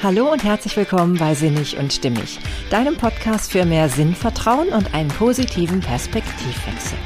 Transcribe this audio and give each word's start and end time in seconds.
Hallo 0.00 0.30
und 0.30 0.44
herzlich 0.44 0.76
willkommen 0.76 1.16
bei 1.16 1.34
Sinnig 1.34 1.76
und 1.76 1.92
Stimmig, 1.92 2.38
deinem 2.70 2.96
Podcast 2.96 3.50
für 3.50 3.64
mehr 3.64 3.88
Sinnvertrauen 3.88 4.68
und 4.68 4.94
einen 4.94 5.08
positiven 5.08 5.80
Perspektivwechsel. 5.80 6.96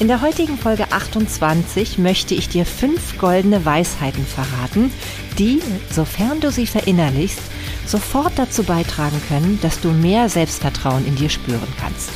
In 0.00 0.08
der 0.08 0.22
heutigen 0.22 0.58
Folge 0.58 0.90
28 0.90 1.98
möchte 1.98 2.34
ich 2.34 2.48
dir 2.48 2.66
fünf 2.66 3.16
goldene 3.18 3.64
Weisheiten 3.64 4.26
verraten, 4.26 4.90
die, 5.38 5.62
sofern 5.88 6.40
du 6.40 6.50
sie 6.50 6.66
verinnerlichst, 6.66 7.42
sofort 7.86 8.32
dazu 8.34 8.64
beitragen 8.64 9.22
können, 9.28 9.60
dass 9.62 9.80
du 9.80 9.92
mehr 9.92 10.28
Selbstvertrauen 10.28 11.06
in 11.06 11.14
dir 11.14 11.30
spüren 11.30 11.72
kannst. 11.80 12.10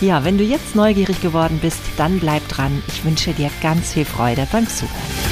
Ja, 0.00 0.24
wenn 0.24 0.36
du 0.36 0.42
jetzt 0.42 0.74
neugierig 0.74 1.22
geworden 1.22 1.60
bist, 1.62 1.80
dann 1.96 2.18
bleib 2.18 2.48
dran. 2.48 2.82
Ich 2.88 3.04
wünsche 3.04 3.32
dir 3.32 3.50
ganz 3.62 3.92
viel 3.92 4.04
Freude 4.04 4.48
beim 4.50 4.68
Zuhören. 4.68 5.23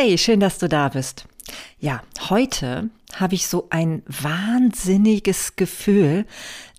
Hey, 0.00 0.16
schön, 0.16 0.38
dass 0.38 0.58
du 0.58 0.68
da 0.68 0.90
bist. 0.90 1.26
Ja, 1.80 2.04
heute 2.28 2.88
habe 3.14 3.34
ich 3.34 3.48
so 3.48 3.66
ein 3.70 4.04
wahnsinniges 4.06 5.56
Gefühl, 5.56 6.24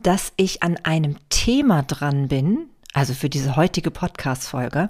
dass 0.02 0.32
ich 0.38 0.64
an 0.64 0.78
einem 0.84 1.18
Thema 1.28 1.84
dran 1.84 2.30
bin, 2.30 2.70
also 2.94 3.14
für 3.14 3.28
diese 3.28 3.58
heutige 3.58 3.92
Podcast-Folge, 3.92 4.90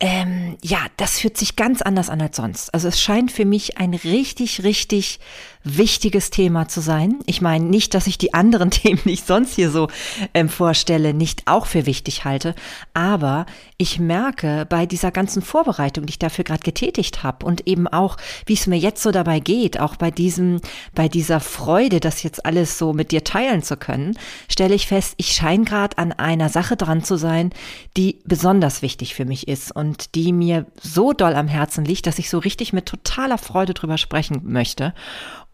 ähm, 0.00 0.58
ja, 0.60 0.80
das 0.96 1.20
fühlt 1.20 1.38
sich 1.38 1.54
ganz 1.54 1.82
anders 1.82 2.10
an 2.10 2.20
als 2.20 2.36
sonst. 2.36 2.74
Also 2.74 2.88
es 2.88 3.00
scheint 3.00 3.30
für 3.30 3.44
mich 3.44 3.78
ein 3.78 3.94
richtig, 3.94 4.64
richtig 4.64 5.20
wichtiges 5.64 6.30
Thema 6.30 6.68
zu 6.68 6.80
sein. 6.80 7.18
Ich 7.26 7.40
meine 7.40 7.64
nicht, 7.64 7.94
dass 7.94 8.06
ich 8.06 8.18
die 8.18 8.34
anderen 8.34 8.70
Themen, 8.70 9.00
die 9.04 9.12
ich 9.12 9.24
sonst 9.24 9.54
hier 9.54 9.70
so 9.70 9.88
ähm, 10.34 10.48
vorstelle, 10.48 11.14
nicht 11.14 11.42
auch 11.46 11.66
für 11.66 11.86
wichtig 11.86 12.24
halte, 12.24 12.54
aber 12.92 13.46
ich 13.78 13.98
merke 13.98 14.66
bei 14.68 14.86
dieser 14.86 15.10
ganzen 15.10 15.42
Vorbereitung, 15.42 16.06
die 16.06 16.12
ich 16.12 16.18
dafür 16.18 16.44
gerade 16.44 16.62
getätigt 16.62 17.22
habe 17.22 17.44
und 17.46 17.66
eben 17.66 17.88
auch, 17.88 18.16
wie 18.46 18.52
es 18.52 18.66
mir 18.66 18.76
jetzt 18.76 19.02
so 19.02 19.10
dabei 19.10 19.40
geht, 19.40 19.80
auch 19.80 19.96
bei 19.96 20.10
diesem, 20.10 20.60
bei 20.94 21.08
dieser 21.08 21.40
Freude, 21.40 21.98
das 21.98 22.22
jetzt 22.22 22.44
alles 22.44 22.78
so 22.78 22.92
mit 22.92 23.10
dir 23.10 23.24
teilen 23.24 23.62
zu 23.62 23.76
können, 23.76 24.16
stelle 24.48 24.74
ich 24.74 24.86
fest, 24.86 25.14
ich 25.16 25.32
scheine 25.32 25.64
gerade 25.64 25.98
an 25.98 26.12
einer 26.12 26.50
Sache 26.50 26.76
dran 26.76 27.02
zu 27.02 27.16
sein, 27.16 27.50
die 27.96 28.20
besonders 28.24 28.82
wichtig 28.82 29.14
für 29.14 29.24
mich 29.24 29.48
ist 29.48 29.74
und 29.74 30.14
die 30.14 30.32
mir 30.32 30.66
so 30.80 31.12
doll 31.12 31.34
am 31.34 31.48
Herzen 31.48 31.84
liegt, 31.84 32.06
dass 32.06 32.18
ich 32.18 32.28
so 32.28 32.38
richtig 32.38 32.72
mit 32.72 32.86
totaler 32.86 33.38
Freude 33.38 33.74
drüber 33.74 33.98
sprechen 33.98 34.42
möchte. 34.44 34.92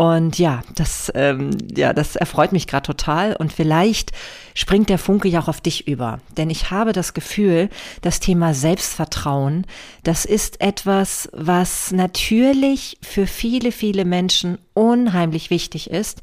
Und 0.01 0.39
ja, 0.39 0.62
das, 0.77 1.12
ähm, 1.15 1.51
ja, 1.77 1.93
das 1.93 2.17
erfreut 2.17 2.53
mich 2.53 2.67
gerade 2.67 2.87
total. 2.87 3.37
Und 3.37 3.53
vielleicht 3.53 4.12
springt 4.55 4.89
der 4.89 4.97
Funke 4.97 5.29
ja 5.29 5.43
auch 5.43 5.48
auf 5.48 5.61
dich 5.61 5.87
über. 5.87 6.20
Denn 6.39 6.48
ich 6.48 6.70
habe 6.70 6.95
das 6.95 7.12
Gefühl, 7.12 7.69
das 8.01 8.19
Thema 8.19 8.55
Selbstvertrauen, 8.55 9.67
das 10.03 10.25
ist 10.25 10.62
etwas, 10.62 11.28
was 11.34 11.93
natürlich 11.93 12.97
für 13.03 13.27
viele, 13.27 13.73
viele 13.73 14.06
Menschen 14.06 14.56
unheimlich 14.73 15.51
wichtig 15.51 15.91
ist. 15.91 16.23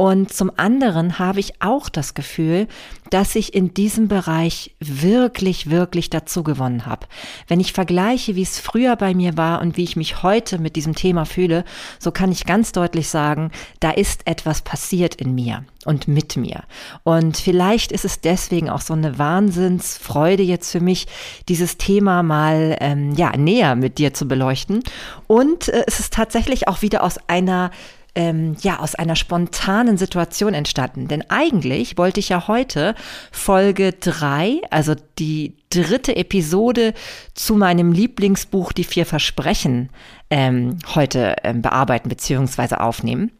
Und 0.00 0.32
zum 0.32 0.52
anderen 0.56 1.18
habe 1.18 1.40
ich 1.40 1.60
auch 1.60 1.88
das 1.88 2.14
Gefühl, 2.14 2.68
dass 3.10 3.34
ich 3.34 3.52
in 3.52 3.74
diesem 3.74 4.06
Bereich 4.06 4.76
wirklich, 4.78 5.70
wirklich 5.70 6.08
dazu 6.08 6.44
gewonnen 6.44 6.86
habe. 6.86 7.08
Wenn 7.48 7.58
ich 7.58 7.72
vergleiche, 7.72 8.36
wie 8.36 8.42
es 8.42 8.60
früher 8.60 8.94
bei 8.94 9.12
mir 9.12 9.36
war 9.36 9.60
und 9.60 9.76
wie 9.76 9.82
ich 9.82 9.96
mich 9.96 10.22
heute 10.22 10.60
mit 10.60 10.76
diesem 10.76 10.94
Thema 10.94 11.24
fühle, 11.24 11.64
so 11.98 12.12
kann 12.12 12.30
ich 12.30 12.46
ganz 12.46 12.70
deutlich 12.70 13.08
sagen, 13.08 13.50
da 13.80 13.90
ist 13.90 14.24
etwas 14.28 14.62
passiert 14.62 15.16
in 15.16 15.34
mir 15.34 15.64
und 15.84 16.06
mit 16.06 16.36
mir. 16.36 16.62
Und 17.02 17.36
vielleicht 17.36 17.90
ist 17.90 18.04
es 18.04 18.20
deswegen 18.20 18.70
auch 18.70 18.82
so 18.82 18.94
eine 18.94 19.18
Wahnsinnsfreude 19.18 20.44
jetzt 20.44 20.70
für 20.70 20.80
mich, 20.80 21.08
dieses 21.48 21.76
Thema 21.76 22.22
mal 22.22 22.76
ähm, 22.78 23.14
ja 23.14 23.36
näher 23.36 23.74
mit 23.74 23.98
dir 23.98 24.14
zu 24.14 24.28
beleuchten. 24.28 24.84
Und 25.26 25.68
äh, 25.68 25.82
es 25.88 25.98
ist 25.98 26.12
tatsächlich 26.12 26.68
auch 26.68 26.82
wieder 26.82 27.02
aus 27.02 27.16
einer 27.26 27.72
ähm, 28.18 28.56
ja 28.62 28.80
aus 28.80 28.96
einer 28.96 29.14
spontanen 29.14 29.96
Situation 29.96 30.52
entstanden. 30.52 31.06
Denn 31.06 31.22
eigentlich 31.30 31.96
wollte 31.96 32.18
ich 32.18 32.30
ja 32.30 32.48
heute 32.48 32.96
Folge 33.30 33.92
drei, 33.92 34.60
also 34.70 34.96
die 35.20 35.54
dritte 35.70 36.16
Episode 36.16 36.94
zu 37.34 37.54
meinem 37.54 37.92
Lieblingsbuch 37.92 38.72
Die 38.72 38.82
vier 38.82 39.06
Versprechen 39.06 39.90
ähm, 40.30 40.78
heute 40.96 41.36
ähm, 41.44 41.62
bearbeiten 41.62 42.08
bzw. 42.08 42.74
aufnehmen. 42.74 43.30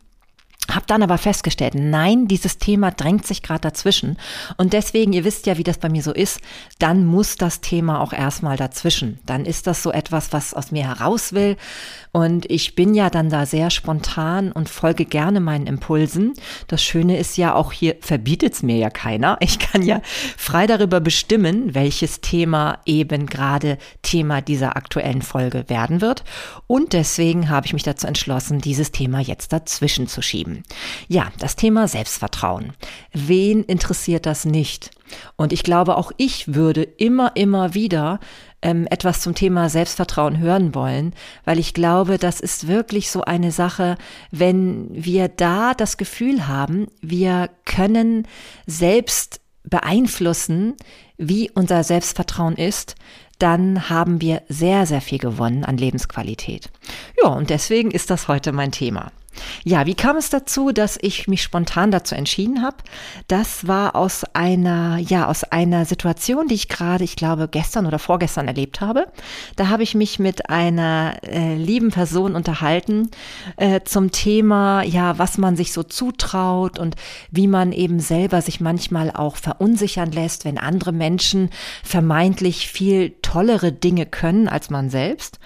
Hab 0.71 0.87
dann 0.87 1.03
aber 1.03 1.17
festgestellt, 1.17 1.75
nein, 1.75 2.29
dieses 2.29 2.59
Thema 2.59 2.91
drängt 2.91 3.27
sich 3.27 3.43
gerade 3.43 3.62
dazwischen. 3.62 4.19
Und 4.59 4.75
deswegen, 4.75 5.15
ihr 5.15 5.25
wisst 5.25 5.47
ja, 5.47 5.56
wie 5.56 5.65
das 5.65 5.79
bei 5.79 5.89
mir 5.89 6.03
so 6.03 6.12
ist, 6.12 6.41
dann 6.79 7.06
muss 7.06 7.37
das 7.37 7.62
Thema 7.62 8.01
auch 8.01 8.12
erstmal 8.12 8.59
dazwischen. 8.59 9.19
Dann 9.25 9.47
ist 9.47 9.67
das 9.67 9.83
so 9.83 9.91
etwas, 9.93 10.33
was 10.33 10.53
aus 10.53 10.71
mir 10.71 10.87
heraus 10.87 11.33
will. 11.33 11.56
Und 12.12 12.51
ich 12.51 12.75
bin 12.75 12.95
ja 12.95 13.09
dann 13.09 13.31
da 13.31 13.47
sehr 13.47 13.71
spontan 13.71 14.53
und 14.53 14.69
folge 14.69 15.06
gerne 15.06 15.41
meinen 15.41 15.67
Impulsen. 15.67 16.34
Das 16.67 16.83
Schöne 16.83 17.17
ist 17.19 17.39
ja 17.39 17.55
auch 17.55 17.73
hier 17.73 17.97
verbietet 18.00 18.55
es 18.55 18.62
mir 18.62 18.77
ja 18.77 18.91
keiner. 18.91 19.39
Ich 19.41 19.59
kann 19.59 19.83
ja 19.83 20.03
frei 20.37 20.67
darüber 20.67 21.00
bestimmen, 21.00 21.75
welches 21.75 22.21
Thema 22.21 22.79
eben 22.85 23.27
gerade 23.27 23.79
Thema 24.03 24.43
dieser 24.43 24.77
aktuellen 24.77 25.23
Folge 25.23 25.65
werden 25.69 26.00
wird. 26.00 26.25
Und 26.67 26.93
deswegen 26.93 27.49
habe 27.49 27.67
ich 27.67 27.73
mich 27.73 27.85
dazu 27.85 28.06
entschlossen, 28.06 28.61
dieses 28.61 28.93
Thema 28.93 29.21
jetzt 29.21 29.53
dazwischen 29.53 30.09
zu 30.09 30.21
schieben. 30.23 30.58
Ja, 31.09 31.31
das 31.39 31.57
Thema 31.57 31.89
Selbstvertrauen. 31.89 32.73
Wen 33.13 33.65
interessiert 33.65 34.27
das 34.27 34.45
nicht? 34.45 34.91
Und 35.37 35.53
ich 35.53 35.63
glaube, 35.63 35.97
auch 35.97 36.13
ich 36.17 36.55
würde 36.55 36.83
immer, 36.83 37.33
immer 37.35 37.75
wieder 37.75 38.21
ähm, 38.63 38.87
etwas 38.91 39.21
zum 39.21 39.35
Thema 39.35 39.69
Selbstvertrauen 39.69 40.39
hören 40.39 40.75
wollen, 40.75 41.15
weil 41.45 41.59
ich 41.59 41.75
glaube, 41.75 42.19
das 42.19 42.41
ist 42.41 42.67
wirklich 42.67 43.11
so 43.11 43.23
eine 43.23 43.53
Sache, 43.53 43.97
wenn 44.31 44.89
wir 44.91 45.29
da 45.29 45.75
das 45.75 45.97
Gefühl 45.97 46.49
haben, 46.49 46.89
wir 47.01 47.51
können 47.65 48.27
selbst 48.67 49.41
beeinflussen, 49.65 50.75
wie 51.17 51.51
unser 51.51 51.85
Selbstvertrauen 51.85 52.57
ist, 52.57 52.95
dann 53.39 53.89
haben 53.89 54.21
wir 54.21 54.43
sehr, 54.49 54.87
sehr 54.87 55.01
viel 55.01 55.19
gewonnen 55.19 55.65
an 55.65 55.77
Lebensqualität. 55.77 56.71
Ja, 57.23 57.31
und 57.31 57.51
deswegen 57.51 57.91
ist 57.91 58.11
das 58.11 58.29
heute 58.29 58.53
mein 58.53 58.73
Thema. 58.73 59.13
Ja, 59.65 59.87
wie 59.87 59.94
kam 59.94 60.16
es 60.16 60.31
dazu, 60.31 60.72
dass 60.72 60.99
ich 61.00 61.28
mich 61.28 61.43
spontan 61.43 61.91
dazu 61.91 62.15
entschieden 62.15 62.62
habe? 62.62 62.76
Das 63.26 63.66
war 63.66 63.97
aus 63.97 64.25
einer, 64.32 64.99
ja, 64.99 65.26
aus 65.26 65.44
einer 65.44 65.84
Situation, 65.84 66.49
die 66.49 66.54
ich 66.54 66.69
gerade, 66.69 67.04
ich 67.04 67.16
glaube, 67.16 67.49
gestern 67.49 67.87
oder 67.87 67.99
vorgestern 67.99 68.47
erlebt 68.49 68.81
habe. 68.81 69.06
Da 69.56 69.69
habe 69.69 69.82
ich 69.82 69.94
mich 69.94 70.19
mit 70.19 70.50
einer 70.50 71.19
äh, 71.22 71.54
lieben 71.56 71.91
Person 71.91 72.34
unterhalten 72.34 73.10
äh, 73.56 73.81
zum 73.84 74.10
Thema, 74.10 74.82
ja, 74.82 75.19
was 75.19 75.38
man 75.38 75.56
sich 75.56 75.72
so 75.72 75.82
zutraut 75.82 76.78
und 76.78 76.97
wie 77.31 77.47
man 77.47 77.72
eben 77.72 78.00
selber 78.00 78.43
sich 78.43 78.60
manchmal 78.60 79.10
auch 79.10 79.37
verunsichern 79.37 80.12
lässt, 80.12 80.44
wenn 80.44 80.59
andere 80.59 80.93
Menschen 80.93 81.50
vermeintlich 81.82 82.69
viel 82.69 83.16
tollere 83.22 83.72
Dinge 83.72 84.06
können 84.06 84.49
als 84.49 84.70
man 84.70 84.91
selbst. 84.91 85.38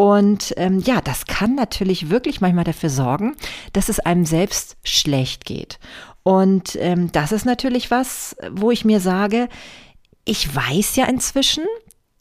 Und 0.00 0.54
ähm, 0.56 0.78
ja, 0.78 1.02
das 1.02 1.26
kann 1.26 1.54
natürlich 1.54 2.08
wirklich 2.08 2.40
manchmal 2.40 2.64
dafür 2.64 2.88
sorgen, 2.88 3.36
dass 3.74 3.90
es 3.90 4.00
einem 4.00 4.24
selbst 4.24 4.78
schlecht 4.82 5.44
geht. 5.44 5.78
Und 6.22 6.74
ähm, 6.80 7.12
das 7.12 7.32
ist 7.32 7.44
natürlich 7.44 7.90
was, 7.90 8.34
wo 8.50 8.70
ich 8.70 8.86
mir 8.86 9.00
sage, 9.00 9.50
ich 10.24 10.56
weiß 10.56 10.96
ja 10.96 11.04
inzwischen, 11.04 11.64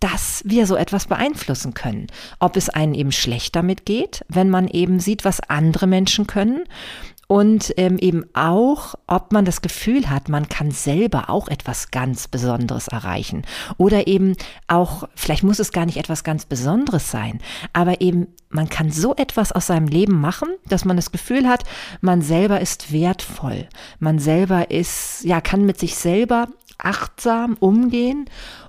dass 0.01 0.41
wir 0.43 0.67
so 0.67 0.75
etwas 0.75 1.05
beeinflussen 1.05 1.73
können. 1.73 2.07
Ob 2.41 2.57
es 2.57 2.67
einen 2.67 2.93
eben 2.95 3.13
schlecht 3.13 3.55
damit 3.55 3.85
geht, 3.85 4.25
wenn 4.27 4.49
man 4.49 4.67
eben 4.67 4.99
sieht, 4.99 5.23
was 5.23 5.39
andere 5.39 5.87
Menschen 5.87 6.27
können 6.27 6.65
und 7.31 7.75
ähm, 7.77 7.99
eben 7.99 8.25
auch, 8.33 8.95
ob 9.05 9.31
man 9.31 9.45
das 9.45 9.61
Gefühl 9.61 10.09
hat, 10.09 10.29
man 10.29 10.49
kann 10.49 10.71
selber 10.71 11.29
auch 11.29 11.47
etwas 11.47 11.91
ganz 11.91 12.27
Besonderes 12.27 12.87
erreichen. 12.87 13.43
Oder 13.77 14.07
eben 14.07 14.35
auch, 14.67 15.07
vielleicht 15.13 15.43
muss 15.43 15.59
es 15.59 15.71
gar 15.71 15.85
nicht 15.85 15.97
etwas 15.97 16.23
ganz 16.23 16.45
Besonderes 16.45 17.11
sein, 17.11 17.39
aber 17.71 18.01
eben 18.01 18.29
man 18.49 18.67
kann 18.67 18.91
so 18.91 19.15
etwas 19.15 19.51
aus 19.51 19.67
seinem 19.67 19.87
Leben 19.87 20.19
machen, 20.19 20.49
dass 20.69 20.85
man 20.85 20.95
das 20.95 21.11
Gefühl 21.11 21.47
hat, 21.47 21.65
man 22.01 22.23
selber 22.23 22.61
ist 22.61 22.91
wertvoll. 22.91 23.69
Man 23.99 24.17
selber 24.17 24.71
ist, 24.71 25.23
ja, 25.23 25.39
kann 25.39 25.67
mit 25.67 25.77
sich 25.77 25.97
selber 25.97 26.47
achtsam 26.79 27.57
umgehen 27.59 28.25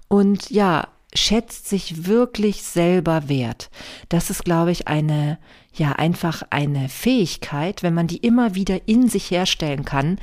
und 0.08 0.50
ja, 0.50 0.86
schätzt 1.14 1.66
sich 1.66 2.06
wirklich 2.06 2.62
selber 2.62 3.30
wert. 3.30 3.70
Das 4.10 4.28
ist, 4.28 4.44
glaube 4.44 4.70
ich, 4.70 4.86
eine 4.86 5.38
ja 5.72 5.92
einfach 5.92 6.42
eine 6.50 6.88
Fähigkeit, 6.88 7.82
wenn 7.82 7.94
man 7.94 8.06
die 8.06 8.18
immer 8.18 8.54
wieder 8.54 8.88
in 8.88 9.08
sich 9.08 9.30
herstellen 9.30 9.84
kann, 9.84 10.18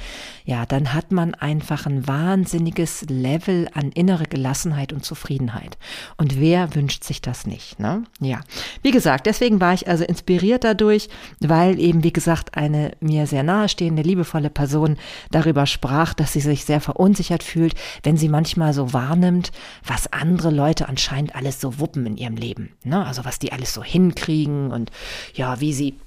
ja, 0.45 0.65
dann 0.65 0.94
hat 0.94 1.11
man 1.11 1.33
einfach 1.35 1.85
ein 1.85 2.07
wahnsinniges 2.07 3.05
Level 3.09 3.69
an 3.73 3.91
innere 3.91 4.25
Gelassenheit 4.25 4.91
und 4.94 5.05
Zufriedenheit. 5.05 5.77
Und 6.17 6.39
wer 6.39 6.75
wünscht 6.75 7.03
sich 7.03 7.21
das 7.21 7.45
nicht, 7.45 7.79
ne? 7.79 8.03
Ja. 8.19 8.41
Wie 8.81 8.91
gesagt, 8.91 9.25
deswegen 9.25 9.61
war 9.61 9.73
ich 9.73 9.88
also 9.88 10.03
inspiriert 10.03 10.63
dadurch, 10.63 11.09
weil 11.39 11.79
eben, 11.79 12.03
wie 12.03 12.13
gesagt, 12.13 12.57
eine 12.57 12.91
mir 12.99 13.25
sehr 13.27 13.44
nahestehende, 13.44 14.01
liebevolle 14.01 14.49
Person 14.49 14.97
darüber 15.31 15.65
sprach, 15.65 16.13
dass 16.13 16.33
sie 16.33 16.41
sich 16.41 16.65
sehr 16.65 16.81
verunsichert 16.81 17.44
fühlt, 17.44 17.73
wenn 18.03 18.17
sie 18.17 18.29
manchmal 18.29 18.73
so 18.73 18.94
wahrnimmt, 18.94 19.51
was 19.85 20.11
andere 20.11 20.49
Leute 20.49 20.89
anscheinend 20.89 21.35
alles 21.35 21.61
so 21.61 21.79
wuppen 21.79 22.05
in 22.05 22.17
ihrem 22.17 22.35
Leben, 22.35 22.73
ne? 22.83 23.05
Also 23.05 23.23
was 23.23 23.39
die 23.39 23.51
alles 23.51 23.73
so 23.73 23.83
hinkriegen 23.83 24.71
und 24.71 24.91
ja, 25.38 25.60
wie 25.60 25.74
sie 25.74 26.00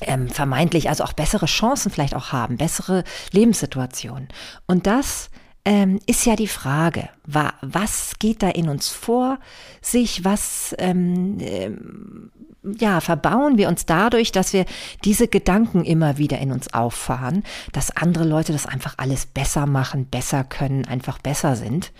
ähm, 0.00 0.28
vermeintlich 0.28 0.88
also 0.88 1.04
auch 1.04 1.12
bessere 1.12 1.46
Chancen 1.46 1.90
vielleicht 1.90 2.14
auch 2.14 2.32
haben, 2.32 2.56
bessere 2.56 3.04
Lebenssituationen. 3.32 4.28
Und 4.66 4.86
das 4.86 5.30
ähm, 5.64 5.98
ist 6.06 6.24
ja 6.24 6.36
die 6.36 6.48
Frage, 6.48 7.08
wa, 7.26 7.52
was 7.60 8.18
geht 8.18 8.42
da 8.42 8.48
in 8.48 8.68
uns 8.68 8.88
vor 8.88 9.38
sich, 9.82 10.24
was 10.24 10.74
ähm, 10.78 11.38
ähm, 11.40 12.30
ja, 12.78 13.00
verbauen 13.00 13.56
wir 13.56 13.68
uns 13.68 13.86
dadurch, 13.86 14.32
dass 14.32 14.52
wir 14.52 14.64
diese 15.04 15.28
Gedanken 15.28 15.84
immer 15.84 16.18
wieder 16.18 16.38
in 16.38 16.52
uns 16.52 16.72
auffahren, 16.74 17.44
dass 17.72 17.96
andere 17.96 18.24
Leute 18.24 18.52
das 18.52 18.66
einfach 18.66 18.94
alles 18.96 19.26
besser 19.26 19.66
machen, 19.66 20.06
besser 20.06 20.44
können, 20.44 20.84
einfach 20.84 21.18
besser 21.18 21.56
sind. 21.56 21.92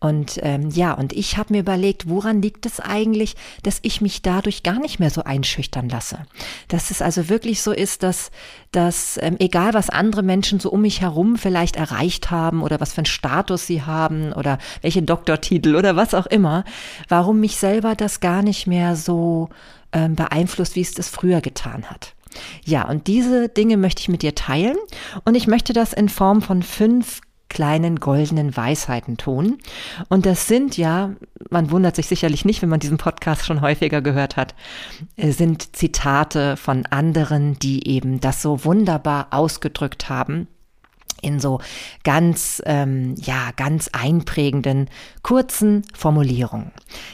Und 0.00 0.38
ähm, 0.42 0.70
ja, 0.70 0.92
und 0.94 1.12
ich 1.12 1.38
habe 1.38 1.52
mir 1.52 1.60
überlegt, 1.60 2.08
woran 2.08 2.40
liegt 2.40 2.66
es 2.66 2.78
eigentlich, 2.78 3.34
dass 3.64 3.80
ich 3.82 4.00
mich 4.00 4.22
dadurch 4.22 4.62
gar 4.62 4.78
nicht 4.78 5.00
mehr 5.00 5.10
so 5.10 5.24
einschüchtern 5.24 5.88
lasse. 5.88 6.20
Dass 6.68 6.92
es 6.92 7.02
also 7.02 7.28
wirklich 7.28 7.62
so 7.62 7.72
ist, 7.72 8.04
dass, 8.04 8.30
dass 8.70 9.18
ähm, 9.20 9.36
egal 9.40 9.74
was 9.74 9.90
andere 9.90 10.22
Menschen 10.22 10.60
so 10.60 10.70
um 10.70 10.82
mich 10.82 11.00
herum 11.00 11.36
vielleicht 11.36 11.74
erreicht 11.74 12.30
haben 12.30 12.62
oder 12.62 12.78
was 12.80 12.92
für 12.92 12.98
einen 12.98 13.06
Status 13.06 13.66
sie 13.66 13.82
haben 13.82 14.32
oder 14.32 14.58
welche 14.82 15.02
Doktortitel 15.02 15.74
oder 15.74 15.96
was 15.96 16.14
auch 16.14 16.26
immer, 16.26 16.64
warum 17.08 17.40
mich 17.40 17.56
selber 17.56 17.96
das 17.96 18.20
gar 18.20 18.42
nicht 18.42 18.68
mehr 18.68 18.94
so 18.94 19.48
ähm, 19.92 20.14
beeinflusst, 20.14 20.76
wie 20.76 20.82
es 20.82 20.94
das 20.94 21.08
früher 21.08 21.40
getan 21.40 21.90
hat. 21.90 22.14
Ja, 22.64 22.86
und 22.88 23.08
diese 23.08 23.48
Dinge 23.48 23.76
möchte 23.76 24.00
ich 24.02 24.08
mit 24.08 24.22
dir 24.22 24.36
teilen 24.36 24.76
und 25.24 25.34
ich 25.34 25.48
möchte 25.48 25.72
das 25.72 25.92
in 25.92 26.08
Form 26.08 26.42
von 26.42 26.62
fünf 26.62 27.20
kleinen 27.48 27.96
goldenen 27.96 28.56
Weisheiten 28.56 29.16
tun. 29.16 29.58
Und 30.08 30.26
das 30.26 30.46
sind 30.46 30.76
ja, 30.76 31.14
man 31.50 31.70
wundert 31.70 31.96
sich 31.96 32.06
sicherlich 32.06 32.44
nicht, 32.44 32.62
wenn 32.62 32.68
man 32.68 32.80
diesen 32.80 32.98
Podcast 32.98 33.46
schon 33.46 33.60
häufiger 33.60 34.02
gehört 34.02 34.36
hat, 34.36 34.54
äh, 35.16 35.30
sind 35.30 35.76
Zitate 35.76 36.56
von 36.56 36.86
anderen, 36.86 37.58
die 37.58 37.88
eben 37.88 38.20
das 38.20 38.42
so 38.42 38.64
wunderbar 38.64 39.28
ausgedrückt 39.30 40.08
haben 40.08 40.48
in 41.22 41.40
so 41.40 41.60
ganz, 42.04 42.62
ähm, 42.66 43.14
ja, 43.16 43.50
ganz 43.56 43.88
einprägenden, 43.92 44.88
kurzen 45.22 45.82
Formulierungen. 45.94 46.72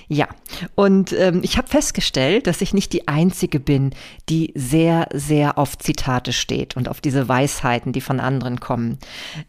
Ja, 0.08 0.28
und 0.74 1.12
ähm, 1.12 1.40
ich 1.42 1.56
habe 1.56 1.68
festgestellt, 1.68 2.46
dass 2.46 2.60
ich 2.60 2.74
nicht 2.74 2.92
die 2.92 3.08
Einzige 3.08 3.60
bin, 3.60 3.90
die 4.28 4.52
sehr, 4.54 5.08
sehr 5.12 5.58
auf 5.58 5.78
Zitate 5.78 6.32
steht 6.32 6.76
und 6.76 6.88
auf 6.88 7.00
diese 7.00 7.28
Weisheiten, 7.28 7.92
die 7.92 8.00
von 8.00 8.20
anderen 8.20 8.60
kommen. 8.60 8.98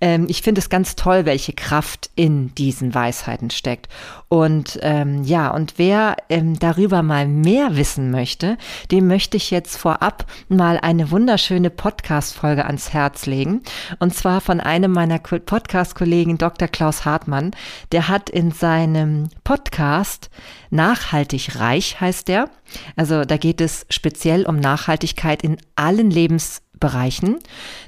Ähm, 0.01 0.25
ich 0.29 0.41
finde 0.41 0.59
es 0.59 0.69
ganz 0.69 0.95
toll, 0.95 1.25
welche 1.25 1.53
Kraft 1.53 2.09
in 2.15 2.53
diesen 2.55 2.93
Weisheiten 2.93 3.49
steckt. 3.49 3.89
Und 4.27 4.79
ähm, 4.81 5.23
ja, 5.23 5.49
und 5.51 5.75
wer 5.77 6.17
ähm, 6.29 6.57
darüber 6.59 7.03
mal 7.03 7.27
mehr 7.27 7.75
wissen 7.77 8.11
möchte, 8.11 8.57
dem 8.91 9.07
möchte 9.07 9.37
ich 9.37 9.51
jetzt 9.51 9.77
vorab 9.77 10.25
mal 10.49 10.79
eine 10.81 11.11
wunderschöne 11.11 11.69
Podcast-Folge 11.69 12.65
ans 12.65 12.93
Herz 12.93 13.25
legen. 13.25 13.61
Und 13.99 14.13
zwar 14.13 14.41
von 14.45 14.61
einem 14.61 14.91
meiner 14.91 15.17
Podcast-Kollegen, 15.17 16.37
Dr. 16.37 16.67
Klaus 16.67 17.03
Hartmann. 17.03 17.51
Der 17.91 18.07
hat 18.07 18.29
in 18.29 18.51
seinem 18.51 19.29
Podcast 19.43 20.29
Nachhaltig 20.69 21.59
reich 21.59 21.99
heißt 21.99 22.27
der. 22.27 22.49
Also 22.95 23.23
da 23.25 23.37
geht 23.37 23.59
es 23.59 23.85
speziell 23.89 24.45
um 24.45 24.57
Nachhaltigkeit 24.57 25.41
in 25.41 25.57
allen 25.75 26.11
Lebensbereichen. 26.11 27.39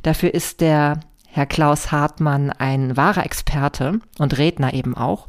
Dafür 0.04 0.34
ist 0.34 0.62
der 0.62 1.02
Herr 1.30 1.46
Klaus 1.46 1.92
Hartmann 1.92 2.50
ein 2.50 2.98
wahrer 2.98 3.26
Experte 3.26 4.00
und 4.18 4.38
Redner 4.40 4.74
eben 4.74 4.98
auch. 4.98 5.28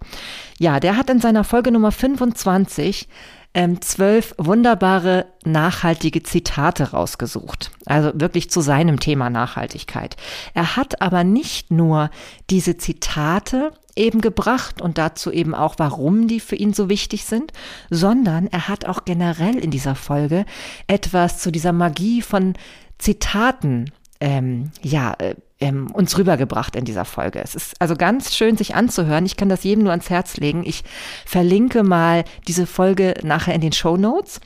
Ja, 0.59 0.81
der 0.81 0.97
hat 0.97 1.11
in 1.11 1.21
seiner 1.21 1.45
Folge 1.45 1.71
Nummer 1.71 1.93
25 1.93 3.09
ähm, 3.55 3.81
zwölf 3.81 4.35
wunderbare 4.39 5.27
nachhaltige 5.45 6.23
Zitate 6.23 6.91
rausgesucht. 6.91 7.71
Also 7.87 8.13
wirklich 8.15 8.51
zu 8.51 8.61
seinem 8.61 9.01
Thema 9.01 9.31
Nachhaltigkeit. 9.31 10.17
Er 10.55 10.77
hat 10.77 11.01
aber 11.03 11.25
nicht 11.25 11.71
nur 11.71 12.11
diese 12.51 12.77
Zitate 12.77 13.73
eben 13.97 14.21
gebracht 14.21 14.81
und 14.81 14.97
dazu 14.99 15.33
eben 15.33 15.55
auch, 15.55 15.75
warum 15.79 16.29
die 16.29 16.41
für 16.41 16.57
ihn 16.57 16.73
so 16.73 16.89
wichtig 16.89 17.25
sind, 17.25 17.53
sondern 17.91 18.47
er 18.47 18.69
hat 18.69 18.85
auch 18.85 19.05
generell 19.05 19.57
in 19.57 19.71
dieser 19.71 19.95
Folge 19.95 20.45
etwas 20.87 21.39
zu 21.39 21.51
dieser 21.51 21.73
Magie 21.73 22.23
von 22.23 22.55
Zitaten 22.99 23.91
ähm, 24.21 24.71
ja, 24.83 25.15
äh, 25.19 25.35
ähm, 25.61 25.91
uns 25.91 26.17
rübergebracht 26.17 26.77
in 26.77 26.85
dieser 26.85 27.05
Folge. 27.05 27.41
Es 27.43 27.55
ist 27.55 27.81
also 27.81 27.97
ganz 27.97 28.35
schön, 28.35 28.57
sich 28.57 28.75
anzuhören. 28.75 29.27
Ich 29.27 29.37
kann 29.37 29.49
das 29.49 29.65
jedem 29.65 29.85
nur 29.85 29.91
ans 29.91 30.11
Herz 30.11 30.37
legen. 30.37 30.63
Ich 30.65 30.85
verlinke 31.27 31.83
mal 31.83 32.25
diese 32.47 32.67
Folge 32.67 33.15
nachher 33.23 33.55
in 33.55 33.61
den 33.61 33.73
Show 33.73 33.97
Notes. 33.97 34.41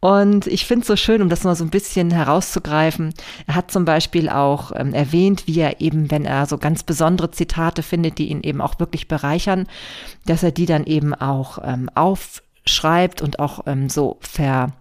Und 0.00 0.46
ich 0.46 0.66
finde 0.66 0.82
es 0.82 0.88
so 0.88 0.96
schön, 0.96 1.22
um 1.22 1.28
das 1.28 1.44
mal 1.44 1.56
so 1.56 1.64
ein 1.64 1.70
bisschen 1.70 2.10
herauszugreifen. 2.10 3.14
Er 3.46 3.54
hat 3.54 3.70
zum 3.70 3.84
Beispiel 3.84 4.28
auch 4.28 4.72
ähm, 4.74 4.94
erwähnt, 4.94 5.46
wie 5.46 5.60
er 5.60 5.80
eben, 5.80 6.10
wenn 6.10 6.24
er 6.24 6.46
so 6.46 6.58
ganz 6.58 6.82
besondere 6.82 7.30
Zitate 7.30 7.82
findet, 7.82 8.18
die 8.18 8.28
ihn 8.28 8.42
eben 8.42 8.60
auch 8.60 8.78
wirklich 8.78 9.08
bereichern, 9.08 9.66
dass 10.26 10.42
er 10.42 10.52
die 10.52 10.66
dann 10.66 10.84
eben 10.84 11.14
auch 11.14 11.58
ähm, 11.62 11.88
aufschreibt 11.94 13.22
und 13.22 13.38
auch 13.38 13.60
ähm, 13.66 13.88
so 13.88 14.18
ver 14.20 14.72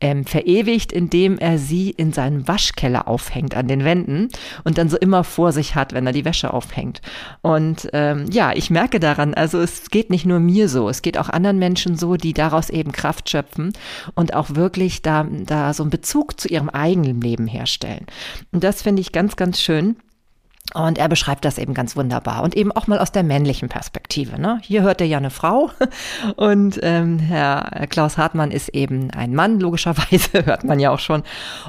ähm, 0.00 0.24
verewigt, 0.24 0.92
indem 0.92 1.38
er 1.38 1.58
sie 1.58 1.90
in 1.90 2.12
seinem 2.12 2.46
Waschkeller 2.46 3.08
aufhängt 3.08 3.56
an 3.56 3.66
den 3.66 3.84
Wänden 3.84 4.28
und 4.64 4.76
dann 4.76 4.90
so 4.90 4.98
immer 4.98 5.24
vor 5.24 5.52
sich 5.52 5.74
hat, 5.74 5.94
wenn 5.94 6.06
er 6.06 6.12
die 6.12 6.24
Wäsche 6.24 6.52
aufhängt. 6.52 7.00
Und 7.40 7.88
ähm, 7.94 8.26
ja, 8.30 8.52
ich 8.52 8.70
merke 8.70 9.00
daran, 9.00 9.32
also 9.32 9.58
es 9.60 9.90
geht 9.90 10.10
nicht 10.10 10.26
nur 10.26 10.38
mir 10.38 10.68
so, 10.68 10.88
es 10.88 11.00
geht 11.00 11.16
auch 11.16 11.30
anderen 11.30 11.58
Menschen 11.58 11.96
so, 11.96 12.16
die 12.16 12.34
daraus 12.34 12.68
eben 12.68 12.92
Kraft 12.92 13.30
schöpfen 13.30 13.72
und 14.14 14.34
auch 14.34 14.54
wirklich 14.54 15.00
da, 15.00 15.26
da 15.30 15.72
so 15.72 15.82
einen 15.82 15.90
Bezug 15.90 16.38
zu 16.38 16.48
ihrem 16.48 16.68
eigenen 16.68 17.20
Leben 17.20 17.46
herstellen. 17.46 18.06
Und 18.52 18.64
das 18.64 18.82
finde 18.82 19.00
ich 19.00 19.12
ganz, 19.12 19.36
ganz 19.36 19.60
schön. 19.60 19.96
Und 20.74 20.98
er 20.98 21.08
beschreibt 21.08 21.44
das 21.44 21.58
eben 21.58 21.74
ganz 21.74 21.96
wunderbar 21.96 22.42
und 22.42 22.56
eben 22.56 22.72
auch 22.72 22.86
mal 22.86 22.98
aus 22.98 23.12
der 23.12 23.22
männlichen 23.22 23.68
Perspektive. 23.68 24.40
Ne? 24.40 24.58
Hier 24.62 24.82
hört 24.82 25.00
er 25.00 25.06
ja 25.06 25.16
eine 25.16 25.30
Frau 25.30 25.70
und 26.36 26.78
ähm, 26.82 27.18
Herr 27.18 27.86
Klaus 27.88 28.18
Hartmann 28.18 28.50
ist 28.50 28.70
eben 28.70 29.10
ein 29.12 29.34
Mann, 29.34 29.60
logischerweise, 29.60 30.44
hört 30.44 30.64
man 30.64 30.80
ja 30.80 30.90
auch 30.90 30.98
schon. 30.98 31.22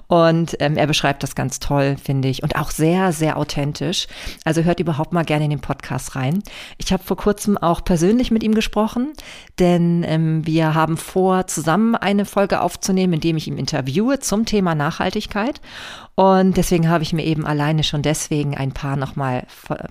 Und 0.08 0.58
ähm, 0.60 0.78
er 0.78 0.88
beschreibt 0.88 1.24
das 1.24 1.36
ganz 1.36 1.60
toll, 1.60 1.96
finde 2.04 2.28
ich, 2.28 2.44
und 2.44 2.56
auch 2.56 2.72
sehr, 2.72 3.14
sehr 3.14 3.38
authentisch. 3.38 4.08
Also 4.44 4.64
hört 4.64 4.80
überhaupt 4.80 5.14
mal 5.14 5.24
gerne 5.24 5.46
in 5.46 5.52
den 5.52 5.62
Podcast 5.62 6.16
rein. 6.16 6.42
Ich 6.78 6.92
habe 6.92 7.04
vor 7.04 7.18
kurzem 7.18 7.58
auch 7.58 7.84
persönlich 7.84 8.32
mit 8.32 8.44
ihm 8.44 8.56
gesprochen, 8.56 9.14
denn 9.60 10.04
ähm, 10.08 10.46
wir 10.46 10.74
haben 10.74 10.98
vor, 10.98 11.48
zusammen 11.48 11.96
eine 11.96 12.26
Folge 12.26 12.62
aufzunehmen, 12.62 13.14
in 13.14 13.20
dem 13.22 13.38
ich 13.38 13.48
ihm 13.48 13.58
interviewe 13.58 14.20
zum 14.20 14.46
Thema 14.46 14.75
Nachhaltigkeit. 14.75 15.62
Und 16.19 16.57
deswegen 16.57 16.89
habe 16.89 17.03
ich 17.03 17.13
mir 17.13 17.24
eben 17.24 17.45
alleine 17.45 17.83
schon 17.83 18.01
deswegen 18.01 18.57
ein 18.57 18.71
paar 18.71 18.95
nochmal 18.95 19.45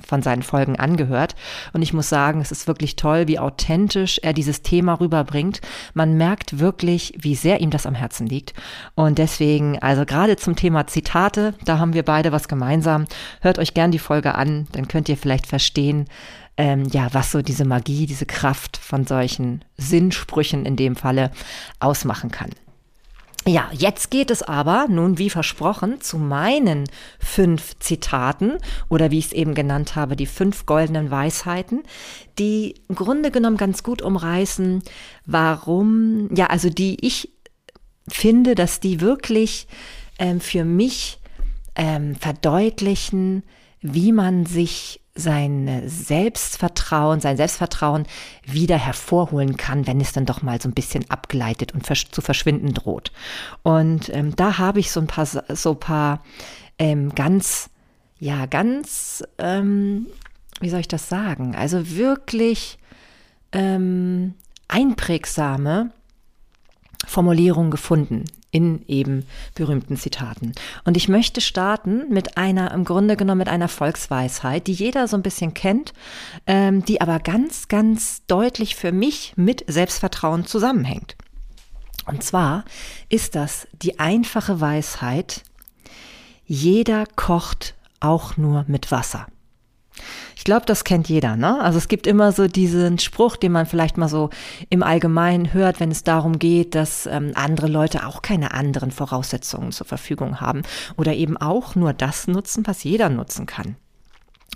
von 0.05 0.23
seinen 0.23 0.43
Folgen 0.43 0.75
angehört. 0.75 1.37
Und 1.73 1.83
ich 1.83 1.93
muss 1.93 2.09
sagen, 2.09 2.41
es 2.41 2.51
ist 2.51 2.67
wirklich 2.67 2.97
toll, 2.97 3.29
wie 3.29 3.39
authentisch 3.39 4.19
er 4.25 4.33
dieses 4.33 4.63
Thema 4.63 4.95
rüberbringt. 4.95 5.61
Man 5.95 6.17
merkt 6.17 6.59
wirklich, 6.59 7.15
wie 7.17 7.37
sehr 7.37 7.61
ihm 7.61 7.71
das 7.71 7.87
am 7.87 7.95
Herzen 7.95 8.27
liegt. 8.27 8.55
Und 8.97 9.19
deswegen, 9.19 9.79
also 9.81 10.05
gerade 10.05 10.37
zum 10.37 10.57
Thema 10.57 10.89
Zitate, 10.89 11.55
da 11.65 11.79
haben 11.79 11.95
wir 11.95 12.03
beide 12.03 12.33
was 12.33 12.49
gemeinsam. 12.49 13.05
Hört 13.41 13.61
euch 13.61 13.73
gern 13.73 13.93
die 13.93 14.01
Folge 14.01 14.35
an, 14.35 14.67
dann 14.73 14.89
könnt 14.89 15.09
ihr 15.09 15.17
vielleicht 15.17 15.47
verstehen, 15.47 16.07
ähm, 16.57 16.89
ja, 16.91 17.07
was 17.13 17.31
so 17.31 17.41
diese 17.41 17.65
Magie, 17.65 18.07
diese 18.07 18.27
Kraft 18.27 18.79
von 18.79 19.07
solchen 19.07 19.65
Sinnsprüchen 19.77 20.67
in 20.67 20.75
dem 20.75 20.97
Falle 20.97 21.31
ausmachen 21.79 22.33
kann. 22.33 22.51
Ja, 23.49 23.71
jetzt 23.73 24.11
geht 24.11 24.33
es 24.33 24.43
aber, 24.43 24.89
nun 24.89 25.19
wie 25.19 25.31
versprochen, 25.31 26.01
zu 26.01 26.19
meinen 26.19 26.91
fünf 27.21 27.79
Zitaten 27.79 28.59
oder 28.89 29.13
wie 29.13 29.21
ich 29.21 29.27
es 29.27 29.33
eben 29.33 29.55
genannt 29.55 29.95
habe, 29.95 30.17
die 30.17 30.27
fünf 30.27 30.67
goldenen 30.67 31.13
Weisheiten, 31.13 31.85
die 32.41 32.75
im 32.89 32.97
Grunde 32.97 33.31
genommen 33.31 33.57
ganz 33.57 33.85
gut 33.85 34.03
umreißen, 34.03 34.83
warum, 35.27 36.29
ja, 36.35 36.47
also 36.47 36.71
die 36.71 36.97
ich 37.07 37.31
finde, 38.09 38.57
dass 38.57 38.81
die 38.81 39.01
wirklich 39.01 39.69
ähm, 40.19 40.41
für 40.41 40.65
mich 40.65 41.21
ähm, 41.77 42.17
verdeutlichen, 42.17 43.45
wie 43.81 44.11
man 44.11 44.47
sich 44.47 45.01
sein 45.17 45.83
Selbstvertrauen, 45.87 47.21
sein 47.21 47.37
Selbstvertrauen 47.37 48.07
wieder 48.45 48.79
hervorholen 48.79 49.57
kann, 49.57 49.87
wenn 49.87 50.01
es 50.01 50.13
dann 50.13 50.27
doch 50.27 50.43
mal 50.43 50.61
so 50.61 50.69
ein 50.69 50.75
bisschen 50.75 51.11
abgleitet 51.11 51.73
und 51.73 51.87
versch 51.87 52.11
zu 52.11 52.21
verschwinden 52.21 52.75
droht. 52.75 53.13
Und 53.63 54.09
ähm, 54.11 54.37
da 54.37 54.59
habe 54.59 54.81
ich 54.81 54.93
so 54.93 55.01
ein 55.01 55.07
paar, 55.07 55.27
so 55.27 55.71
ein 55.71 55.81
paar 55.81 56.23
ähm, 56.79 57.15
ganz, 57.15 57.71
ja, 58.19 58.47
ganz, 58.47 59.25
ähm, 59.39 60.07
wie 60.61 60.69
soll 60.69 60.81
ich 60.81 60.89
das 60.89 61.09
sagen? 61.09 61.57
Also 61.57 61.91
wirklich 61.91 62.79
ähm, 63.53 64.35
einprägsame 64.69 65.91
Formulierungen 67.07 67.71
gefunden 67.71 68.25
in 68.51 68.83
eben 68.87 69.27
berühmten 69.55 69.97
Zitaten. 69.97 70.53
Und 70.85 70.97
ich 70.97 71.09
möchte 71.09 71.41
starten 71.41 72.09
mit 72.09 72.39
einer, 72.39 72.71
im 72.73 72.85
Grunde 72.85 73.17
genommen 73.17 73.41
mit 73.41 73.49
einer 73.49 73.69
Volksweisheit, 73.69 74.67
die 74.67 74.73
jeder 74.73 75.09
so 75.09 75.17
ein 75.17 75.23
bisschen 75.23 75.53
kennt, 75.53 75.93
ähm, 76.47 76.85
die 76.85 77.01
aber 77.01 77.19
ganz, 77.19 77.69
ganz 77.69 78.25
deutlich 78.27 78.75
für 78.77 78.93
mich 78.93 79.35
mit 79.37 79.65
Selbstvertrauen 79.67 80.47
zusammenhängt. 80.47 81.17
Und 82.07 82.23
zwar 82.23 82.65
ist 83.09 83.35
das 83.35 83.69
die 83.83 83.99
einfache 83.99 84.61
Weisheit, 84.61 85.43
jeder 86.47 87.05
kocht 87.17 87.75
auch 88.01 88.37
nur 88.37 88.65
mit 88.69 88.91
Wasser. 88.91 89.27
Ich 90.37 90.45
glaube, 90.45 90.67
das 90.67 90.85
kennt 90.85 91.09
jeder, 91.09 91.37
ne? 91.37 91.61
Also 91.61 91.79
es 91.79 91.89
gibt 91.89 92.07
immer 92.07 92.33
so 92.33 92.47
diesen 92.47 92.99
Spruch, 92.99 93.37
den 93.37 93.53
man 93.53 93.67
vielleicht 93.67 93.97
mal 93.97 94.09
so 94.09 94.31
im 94.71 94.83
Allgemeinen 94.83 95.53
hört, 95.53 95.81
wenn 95.81 95.91
es 95.91 96.05
darum 96.05 96.39
geht, 96.39 96.75
dass 96.75 97.07
ähm, 97.07 97.33
andere 97.35 97.67
Leute 97.67 98.07
auch 98.07 98.23
keine 98.23 98.53
anderen 98.53 98.91
Voraussetzungen 98.91 99.73
zur 99.73 99.87
Verfügung 99.87 100.41
haben 100.41 100.63
oder 100.97 101.15
eben 101.15 101.37
auch 101.37 101.75
nur 101.75 101.93
das 101.93 102.29
nutzen, 102.29 102.67
was 102.67 102.85
jeder 102.85 103.09
nutzen 103.09 103.47
kann. 103.47 103.77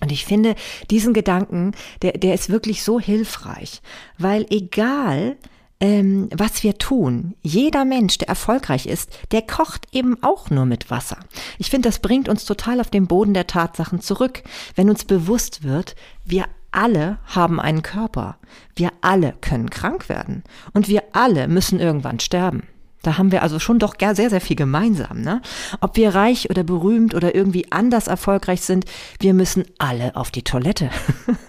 Und 0.01 0.13
ich 0.13 0.25
finde, 0.25 0.55
diesen 0.91 1.13
Gedanken, 1.13 1.73
der, 2.03 2.13
der 2.13 2.35
ist 2.35 2.49
wirklich 2.49 2.83
so 2.83 2.99
hilfreich, 2.99 3.83
weil 4.19 4.47
egal, 4.51 5.37
ähm, 5.81 6.29
was 6.35 6.63
wir 6.63 6.79
tun. 6.79 7.35
Jeder 7.43 7.85
Mensch, 7.85 8.19
der 8.19 8.29
erfolgreich 8.29 8.87
ist, 8.87 9.11
der 9.33 9.43
kocht 9.43 9.87
eben 9.93 10.23
auch 10.23 10.51
nur 10.51 10.67
mit 10.67 10.91
Wasser. 10.91 11.19
Ich 11.59 11.71
finde, 11.71 11.89
das 11.89 11.99
bringt 11.99 12.29
uns 12.29 12.45
total 12.45 12.81
auf 12.81 12.91
den 12.91 13.07
Boden 13.07 13.35
der 13.35 13.47
Tatsachen 13.47 14.01
zurück, 14.01 14.43
wenn 14.77 14.91
uns 14.91 15.05
bewusst 15.05 15.65
wird, 15.65 15.97
wir 16.25 16.45
alle 16.71 17.19
haben 17.25 17.59
einen 17.59 17.83
Körper. 17.83 18.37
Wir 18.77 18.91
alle 19.01 19.35
können 19.41 19.71
krank 19.71 20.09
werden. 20.09 20.45
Und 20.73 20.89
wir 20.89 21.03
alle 21.13 21.49
müssen 21.49 21.81
irgendwann 21.81 22.21
sterben. 22.21 22.63
Da 23.03 23.17
haben 23.17 23.33
wir 23.33 23.43
also 23.43 23.59
schon 23.59 23.79
doch 23.79 23.95
sehr, 23.99 24.31
sehr 24.31 24.41
viel 24.41 24.57
gemeinsam. 24.57 25.23
Ne? 25.23 25.41
Ob 25.81 25.97
wir 25.97 26.15
reich 26.15 26.51
oder 26.51 26.63
berühmt 26.63 27.15
oder 27.15 27.35
irgendwie 27.35 27.71
anders 27.71 28.09
erfolgreich 28.09 28.61
sind, 28.61 28.85
wir 29.19 29.35
müssen 29.35 29.65
alle 29.79 30.17
auf 30.17 30.31
die 30.31 30.43
Toilette. 30.43 30.91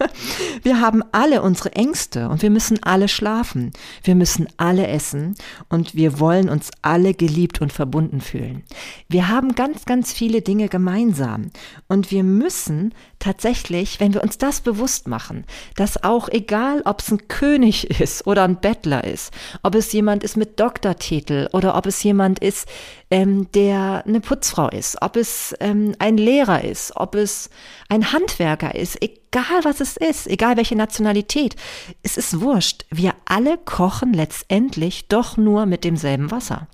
wir 0.63 0.79
haben 0.79 1.03
alle 1.12 1.41
unsere 1.41 1.74
Ängste 1.74 2.29
und 2.29 2.41
wir 2.41 2.50
müssen 2.50 2.81
alle 2.84 3.08
schlafen. 3.08 3.72
Wir 4.03 4.15
müssen 4.15 4.48
alle 4.58 4.88
essen 4.88 5.36
und 5.70 5.96
wir 5.96 6.20
wollen 6.20 6.50
uns 6.50 6.72
alle 6.81 7.13
geliebt 7.13 7.62
und 7.62 7.74
verbunden 7.74 8.22
fühlen. 8.22 8.63
Wir 9.10 9.27
haben 9.27 9.55
ganz, 9.55 9.86
ganz 9.86 10.13
viele 10.13 10.41
Dinge 10.41 10.70
gemeinsam 10.70 11.51
und 11.88 12.12
wir 12.12 12.24
müssen 12.24 12.93
tatsächlich, 13.21 14.01
wenn 14.01 14.13
wir 14.13 14.21
uns 14.21 14.37
das 14.37 14.59
bewusst 14.59 15.07
machen, 15.07 15.45
dass 15.75 16.03
auch 16.03 16.27
egal, 16.27 16.81
ob 16.83 16.99
es 16.99 17.11
ein 17.11 17.27
König 17.29 17.89
ist 18.01 18.27
oder 18.27 18.43
ein 18.43 18.59
Bettler 18.59 19.05
ist, 19.05 19.33
ob 19.63 19.75
es 19.75 19.93
jemand 19.93 20.23
ist 20.23 20.35
mit 20.35 20.59
Doktortitel, 20.59 21.47
oder 21.53 21.75
ob 21.75 21.85
es 21.85 22.03
jemand 22.03 22.39
ist, 22.39 22.67
ähm, 23.09 23.47
der 23.53 24.03
eine 24.05 24.19
Putzfrau 24.19 24.69
ist, 24.69 25.01
ob 25.01 25.15
es 25.15 25.55
ähm, 25.59 25.95
ein 25.99 26.17
Lehrer 26.17 26.63
ist, 26.63 26.93
ob 26.95 27.15
es 27.15 27.49
ein 27.89 28.11
Handwerker 28.11 28.75
ist, 28.75 29.01
egal 29.01 29.63
was 29.63 29.79
es 29.79 29.97
ist, 29.97 30.27
egal 30.27 30.57
welche 30.57 30.75
Nationalität, 30.75 31.55
es 32.03 32.17
ist 32.17 32.41
wurscht. 32.41 32.85
Wir 32.89 33.13
alle 33.25 33.57
kochen 33.57 34.13
letztendlich 34.13 35.07
doch 35.07 35.37
nur 35.37 35.65
mit 35.65 35.83
demselben 35.83 36.31
Wasser. 36.31 36.67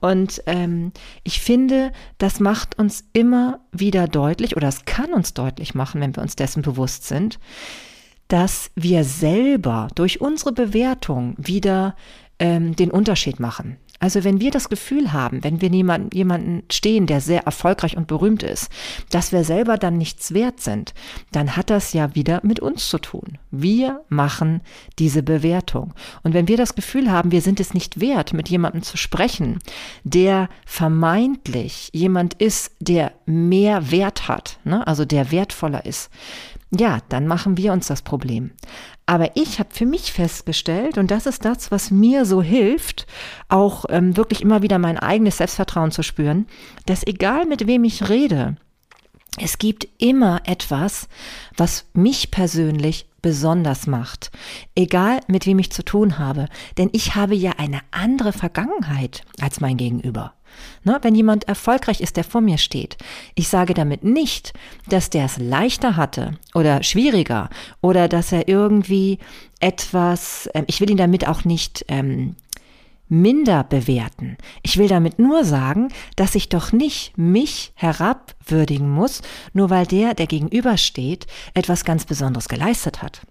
Und 0.00 0.42
ähm, 0.46 0.92
ich 1.24 1.40
finde, 1.40 1.92
das 2.18 2.40
macht 2.40 2.78
uns 2.78 3.04
immer 3.12 3.60
wieder 3.72 4.08
deutlich, 4.08 4.56
oder 4.56 4.68
es 4.68 4.84
kann 4.84 5.12
uns 5.12 5.34
deutlich 5.34 5.74
machen, 5.74 6.00
wenn 6.00 6.14
wir 6.14 6.22
uns 6.22 6.36
dessen 6.36 6.62
bewusst 6.62 7.04
sind, 7.04 7.38
dass 8.28 8.70
wir 8.74 9.04
selber 9.04 9.88
durch 9.94 10.20
unsere 10.20 10.52
Bewertung 10.52 11.34
wieder 11.38 11.94
ähm, 12.38 12.76
den 12.76 12.90
Unterschied 12.90 13.40
machen. 13.40 13.76
Also 13.98 14.24
wenn 14.24 14.40
wir 14.40 14.50
das 14.50 14.68
Gefühl 14.68 15.12
haben, 15.12 15.42
wenn 15.44 15.60
wir 15.60 15.68
jemanden, 15.68 16.14
jemanden 16.14 16.62
stehen, 16.70 17.06
der 17.06 17.20
sehr 17.20 17.44
erfolgreich 17.44 17.96
und 17.96 18.06
berühmt 18.06 18.42
ist, 18.42 18.70
dass 19.10 19.32
wir 19.32 19.44
selber 19.44 19.78
dann 19.78 19.96
nichts 19.96 20.34
wert 20.34 20.60
sind, 20.60 20.94
dann 21.32 21.56
hat 21.56 21.70
das 21.70 21.92
ja 21.92 22.14
wieder 22.14 22.40
mit 22.42 22.60
uns 22.60 22.88
zu 22.88 22.98
tun. 22.98 23.38
Wir 23.50 24.02
machen 24.08 24.60
diese 24.98 25.22
Bewertung. 25.22 25.94
Und 26.22 26.34
wenn 26.34 26.48
wir 26.48 26.56
das 26.56 26.74
Gefühl 26.74 27.10
haben, 27.10 27.32
wir 27.32 27.40
sind 27.40 27.60
es 27.60 27.74
nicht 27.74 28.00
wert, 28.00 28.32
mit 28.32 28.48
jemandem 28.48 28.82
zu 28.82 28.96
sprechen, 28.96 29.58
der 30.04 30.48
vermeintlich 30.64 31.90
jemand 31.92 32.34
ist, 32.34 32.72
der 32.80 33.12
mehr 33.24 33.90
Wert 33.90 34.28
hat, 34.28 34.58
ne? 34.64 34.86
also 34.86 35.04
der 35.04 35.30
wertvoller 35.30 35.86
ist, 35.86 36.10
ja, 36.76 36.98
dann 37.08 37.26
machen 37.26 37.56
wir 37.56 37.72
uns 37.72 37.86
das 37.86 38.02
Problem. 38.02 38.50
Aber 39.06 39.36
ich 39.36 39.60
habe 39.60 39.68
für 39.72 39.86
mich 39.86 40.12
festgestellt, 40.12 40.98
und 40.98 41.12
das 41.12 41.26
ist 41.26 41.44
das, 41.44 41.70
was 41.70 41.92
mir 41.92 42.24
so 42.24 42.42
hilft, 42.42 43.06
auch 43.48 43.84
ähm, 43.88 44.16
wirklich 44.16 44.42
immer 44.42 44.62
wieder 44.62 44.78
mein 44.78 44.98
eigenes 44.98 45.38
Selbstvertrauen 45.38 45.92
zu 45.92 46.02
spüren, 46.02 46.46
dass 46.86 47.06
egal 47.06 47.46
mit 47.46 47.68
wem 47.68 47.84
ich 47.84 48.08
rede, 48.08 48.56
es 49.38 49.58
gibt 49.58 49.86
immer 49.98 50.40
etwas, 50.44 51.08
was 51.56 51.86
mich 51.92 52.30
persönlich 52.30 53.06
besonders 53.26 53.88
macht. 53.88 54.30
Egal 54.76 55.18
mit 55.26 55.46
wem 55.46 55.58
ich 55.58 55.72
zu 55.72 55.84
tun 55.84 56.20
habe. 56.20 56.46
Denn 56.78 56.90
ich 56.92 57.16
habe 57.16 57.34
ja 57.34 57.54
eine 57.58 57.80
andere 57.90 58.32
Vergangenheit 58.32 59.22
als 59.40 59.60
mein 59.60 59.76
Gegenüber. 59.76 60.34
Ne, 60.84 61.00
wenn 61.02 61.16
jemand 61.16 61.48
erfolgreich 61.48 62.00
ist, 62.00 62.16
der 62.16 62.22
vor 62.22 62.40
mir 62.40 62.56
steht, 62.56 62.96
ich 63.34 63.48
sage 63.48 63.74
damit 63.74 64.04
nicht, 64.04 64.52
dass 64.88 65.10
der 65.10 65.24
es 65.24 65.38
leichter 65.38 65.96
hatte 65.96 66.38
oder 66.54 66.84
schwieriger 66.84 67.50
oder 67.80 68.06
dass 68.06 68.30
er 68.30 68.46
irgendwie 68.46 69.18
etwas, 69.58 70.46
äh, 70.54 70.62
ich 70.68 70.80
will 70.80 70.88
ihn 70.88 70.96
damit 70.96 71.26
auch 71.26 71.44
nicht 71.44 71.84
ähm, 71.88 72.36
minder 73.08 73.64
bewerten. 73.64 74.36
Ich 74.62 74.76
will 74.76 74.88
damit 74.88 75.18
nur 75.18 75.44
sagen, 75.44 75.88
dass 76.16 76.34
ich 76.34 76.48
doch 76.48 76.72
nicht 76.72 77.16
mich 77.16 77.72
herabwürdigen 77.74 78.90
muss, 78.90 79.22
nur 79.52 79.70
weil 79.70 79.86
der, 79.86 80.14
der 80.14 80.26
gegenübersteht, 80.26 81.26
etwas 81.54 81.84
ganz 81.84 82.04
Besonderes 82.04 82.48
geleistet 82.48 83.02
hat. 83.02 83.22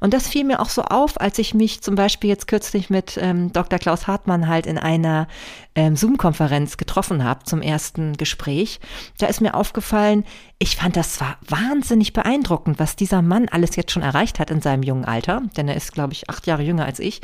Und 0.00 0.12
das 0.12 0.28
fiel 0.28 0.44
mir 0.44 0.60
auch 0.60 0.68
so 0.68 0.82
auf, 0.82 1.20
als 1.20 1.38
ich 1.38 1.54
mich 1.54 1.80
zum 1.80 1.94
Beispiel 1.94 2.28
jetzt 2.28 2.48
kürzlich 2.48 2.90
mit 2.90 3.18
ähm, 3.20 3.52
Dr. 3.52 3.78
Klaus 3.78 4.06
Hartmann 4.06 4.48
halt 4.48 4.66
in 4.66 4.78
einer 4.78 5.28
ähm, 5.74 5.96
Zoom-Konferenz 5.96 6.76
getroffen 6.76 7.24
habe 7.24 7.44
zum 7.44 7.62
ersten 7.62 8.16
Gespräch. 8.16 8.80
Da 9.18 9.26
ist 9.26 9.40
mir 9.40 9.54
aufgefallen, 9.54 10.24
ich 10.62 10.76
fand 10.76 10.96
das 10.96 11.14
zwar 11.14 11.38
wahnsinnig 11.48 12.12
beeindruckend, 12.12 12.78
was 12.78 12.94
dieser 12.94 13.20
Mann 13.20 13.48
alles 13.48 13.74
jetzt 13.74 13.90
schon 13.90 14.04
erreicht 14.04 14.38
hat 14.38 14.48
in 14.48 14.60
seinem 14.60 14.84
jungen 14.84 15.04
Alter, 15.04 15.42
denn 15.56 15.66
er 15.66 15.74
ist, 15.74 15.90
glaube 15.90 16.12
ich, 16.12 16.30
acht 16.30 16.46
Jahre 16.46 16.62
jünger 16.62 16.84
als 16.84 17.00
ich. 17.00 17.20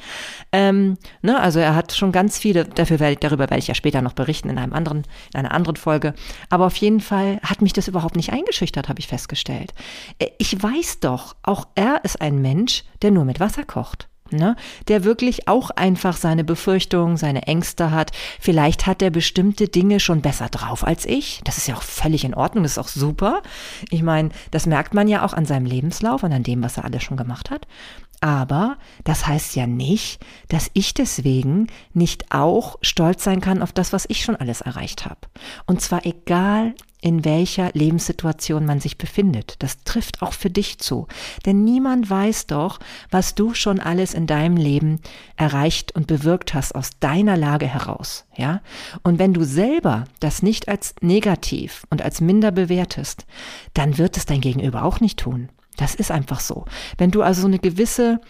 Ähm, 0.50 0.98
ne, 1.22 1.40
also 1.40 1.60
er 1.60 1.76
hat 1.76 1.92
schon 1.92 2.10
ganz 2.10 2.36
viele, 2.36 2.64
dafür 2.64 2.98
werde, 2.98 3.14
darüber 3.14 3.44
werde 3.44 3.60
ich 3.60 3.68
ja 3.68 3.76
später 3.76 4.02
noch 4.02 4.14
berichten 4.14 4.50
in 4.50 4.58
einem 4.58 4.72
anderen, 4.72 5.04
in 5.32 5.38
einer 5.38 5.52
anderen 5.52 5.76
Folge. 5.76 6.14
Aber 6.50 6.66
auf 6.66 6.74
jeden 6.78 6.98
Fall 6.98 7.38
hat 7.44 7.62
mich 7.62 7.72
das 7.72 7.86
überhaupt 7.86 8.16
nicht 8.16 8.32
eingeschüchtert, 8.32 8.88
habe 8.88 8.98
ich 8.98 9.06
festgestellt. 9.06 9.72
Äh, 10.18 10.30
ich 10.38 10.60
weiß 10.60 10.98
doch, 10.98 11.36
auch 11.44 11.68
er 11.76 12.04
ist 12.04 12.20
ein 12.20 12.42
Mensch, 12.42 12.82
der 13.02 13.12
nur 13.12 13.24
mit 13.24 13.38
Wasser 13.38 13.62
kocht 13.62 14.08
ne, 14.32 14.56
der 14.88 15.04
wirklich 15.04 15.48
auch 15.48 15.70
einfach 15.70 16.16
seine 16.16 16.44
Befürchtungen, 16.44 17.16
seine 17.16 17.42
Ängste 17.42 17.90
hat. 17.90 18.12
Vielleicht 18.40 18.86
hat 18.86 19.02
er 19.02 19.10
bestimmte 19.10 19.68
Dinge 19.68 20.00
schon 20.00 20.20
besser 20.20 20.48
drauf 20.48 20.86
als 20.86 21.06
ich. 21.06 21.40
Das 21.44 21.58
ist 21.58 21.68
ja 21.68 21.76
auch 21.76 21.82
völlig 21.82 22.24
in 22.24 22.34
Ordnung, 22.34 22.64
das 22.64 22.72
ist 22.72 22.78
auch 22.78 22.88
super. 22.88 23.42
Ich 23.90 24.02
meine, 24.02 24.30
das 24.50 24.66
merkt 24.66 24.94
man 24.94 25.08
ja 25.08 25.24
auch 25.24 25.32
an 25.32 25.46
seinem 25.46 25.66
Lebenslauf 25.66 26.22
und 26.22 26.32
an 26.32 26.42
dem, 26.42 26.62
was 26.62 26.76
er 26.76 26.84
alles 26.84 27.02
schon 27.02 27.16
gemacht 27.16 27.50
hat. 27.50 27.66
Aber 28.20 28.78
das 29.04 29.26
heißt 29.26 29.54
ja 29.54 29.66
nicht, 29.66 30.24
dass 30.48 30.70
ich 30.72 30.92
deswegen 30.92 31.68
nicht 31.92 32.32
auch 32.32 32.76
stolz 32.82 33.22
sein 33.22 33.40
kann 33.40 33.62
auf 33.62 33.72
das, 33.72 33.92
was 33.92 34.06
ich 34.08 34.24
schon 34.24 34.34
alles 34.34 34.60
erreicht 34.60 35.04
habe. 35.04 35.20
Und 35.66 35.80
zwar 35.80 36.04
egal, 36.04 36.74
in 37.00 37.24
welcher 37.24 37.70
Lebenssituation 37.72 38.64
man 38.64 38.80
sich 38.80 38.98
befindet. 38.98 39.54
Das 39.60 39.84
trifft 39.84 40.22
auch 40.22 40.32
für 40.32 40.50
dich 40.50 40.78
zu. 40.78 41.06
Denn 41.46 41.64
niemand 41.64 42.10
weiß 42.10 42.46
doch, 42.46 42.80
was 43.10 43.34
du 43.34 43.54
schon 43.54 43.78
alles 43.80 44.14
in 44.14 44.26
deinem 44.26 44.56
Leben 44.56 45.00
erreicht 45.36 45.94
und 45.94 46.06
bewirkt 46.06 46.54
hast 46.54 46.74
aus 46.74 46.90
deiner 46.98 47.36
Lage 47.36 47.66
heraus. 47.66 48.24
Ja? 48.36 48.62
Und 49.02 49.18
wenn 49.18 49.32
du 49.32 49.44
selber 49.44 50.04
das 50.20 50.42
nicht 50.42 50.68
als 50.68 50.94
negativ 51.00 51.84
und 51.90 52.02
als 52.02 52.20
minder 52.20 52.50
bewertest, 52.50 53.26
dann 53.74 53.98
wird 53.98 54.16
es 54.16 54.26
dein 54.26 54.40
Gegenüber 54.40 54.82
auch 54.82 55.00
nicht 55.00 55.18
tun. 55.18 55.48
Das 55.76 55.94
ist 55.94 56.10
einfach 56.10 56.40
so. 56.40 56.64
Wenn 56.96 57.12
du 57.12 57.22
also 57.22 57.42
so 57.42 57.46
eine 57.46 57.60
gewisse 57.60 58.20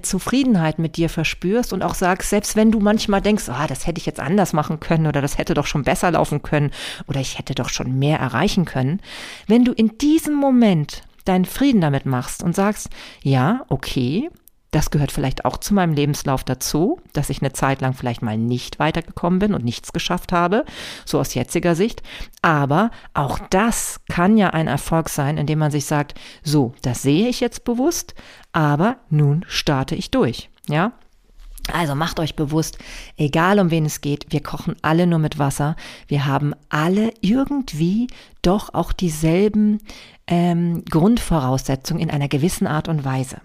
Zufriedenheit 0.00 0.78
mit 0.78 0.96
dir 0.96 1.10
verspürst 1.10 1.72
und 1.72 1.82
auch 1.82 1.94
sagst, 1.94 2.30
selbst 2.30 2.56
wenn 2.56 2.70
du 2.70 2.80
manchmal 2.80 3.20
denkst, 3.20 3.48
ah, 3.50 3.66
das 3.66 3.86
hätte 3.86 3.98
ich 3.98 4.06
jetzt 4.06 4.20
anders 4.20 4.54
machen 4.54 4.80
können 4.80 5.06
oder 5.06 5.20
das 5.20 5.36
hätte 5.36 5.52
doch 5.52 5.66
schon 5.66 5.84
besser 5.84 6.10
laufen 6.10 6.42
können 6.42 6.70
oder 7.08 7.20
ich 7.20 7.38
hätte 7.38 7.54
doch 7.54 7.68
schon 7.68 7.98
mehr 7.98 8.18
erreichen 8.18 8.64
können, 8.64 9.00
wenn 9.46 9.64
du 9.64 9.72
in 9.72 9.98
diesem 9.98 10.34
Moment 10.34 11.02
deinen 11.24 11.44
Frieden 11.44 11.80
damit 11.80 12.06
machst 12.06 12.42
und 12.42 12.54
sagst, 12.54 12.88
ja, 13.22 13.64
okay, 13.68 14.30
das 14.72 14.90
gehört 14.90 15.12
vielleicht 15.12 15.44
auch 15.44 15.58
zu 15.58 15.74
meinem 15.74 15.92
Lebenslauf 15.92 16.42
dazu, 16.42 17.00
dass 17.12 17.30
ich 17.30 17.40
eine 17.40 17.52
Zeit 17.52 17.80
lang 17.80 17.92
vielleicht 17.92 18.22
mal 18.22 18.36
nicht 18.36 18.78
weitergekommen 18.78 19.38
bin 19.38 19.54
und 19.54 19.64
nichts 19.64 19.92
geschafft 19.92 20.32
habe, 20.32 20.64
so 21.04 21.20
aus 21.20 21.34
jetziger 21.34 21.76
Sicht. 21.76 22.02
Aber 22.40 22.90
auch 23.14 23.38
das 23.50 24.00
kann 24.08 24.36
ja 24.36 24.50
ein 24.50 24.66
Erfolg 24.66 25.08
sein, 25.08 25.36
indem 25.36 25.60
man 25.60 25.70
sich 25.70 25.84
sagt, 25.84 26.18
so, 26.42 26.74
das 26.82 27.02
sehe 27.02 27.28
ich 27.28 27.40
jetzt 27.40 27.64
bewusst, 27.64 28.14
aber 28.52 28.96
nun 29.10 29.44
starte 29.46 29.94
ich 29.94 30.10
durch. 30.10 30.48
Ja, 30.68 30.92
also 31.70 31.94
macht 31.94 32.18
euch 32.18 32.34
bewusst, 32.34 32.78
egal 33.16 33.60
um 33.60 33.70
wen 33.70 33.84
es 33.84 34.00
geht, 34.00 34.26
wir 34.30 34.42
kochen 34.42 34.74
alle 34.82 35.06
nur 35.06 35.20
mit 35.20 35.38
Wasser. 35.38 35.76
Wir 36.08 36.26
haben 36.26 36.54
alle 36.70 37.12
irgendwie 37.20 38.08
doch 38.42 38.74
auch 38.74 38.92
dieselben 38.92 39.78
ähm, 40.26 40.84
Grundvoraussetzungen 40.88 42.02
in 42.02 42.10
einer 42.10 42.28
gewissen 42.28 42.66
Art 42.66 42.88
und 42.88 43.04
Weise. 43.04 43.40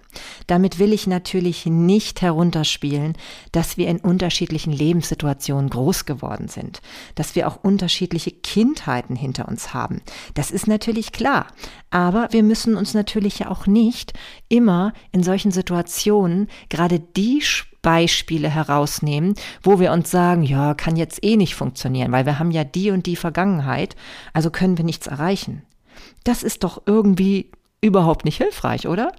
Damit 0.46 0.80
will 0.80 0.94
ich 0.94 1.08
natürlich 1.08 1.66
nicht 1.66 2.22
herunterspielen, 2.22 3.14
dass 3.52 3.78
wir 3.78 3.88
in 3.88 4.00
unterschiedlichen 4.00 4.72
Lebenssituationen 4.72 5.70
groß 5.70 6.06
geworden 6.06 6.48
sind, 6.48 6.82
dass 7.16 7.36
wir 7.36 7.48
auch 7.48 7.64
unterschiedliche 7.64 8.32
Kindheiten 8.32 9.16
hinter 9.16 9.48
uns 9.48 9.74
haben. 9.74 10.02
Das 10.34 10.52
ist 10.52 10.68
natürlich 10.68 11.12
klar, 11.12 11.48
aber 11.90 12.28
wir 12.32 12.44
müssen 12.44 12.76
uns 12.76 12.94
natürlich 12.94 13.40
ja 13.40 13.50
auch 13.50 13.68
nicht 13.68 14.14
immer 14.50 14.94
in 15.12 15.24
solchen 15.24 15.52
Situationen 15.52 16.48
gerade 16.70 17.00
die 17.00 17.42
Beispiele 17.82 18.50
herausnehmen, 18.50 19.36
wo 19.64 19.80
wir 19.80 19.92
uns 19.92 20.12
sagen, 20.12 20.44
ja, 20.44 20.74
kann 20.74 20.96
jetzt 20.96 21.24
eh 21.24 21.38
nicht 21.38 21.56
funktionieren, 21.56 22.12
weil 22.12 22.26
wir 22.26 22.40
haben 22.40 22.52
ja 22.52 22.64
die 22.64 22.92
und 22.92 23.06
die 23.06 23.16
Vergangenheit, 23.16 23.96
also 24.34 24.50
können 24.50 24.78
wir 24.78 24.86
nichts 24.86 25.08
erreichen. 25.08 25.64
Das 26.24 26.44
ist 26.44 26.64
doch 26.64 26.82
irgendwie 26.86 27.52
überhaupt 27.82 28.26
nicht 28.26 28.38
hilfreich, 28.38 28.88
oder? 28.88 29.12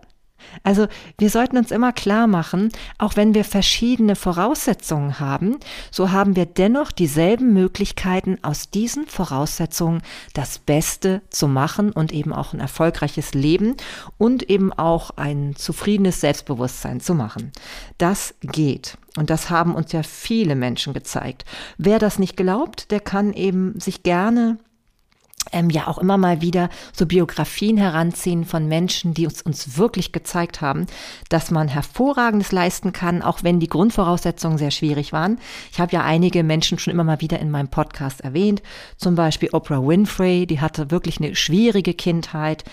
Also 0.62 0.86
wir 1.18 1.30
sollten 1.30 1.56
uns 1.56 1.70
immer 1.70 1.92
klar 1.92 2.26
machen, 2.26 2.70
auch 2.98 3.16
wenn 3.16 3.34
wir 3.34 3.44
verschiedene 3.44 4.16
Voraussetzungen 4.16 5.20
haben, 5.20 5.58
so 5.90 6.10
haben 6.10 6.36
wir 6.36 6.46
dennoch 6.46 6.92
dieselben 6.92 7.52
Möglichkeiten, 7.52 8.38
aus 8.42 8.70
diesen 8.70 9.06
Voraussetzungen 9.06 10.02
das 10.34 10.58
Beste 10.58 11.22
zu 11.30 11.48
machen 11.48 11.92
und 11.92 12.12
eben 12.12 12.32
auch 12.32 12.52
ein 12.52 12.60
erfolgreiches 12.60 13.34
Leben 13.34 13.76
und 14.16 14.48
eben 14.48 14.72
auch 14.72 15.10
ein 15.16 15.54
zufriedenes 15.56 16.20
Selbstbewusstsein 16.20 17.00
zu 17.00 17.14
machen. 17.14 17.52
Das 17.98 18.34
geht. 18.40 18.96
Und 19.16 19.30
das 19.30 19.50
haben 19.50 19.74
uns 19.74 19.92
ja 19.92 20.02
viele 20.02 20.54
Menschen 20.54 20.92
gezeigt. 20.92 21.44
Wer 21.76 21.98
das 21.98 22.18
nicht 22.18 22.36
glaubt, 22.36 22.90
der 22.90 23.00
kann 23.00 23.32
eben 23.32 23.78
sich 23.80 24.04
gerne 24.04 24.58
ähm, 25.52 25.70
ja 25.70 25.86
auch 25.86 25.98
immer 25.98 26.18
mal 26.18 26.40
wieder 26.40 26.68
so 26.92 27.06
Biografien 27.06 27.76
heranziehen 27.76 28.44
von 28.44 28.66
Menschen, 28.66 29.14
die 29.14 29.26
uns, 29.26 29.42
uns 29.42 29.76
wirklich 29.76 30.12
gezeigt 30.12 30.60
haben, 30.60 30.86
dass 31.28 31.50
man 31.50 31.68
hervorragendes 31.68 32.52
leisten 32.52 32.92
kann, 32.92 33.22
auch 33.22 33.42
wenn 33.42 33.60
die 33.60 33.68
Grundvoraussetzungen 33.68 34.58
sehr 34.58 34.70
schwierig 34.70 35.12
waren. 35.12 35.38
Ich 35.72 35.80
habe 35.80 35.92
ja 35.92 36.02
einige 36.02 36.42
Menschen 36.42 36.78
schon 36.78 36.92
immer 36.92 37.04
mal 37.04 37.20
wieder 37.20 37.38
in 37.38 37.50
meinem 37.50 37.68
Podcast 37.68 38.20
erwähnt, 38.20 38.62
zum 38.96 39.14
Beispiel 39.14 39.50
Oprah 39.52 39.86
Winfrey, 39.86 40.46
die 40.46 40.60
hatte 40.60 40.90
wirklich 40.90 41.18
eine 41.18 41.34
schwierige 41.34 41.94
Kindheit 41.94 42.64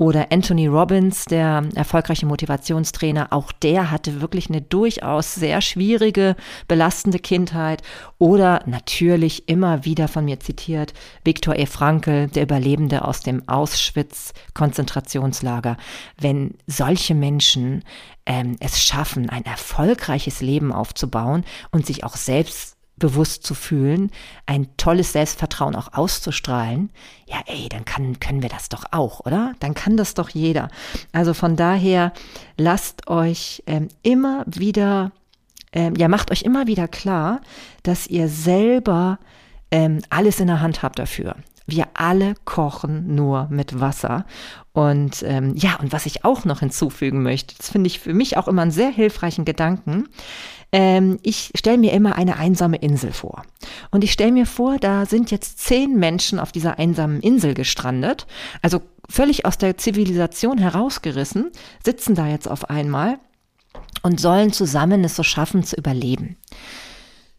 oder 0.00 0.32
Anthony 0.32 0.66
Robbins, 0.66 1.26
der 1.26 1.62
erfolgreiche 1.74 2.24
Motivationstrainer, 2.24 3.34
auch 3.34 3.52
der 3.52 3.90
hatte 3.90 4.22
wirklich 4.22 4.48
eine 4.48 4.62
durchaus 4.62 5.34
sehr 5.34 5.60
schwierige, 5.60 6.36
belastende 6.66 7.18
Kindheit. 7.18 7.82
Oder 8.16 8.62
natürlich 8.64 9.46
immer 9.46 9.84
wieder 9.84 10.08
von 10.08 10.24
mir 10.24 10.40
zitiert, 10.40 10.94
Viktor 11.22 11.56
E. 11.56 11.66
Frankl, 11.66 12.28
der 12.28 12.44
Überlebende 12.44 13.04
aus 13.04 13.20
dem 13.20 13.46
Auschwitz-Konzentrationslager. 13.46 15.76
Wenn 16.18 16.54
solche 16.66 17.14
Menschen 17.14 17.84
ähm, 18.24 18.56
es 18.58 18.82
schaffen, 18.82 19.28
ein 19.28 19.44
erfolgreiches 19.44 20.40
Leben 20.40 20.72
aufzubauen 20.72 21.44
und 21.72 21.84
sich 21.84 22.04
auch 22.04 22.16
selbst 22.16 22.78
bewusst 23.00 23.44
zu 23.44 23.54
fühlen, 23.54 24.12
ein 24.46 24.68
tolles 24.76 25.12
Selbstvertrauen 25.12 25.74
auch 25.74 25.92
auszustrahlen, 25.92 26.90
ja, 27.26 27.38
ey, 27.46 27.68
dann 27.68 27.84
kann, 27.84 28.20
können 28.20 28.42
wir 28.42 28.48
das 28.48 28.68
doch 28.68 28.84
auch, 28.92 29.20
oder? 29.26 29.54
Dann 29.58 29.74
kann 29.74 29.96
das 29.96 30.14
doch 30.14 30.28
jeder. 30.28 30.68
Also 31.12 31.34
von 31.34 31.56
daher 31.56 32.12
lasst 32.56 33.08
euch 33.08 33.64
ähm, 33.66 33.88
immer 34.02 34.44
wieder, 34.46 35.10
ähm, 35.72 35.94
ja, 35.96 36.06
macht 36.06 36.30
euch 36.30 36.42
immer 36.42 36.68
wieder 36.68 36.86
klar, 36.86 37.40
dass 37.82 38.06
ihr 38.06 38.28
selber 38.28 39.18
ähm, 39.72 40.00
alles 40.10 40.38
in 40.40 40.46
der 40.46 40.60
Hand 40.60 40.82
habt 40.82 40.98
dafür. 40.98 41.36
Wir 41.66 41.86
alle 41.94 42.34
kochen 42.44 43.14
nur 43.14 43.46
mit 43.50 43.78
Wasser. 43.78 44.26
Und 44.72 45.22
ähm, 45.24 45.54
ja, 45.56 45.76
und 45.76 45.92
was 45.92 46.06
ich 46.06 46.24
auch 46.24 46.44
noch 46.44 46.60
hinzufügen 46.60 47.22
möchte, 47.22 47.54
das 47.56 47.70
finde 47.70 47.86
ich 47.86 48.00
für 48.00 48.14
mich 48.14 48.36
auch 48.36 48.48
immer 48.48 48.62
einen 48.62 48.70
sehr 48.70 48.90
hilfreichen 48.90 49.44
Gedanken. 49.44 50.08
Ähm, 50.72 51.18
ich 51.22 51.50
stelle 51.56 51.78
mir 51.78 51.92
immer 51.92 52.16
eine 52.16 52.36
einsame 52.36 52.76
Insel 52.76 53.12
vor. 53.12 53.42
Und 53.90 54.04
ich 54.04 54.12
stelle 54.12 54.32
mir 54.32 54.46
vor, 54.46 54.78
da 54.78 55.06
sind 55.06 55.30
jetzt 55.30 55.58
zehn 55.58 55.98
Menschen 55.98 56.38
auf 56.38 56.52
dieser 56.52 56.78
einsamen 56.78 57.20
Insel 57.20 57.54
gestrandet, 57.54 58.26
also 58.62 58.80
völlig 59.08 59.44
aus 59.44 59.58
der 59.58 59.76
Zivilisation 59.76 60.58
herausgerissen, 60.58 61.50
sitzen 61.84 62.14
da 62.14 62.28
jetzt 62.28 62.48
auf 62.48 62.70
einmal 62.70 63.18
und 64.02 64.20
sollen 64.20 64.52
zusammen 64.52 65.04
es 65.04 65.16
so 65.16 65.22
schaffen 65.22 65.64
zu 65.64 65.76
überleben. 65.76 66.36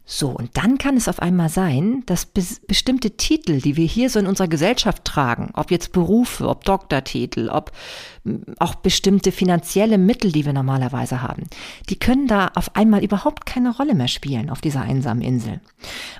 So, 0.04 0.30
und 0.30 0.56
dann 0.56 0.78
kann 0.78 0.96
es 0.96 1.06
auf 1.06 1.22
einmal 1.22 1.48
sein, 1.48 2.02
dass 2.06 2.26
be 2.26 2.42
bestimmte 2.66 3.12
Titel, 3.16 3.60
die 3.60 3.76
wir 3.76 3.86
hier 3.86 4.10
so 4.10 4.18
in 4.18 4.26
unserer 4.26 4.48
Gesellschaft 4.48 5.04
tragen, 5.04 5.50
ob 5.54 5.70
jetzt 5.70 5.92
Berufe, 5.92 6.48
ob 6.48 6.64
Doktortitel, 6.64 7.48
ob 7.48 7.70
auch 8.58 8.74
bestimmte 8.74 9.30
finanzielle 9.30 9.98
Mittel, 9.98 10.32
die 10.32 10.44
wir 10.44 10.52
normalerweise 10.52 11.22
haben, 11.22 11.44
die 11.88 11.98
können 11.98 12.26
da 12.26 12.50
auf 12.54 12.74
einmal 12.74 13.04
überhaupt 13.04 13.46
keine 13.46 13.74
Rolle 13.74 13.94
mehr 13.94 14.08
spielen 14.08 14.50
auf 14.50 14.60
dieser 14.60 14.82
einsamen 14.82 15.22
Insel. 15.22 15.60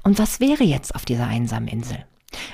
Und 0.04 0.18
was 0.18 0.38
wäre 0.38 0.64
jetzt 0.64 0.94
auf 0.94 1.04
dieser 1.04 1.26
einsamen 1.26 1.68
Insel? 1.68 2.04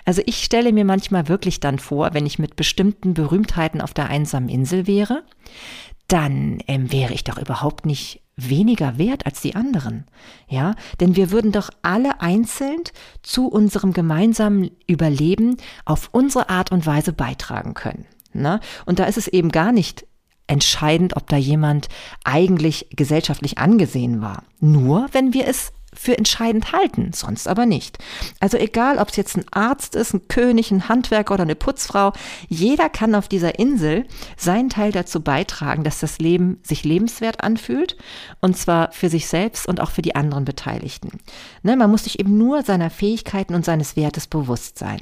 Also 0.05 0.23
ich 0.27 0.43
stelle 0.43 0.73
mir 0.73 0.85
manchmal 0.85 1.29
wirklich 1.29 1.61
dann 1.61 1.79
vor, 1.79 2.15
wenn 2.15 2.27
ich 2.27 2.39
mit 2.39 2.57
bestimmten 2.57 3.15
Berühmtheiten 3.15 3.81
auf 3.81 3.95
der 3.95 4.09
einsamen 4.09 4.49
Insel 4.49 4.87
wäre, 4.87 5.25
dann 6.09 6.59
ähm, 6.67 6.91
wäre 6.91 7.13
ich 7.13 7.25
doch 7.25 7.39
überhaupt 7.39 7.85
nicht 7.85 8.23
weniger 8.39 8.99
wert 8.99 9.27
als 9.27 9.41
die 9.41 9.57
anderen. 9.57 10.07
Ja, 10.49 10.75
denn 11.01 11.17
wir 11.17 11.31
würden 11.31 11.53
doch 11.53 11.71
alle 11.83 12.21
einzeln 12.21 12.83
zu 13.23 13.49
unserem 13.49 13.93
gemeinsamen 13.93 14.71
Überleben 14.87 15.57
auf 15.85 16.09
unsere 16.13 16.49
Art 16.49 16.73
und 16.73 16.87
Weise 16.87 17.13
beitragen 17.13 17.75
können. 17.75 18.07
Ne? 18.33 18.61
Und 18.87 19.01
da 19.01 19.05
ist 19.05 19.19
es 19.19 19.29
eben 19.29 19.51
gar 19.51 19.73
nicht 19.73 20.07
entscheidend, 20.47 21.17
ob 21.17 21.27
da 21.29 21.37
jemand 21.37 21.89
eigentlich 22.25 22.89
gesellschaftlich 22.91 23.59
angesehen 23.59 24.23
war. 24.23 24.45
Nur 24.61 25.09
wenn 25.13 25.35
wir 25.35 25.47
es 25.47 25.73
für 25.99 26.17
entscheidend 26.17 26.73
halten, 26.73 27.13
sonst 27.13 27.49
aber 27.49 27.67
nicht. 27.67 27.99
Also 28.39 28.57
egal, 28.57 28.99
ob 28.99 29.09
es 29.09 29.17
jetzt 29.17 29.37
ein 29.37 29.45
Arzt 29.51 29.97
ist, 29.97 30.15
ein 30.15 30.29
König, 30.29 30.71
ein 30.71 30.89
Handwerker 30.89 31.35
oder 31.35 31.43
eine 31.43 31.57
Putzfrau, 31.57 32.13
jeder 32.49 32.89
kann 32.89 33.17
auf 33.17 33.27
dieser 33.27 33.59
Insel 33.59 34.07
seinen 34.37 34.71
Teil 34.71 34.93
dazu 34.93 35.21
beitragen, 35.21 35.83
dass 35.83 35.99
das 35.99 36.21
Leben 36.21 36.61
sich 36.63 36.85
lebenswert 36.85 37.43
anfühlt 37.43 37.97
und 38.41 38.57
zwar 38.57 38.93
für 38.93 39.09
sich 39.09 39.27
selbst 39.27 39.67
und 39.67 39.81
auch 39.81 39.91
für 39.91 40.03
die 40.03 40.15
anderen 40.15 40.45
Beteiligten. 40.45 41.19
Ne, 41.65 41.77
man 41.77 41.91
muss 41.91 42.05
sich 42.05 42.21
eben 42.21 42.39
nur 42.39 42.63
seiner 42.63 42.91
Fähigkeiten 42.91 43.55
und 43.55 43.65
seines 43.65 43.97
Wertes 43.97 44.29
bewusst 44.29 44.79
sein 44.79 45.01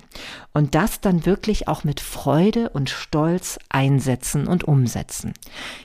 und 0.55 0.75
das 0.75 1.03
dann 1.03 1.27
wirklich 1.27 1.69
auch 1.69 1.85
mit 1.85 2.01
Freude 2.01 2.71
und 2.71 2.89
Stolz 2.89 3.59
einsetzen 3.69 4.47
und 4.47 4.65
umsetzen. 4.65 5.35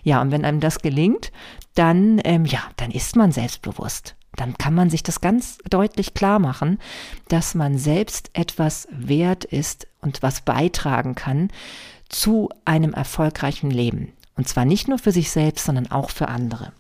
Ja, 0.04 0.22
und 0.22 0.32
wenn 0.32 0.46
einem 0.46 0.62
das 0.62 0.80
gelingt, 0.80 1.34
dann 1.76 2.22
ähm, 2.24 2.46
ja, 2.46 2.62
dann 2.78 2.92
ist 2.92 3.18
man 3.18 3.34
selbstbewusst 3.34 4.16
dann 4.36 4.58
kann 4.58 4.74
man 4.74 4.90
sich 4.90 5.04
das 5.04 5.22
ganz 5.22 5.58
deutlich 5.70 6.14
klar 6.14 6.40
machen, 6.40 6.80
dass 7.28 7.54
man 7.54 7.78
selbst 7.78 8.30
etwas 8.34 8.88
wert 8.92 9.44
ist 9.44 9.88
und 10.00 10.24
was 10.24 10.42
beitragen 10.42 11.16
kann 11.16 11.50
zu 12.10 12.50
einem 12.66 12.94
erfolgreichen 12.94 13.72
Leben. 13.72 14.14
Und 14.36 14.48
zwar 14.48 14.66
nicht 14.66 14.88
nur 14.88 15.00
für 15.00 15.12
sich 15.12 15.32
selbst, 15.32 15.66
sondern 15.66 15.92
auch 15.92 16.10
für 16.10 16.30
andere. 16.30 16.72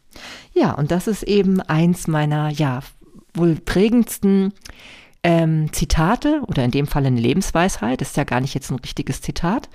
Ja, 0.54 0.72
und 0.74 0.92
das 0.92 1.08
ist 1.08 1.24
eben 1.24 1.62
eins 1.62 2.08
meiner, 2.08 2.50
ja, 2.50 2.82
wohl 3.34 3.56
prägendsten 3.56 4.54
ähm, 5.24 5.72
Zitate 5.72 6.42
oder 6.48 6.64
in 6.64 6.72
dem 6.72 6.88
Fall 6.88 7.06
eine 7.06 7.20
Lebensweisheit, 7.20 8.02
ist 8.02 8.18
ja 8.18 8.24
gar 8.24 8.42
nicht 8.42 8.54
jetzt 8.54 8.72
ein 8.72 8.80
richtiges 8.80 9.22
Zitat, 9.22 9.70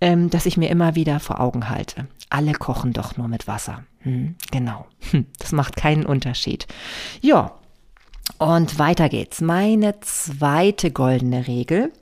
ähm, 0.00 0.30
das 0.30 0.46
ich 0.46 0.56
mir 0.56 0.68
immer 0.68 0.94
wieder 0.94 1.20
vor 1.20 1.40
Augen 1.40 1.68
halte. 1.68 2.06
Alle 2.30 2.52
kochen 2.52 2.92
doch 2.92 3.16
nur 3.16 3.28
mit 3.28 3.46
Wasser. 3.48 3.84
Hm, 4.00 4.36
genau. 4.50 4.86
Hm, 5.10 5.26
das 5.38 5.52
macht 5.52 5.76
keinen 5.76 6.06
Unterschied. 6.06 6.66
Ja. 7.20 7.52
Und 8.38 8.78
weiter 8.78 9.08
geht's. 9.08 9.40
Meine 9.40 10.00
zweite 10.00 10.92
goldene 10.92 11.46
Regel. 11.48 11.92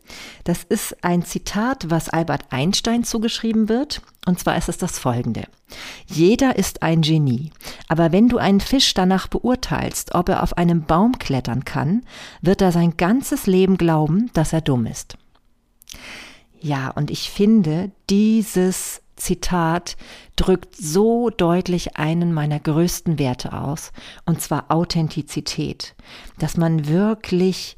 Das 0.44 0.62
ist 0.62 1.02
ein 1.02 1.24
Zitat, 1.24 1.90
was 1.90 2.10
Albert 2.10 2.44
Einstein 2.50 3.02
zugeschrieben 3.02 3.68
wird. 3.68 4.02
Und 4.26 4.38
zwar 4.38 4.56
ist 4.56 4.68
es 4.68 4.76
das 4.76 4.98
folgende. 4.98 5.44
Jeder 6.06 6.56
ist 6.56 6.82
ein 6.82 7.00
Genie. 7.00 7.50
Aber 7.88 8.12
wenn 8.12 8.28
du 8.28 8.36
einen 8.38 8.60
Fisch 8.60 8.94
danach 8.94 9.26
beurteilst, 9.26 10.14
ob 10.14 10.28
er 10.28 10.42
auf 10.42 10.56
einem 10.56 10.82
Baum 10.82 11.18
klettern 11.18 11.64
kann, 11.64 12.04
wird 12.42 12.60
er 12.60 12.72
sein 12.72 12.96
ganzes 12.96 13.46
Leben 13.46 13.78
glauben, 13.78 14.30
dass 14.34 14.52
er 14.52 14.60
dumm 14.60 14.86
ist. 14.86 15.16
Ja, 16.60 16.90
und 16.90 17.10
ich 17.10 17.30
finde, 17.30 17.90
dieses 18.10 19.00
Zitat 19.18 19.96
drückt 20.36 20.74
so 20.76 21.30
deutlich 21.30 21.96
einen 21.96 22.32
meiner 22.32 22.58
größten 22.60 23.18
Werte 23.18 23.52
aus, 23.52 23.92
und 24.24 24.40
zwar 24.40 24.70
Authentizität, 24.70 25.94
dass 26.38 26.56
man 26.56 26.88
wirklich 26.88 27.76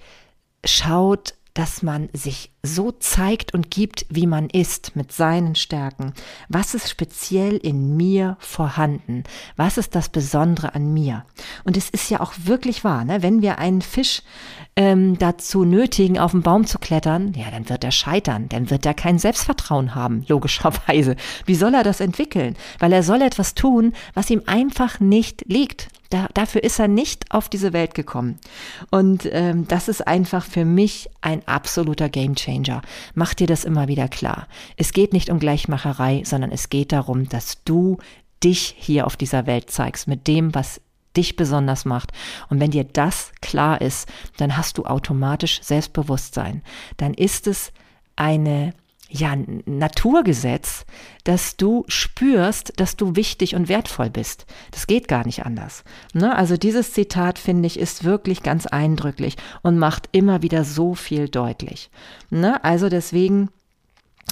schaut, 0.65 1.35
dass 1.55 1.83
man 1.83 2.09
sich 2.13 2.53
so 2.63 2.93
zeigt 2.93 3.55
und 3.55 3.71
gibt, 3.71 4.07
wie 4.11 4.27
man 4.27 4.51
ist, 4.51 4.95
mit 4.95 5.13
seinen 5.13 5.55
Stärken. 5.55 6.13
Was 6.49 6.75
ist 6.75 6.91
speziell 6.91 7.57
in 7.57 7.97
mir 7.97 8.37
vorhanden? 8.39 9.25
Was 9.57 9.79
ist 9.79 9.95
das 9.95 10.09
Besondere 10.11 10.75
an 10.75 10.93
mir? 10.93 11.25
Und 11.65 11.77
es 11.77 11.91
ist 11.91 12.11
ja 12.11 12.21
auch 12.21 12.35
wirklich 12.45 12.85
wahr, 12.85 13.05
ne? 13.05 13.23
wenn 13.23 13.43
wir 13.43 13.59
einen 13.59 13.83
Fisch 13.83 14.23
ähm, 14.77 15.19
dazu 15.19 15.65
nötigen, 15.65 16.19
auf 16.19 16.33
den 16.33 16.43
Baum 16.43 16.67
zu 16.67 16.79
klettern, 16.79 17.33
ja, 17.35 17.51
dann 17.51 17.69
wird 17.69 17.85
er 17.85 17.93
scheitern, 17.93 18.49
dann 18.49 18.71
wird 18.71 18.87
er 18.87 18.95
kein 18.95 19.19
Selbstvertrauen 19.19 19.95
haben, 19.95 20.25
logischerweise. 20.29 21.17
Wie 21.47 21.55
soll 21.55 21.75
er 21.75 21.83
das 21.83 22.01
entwickeln? 22.01 22.57
Weil 22.79 22.93
er 22.93 23.03
soll 23.03 23.23
etwas 23.23 23.55
tun, 23.55 23.93
was 24.15 24.31
ihm 24.31 24.43
einfach 24.47 25.01
nicht 25.01 25.45
liegt. 25.47 25.89
Da, 26.11 26.29
dafür 26.35 26.65
ist 26.65 26.79
er 26.81 26.89
nicht 26.89 27.33
auf 27.33 27.49
diese 27.49 27.73
Welt 27.73 27.95
gekommen. 27.95 28.39
Und 28.91 29.29
ähm, 29.31 29.67
das 29.69 29.89
ist 29.89 30.07
einfach 30.07 30.45
für 30.45 30.65
mich 30.65 31.09
ein 31.21 31.47
absoluter 31.47 32.09
Gamechanger. 32.09 32.83
Mach 33.15 33.33
dir 33.33 33.47
das 33.47 33.65
immer 33.65 33.89
wieder 33.89 34.09
klar. 34.09 34.49
Es 34.77 34.93
geht 34.93 35.13
nicht 35.13 35.31
um 35.31 35.39
Gleichmacherei, 35.39 36.23
sondern 36.25 36.51
es 36.51 36.69
geht 36.69 36.93
darum, 36.93 37.29
dass 37.29 37.63
du 37.65 37.99
dich 38.43 38.75
hier 38.77 39.07
auf 39.07 39.17
dieser 39.17 39.47
Welt 39.47 39.71
zeigst 39.71 40.09
mit 40.09 40.27
dem, 40.27 40.55
was 40.55 40.81
dich 41.17 41.37
besonders 41.37 41.85
macht. 41.85 42.13
Und 42.49 42.61
wenn 42.61 42.71
dir 42.71 42.85
das 42.85 43.33
klar 43.41 43.81
ist, 43.81 44.09
dann 44.37 44.57
hast 44.57 44.79
du 44.79 44.85
automatisch 44.85 45.63
Selbstbewusstsein. 45.63 46.63
Dann 46.97 47.15
ist 47.15 47.47
es 47.47 47.73
eine 48.17 48.75
ja, 49.11 49.35
Naturgesetz, 49.67 50.87
dass 51.25 51.57
du 51.57 51.85
spürst, 51.89 52.73
dass 52.77 52.97
du 52.97 53.17
wichtig 53.17 53.57
und 53.57 53.69
wertvoll 53.69 54.09
bist. 54.09 54.47
Das 54.71 54.87
geht 54.87 55.09
gar 55.09 55.27
nicht 55.27 55.45
anders. 55.45 55.83
Ne? 56.15 56.35
Also 56.35 56.57
dieses 56.57 56.93
Zitat, 56.93 57.39
finde 57.39 57.67
ich, 57.67 57.79
ist 57.79 58.05
wirklich 58.05 58.43
ganz 58.43 58.67
eindrücklich 58.67 59.37
und 59.63 59.79
macht 59.79 60.09
immer 60.13 60.43
wieder 60.43 60.65
so 60.65 60.95
viel 60.95 61.29
deutlich. 61.29 61.91
Ne? 62.31 62.63
Also 62.63 62.89
deswegen 62.89 63.51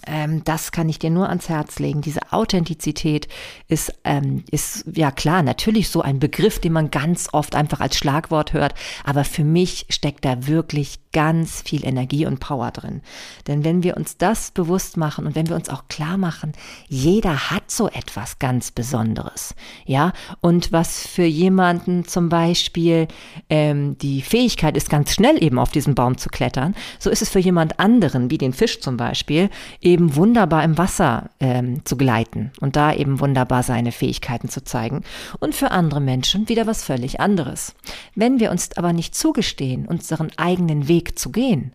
ähm, 0.06 0.42
das 0.44 0.72
kann 0.72 0.88
ich 0.88 0.98
dir 0.98 1.10
nur 1.10 1.28
ans 1.28 1.48
Herz 1.48 1.78
legen. 1.78 2.00
Diese 2.00 2.32
Authentizität 2.32 3.28
ist, 3.66 3.92
ähm, 4.04 4.44
ist 4.50 4.84
ja 4.94 5.10
klar, 5.10 5.42
natürlich 5.42 5.88
so 5.88 6.02
ein 6.02 6.20
Begriff, 6.20 6.60
den 6.60 6.72
man 6.72 6.90
ganz 6.90 7.28
oft 7.32 7.54
einfach 7.54 7.80
als 7.80 7.96
Schlagwort 7.96 8.52
hört. 8.52 8.74
Aber 9.04 9.24
für 9.24 9.44
mich 9.44 9.86
steckt 9.90 10.24
da 10.24 10.46
wirklich 10.46 11.00
ganz 11.12 11.62
viel 11.62 11.84
Energie 11.84 12.26
und 12.26 12.40
Power 12.40 12.70
drin. 12.70 13.02
Denn 13.46 13.64
wenn 13.64 13.82
wir 13.82 13.96
uns 13.96 14.16
das 14.16 14.50
bewusst 14.50 14.96
machen 14.96 15.26
und 15.26 15.34
wenn 15.34 15.48
wir 15.48 15.56
uns 15.56 15.68
auch 15.68 15.88
klar 15.88 16.18
machen, 16.18 16.52
jeder 16.88 17.50
hat 17.50 17.70
so 17.70 17.88
etwas 17.88 18.38
ganz 18.38 18.70
Besonderes, 18.70 19.54
ja, 19.86 20.12
und 20.40 20.72
was 20.72 21.06
für 21.06 21.24
jemanden 21.24 22.04
zum 22.04 22.28
Beispiel 22.28 23.08
ähm, 23.48 23.96
die 23.98 24.22
Fähigkeit 24.22 24.76
ist, 24.76 24.90
ganz 24.90 25.14
schnell 25.14 25.42
eben 25.42 25.58
auf 25.58 25.70
diesen 25.70 25.94
Baum 25.94 26.18
zu 26.18 26.28
klettern, 26.28 26.74
so 26.98 27.10
ist 27.10 27.22
es 27.22 27.30
für 27.30 27.38
jemand 27.38 27.80
anderen, 27.80 28.30
wie 28.30 28.38
den 28.38 28.52
Fisch 28.52 28.80
zum 28.80 28.96
Beispiel, 28.96 29.50
eben 29.80 30.14
wunderbar 30.16 30.64
im 30.64 30.76
Wasser 30.76 31.30
ähm, 31.40 31.84
zu 31.84 31.96
gleiten 31.96 32.52
und 32.60 32.76
da 32.76 32.92
eben 32.92 33.20
wunderbar 33.20 33.62
seine 33.62 33.92
Fähigkeiten 33.92 34.48
zu 34.48 34.62
zeigen. 34.62 35.02
Und 35.40 35.54
für 35.54 35.70
andere 35.70 36.00
Menschen 36.00 36.48
wieder 36.48 36.66
was 36.66 36.84
völlig 36.84 37.20
anderes. 37.20 37.74
Wenn 38.14 38.40
wir 38.40 38.50
uns 38.50 38.76
aber 38.76 38.92
nicht 38.92 39.14
zugestehen, 39.14 39.86
unseren 39.86 40.30
eigenen 40.36 40.88
Weg 40.88 40.97
zu 41.00 41.30
gehen, 41.30 41.74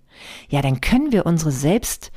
ja, 0.49 0.62
dann 0.62 0.81
können 0.81 1.12
wir 1.12 1.25
unsere 1.25 1.51
Selbst, 1.51 2.12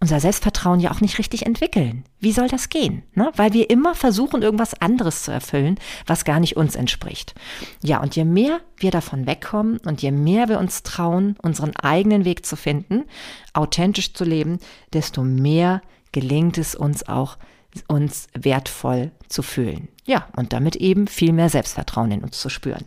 unser 0.00 0.20
Selbstvertrauen 0.20 0.80
ja 0.80 0.90
auch 0.90 1.00
nicht 1.00 1.18
richtig 1.18 1.44
entwickeln. 1.44 2.04
Wie 2.20 2.32
soll 2.32 2.48
das 2.48 2.70
gehen? 2.70 3.02
Ne? 3.14 3.30
Weil 3.36 3.52
wir 3.52 3.68
immer 3.68 3.94
versuchen, 3.94 4.40
irgendwas 4.40 4.80
anderes 4.80 5.24
zu 5.24 5.30
erfüllen, 5.30 5.78
was 6.06 6.24
gar 6.24 6.40
nicht 6.40 6.56
uns 6.56 6.74
entspricht. 6.74 7.34
Ja, 7.82 8.00
und 8.00 8.16
je 8.16 8.24
mehr 8.24 8.60
wir 8.78 8.90
davon 8.90 9.26
wegkommen 9.26 9.78
und 9.84 10.00
je 10.00 10.10
mehr 10.10 10.48
wir 10.48 10.58
uns 10.58 10.82
trauen, 10.82 11.36
unseren 11.42 11.76
eigenen 11.76 12.24
Weg 12.24 12.46
zu 12.46 12.56
finden, 12.56 13.04
authentisch 13.52 14.14
zu 14.14 14.24
leben, 14.24 14.58
desto 14.92 15.22
mehr 15.22 15.82
gelingt 16.12 16.56
es 16.56 16.74
uns 16.74 17.06
auch, 17.06 17.36
uns 17.86 18.28
wertvoll 18.32 19.12
zu 19.28 19.42
fühlen. 19.42 19.88
Ja, 20.04 20.26
und 20.34 20.52
damit 20.52 20.76
eben 20.76 21.06
viel 21.06 21.32
mehr 21.32 21.50
Selbstvertrauen 21.50 22.10
in 22.10 22.24
uns 22.24 22.40
zu 22.40 22.48
spüren. 22.48 22.84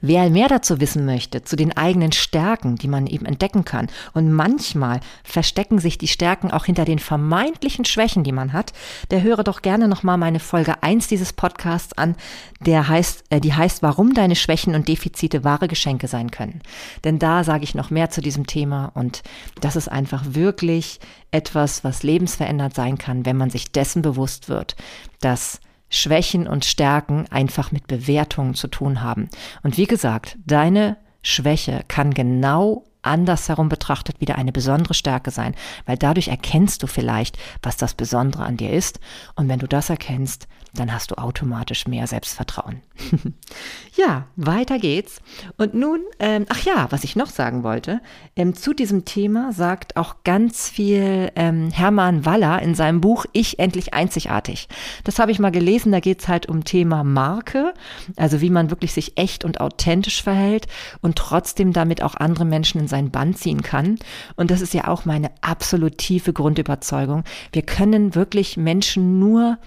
Wer 0.00 0.30
mehr 0.30 0.48
dazu 0.48 0.80
wissen 0.80 1.04
möchte, 1.04 1.44
zu 1.44 1.56
den 1.56 1.76
eigenen 1.76 2.12
Stärken, 2.12 2.76
die 2.76 2.88
man 2.88 3.06
eben 3.06 3.26
entdecken 3.26 3.64
kann, 3.64 3.88
und 4.12 4.32
manchmal 4.32 5.00
verstecken 5.22 5.78
sich 5.78 5.98
die 5.98 6.08
Stärken 6.08 6.50
auch 6.50 6.64
hinter 6.64 6.84
den 6.84 6.98
vermeintlichen 6.98 7.84
Schwächen, 7.84 8.24
die 8.24 8.32
man 8.32 8.52
hat, 8.52 8.72
der 9.10 9.22
höre 9.22 9.44
doch 9.44 9.62
gerne 9.62 9.88
nochmal 9.88 10.18
meine 10.18 10.40
Folge 10.40 10.82
1 10.82 11.08
dieses 11.08 11.32
Podcasts 11.32 11.96
an, 11.96 12.16
der 12.60 12.88
heißt, 12.88 13.24
äh, 13.30 13.40
die 13.40 13.54
heißt, 13.54 13.82
warum 13.82 14.14
deine 14.14 14.36
Schwächen 14.36 14.74
und 14.74 14.88
Defizite 14.88 15.44
wahre 15.44 15.68
Geschenke 15.68 16.08
sein 16.08 16.30
können. 16.30 16.60
Denn 17.04 17.18
da 17.18 17.44
sage 17.44 17.64
ich 17.64 17.74
noch 17.74 17.90
mehr 17.90 18.10
zu 18.10 18.20
diesem 18.20 18.46
Thema 18.46 18.92
und 18.94 19.22
das 19.60 19.76
ist 19.76 19.88
einfach 19.88 20.22
wirklich 20.28 21.00
etwas, 21.30 21.82
was 21.82 22.02
lebensverändert 22.02 22.74
sein 22.74 22.96
kann, 22.96 23.26
wenn 23.26 23.36
man 23.36 23.50
sich 23.50 23.72
dessen 23.72 24.02
bewusst 24.02 24.48
wird, 24.48 24.76
dass 25.20 25.60
Schwächen 25.88 26.46
und 26.46 26.64
Stärken 26.64 27.26
einfach 27.30 27.72
mit 27.72 27.86
Bewertungen 27.86 28.54
zu 28.54 28.68
tun 28.68 29.02
haben. 29.02 29.28
Und 29.62 29.76
wie 29.76 29.86
gesagt, 29.86 30.36
deine 30.44 30.96
Schwäche 31.22 31.84
kann 31.88 32.12
genau 32.12 32.84
andersherum 33.02 33.68
betrachtet 33.68 34.20
wieder 34.20 34.36
eine 34.36 34.52
besondere 34.52 34.94
Stärke 34.94 35.30
sein, 35.30 35.54
weil 35.86 35.96
dadurch 35.96 36.28
erkennst 36.28 36.82
du 36.82 36.86
vielleicht, 36.86 37.38
was 37.62 37.76
das 37.76 37.94
Besondere 37.94 38.44
an 38.44 38.56
dir 38.56 38.70
ist. 38.70 38.98
Und 39.36 39.48
wenn 39.48 39.58
du 39.58 39.68
das 39.68 39.90
erkennst, 39.90 40.48
dann 40.74 40.92
hast 40.92 41.10
du 41.10 41.14
automatisch 41.16 41.86
mehr 41.86 42.06
Selbstvertrauen. 42.06 42.82
ja, 43.96 44.26
weiter 44.36 44.78
geht's. 44.78 45.20
Und 45.56 45.74
nun, 45.74 46.00
ähm, 46.18 46.46
ach 46.48 46.64
ja, 46.64 46.88
was 46.90 47.04
ich 47.04 47.16
noch 47.16 47.28
sagen 47.28 47.62
wollte, 47.62 48.00
ähm, 48.34 48.54
zu 48.54 48.74
diesem 48.74 49.04
Thema 49.04 49.52
sagt 49.52 49.96
auch 49.96 50.16
ganz 50.24 50.68
viel 50.68 51.30
ähm, 51.36 51.70
Hermann 51.70 52.26
Waller 52.26 52.60
in 52.60 52.74
seinem 52.74 53.00
Buch 53.00 53.24
Ich 53.32 53.58
endlich 53.60 53.94
einzigartig. 53.94 54.68
Das 55.04 55.18
habe 55.18 55.30
ich 55.30 55.38
mal 55.38 55.50
gelesen, 55.50 55.92
da 55.92 56.00
geht's 56.00 56.26
halt 56.26 56.48
um 56.48 56.64
Thema 56.64 57.04
Marke, 57.04 57.72
also 58.16 58.40
wie 58.40 58.50
man 58.50 58.70
wirklich 58.70 58.92
sich 58.92 59.16
echt 59.16 59.44
und 59.44 59.60
authentisch 59.60 60.22
verhält 60.22 60.66
und 61.00 61.16
trotzdem 61.16 61.72
damit 61.72 62.02
auch 62.02 62.16
andere 62.16 62.44
Menschen 62.44 62.80
in 62.80 62.88
seinen 62.88 63.10
Bann 63.10 63.34
ziehen 63.34 63.62
kann. 63.62 63.98
Und 64.34 64.50
das 64.50 64.60
ist 64.60 64.74
ja 64.74 64.88
auch 64.88 65.04
meine 65.04 65.30
absolut 65.40 65.98
tiefe 65.98 66.32
Grundüberzeugung. 66.32 67.22
Wir 67.52 67.62
können 67.62 68.14
wirklich 68.16 68.56
Menschen 68.56 69.20
nur 69.20 69.58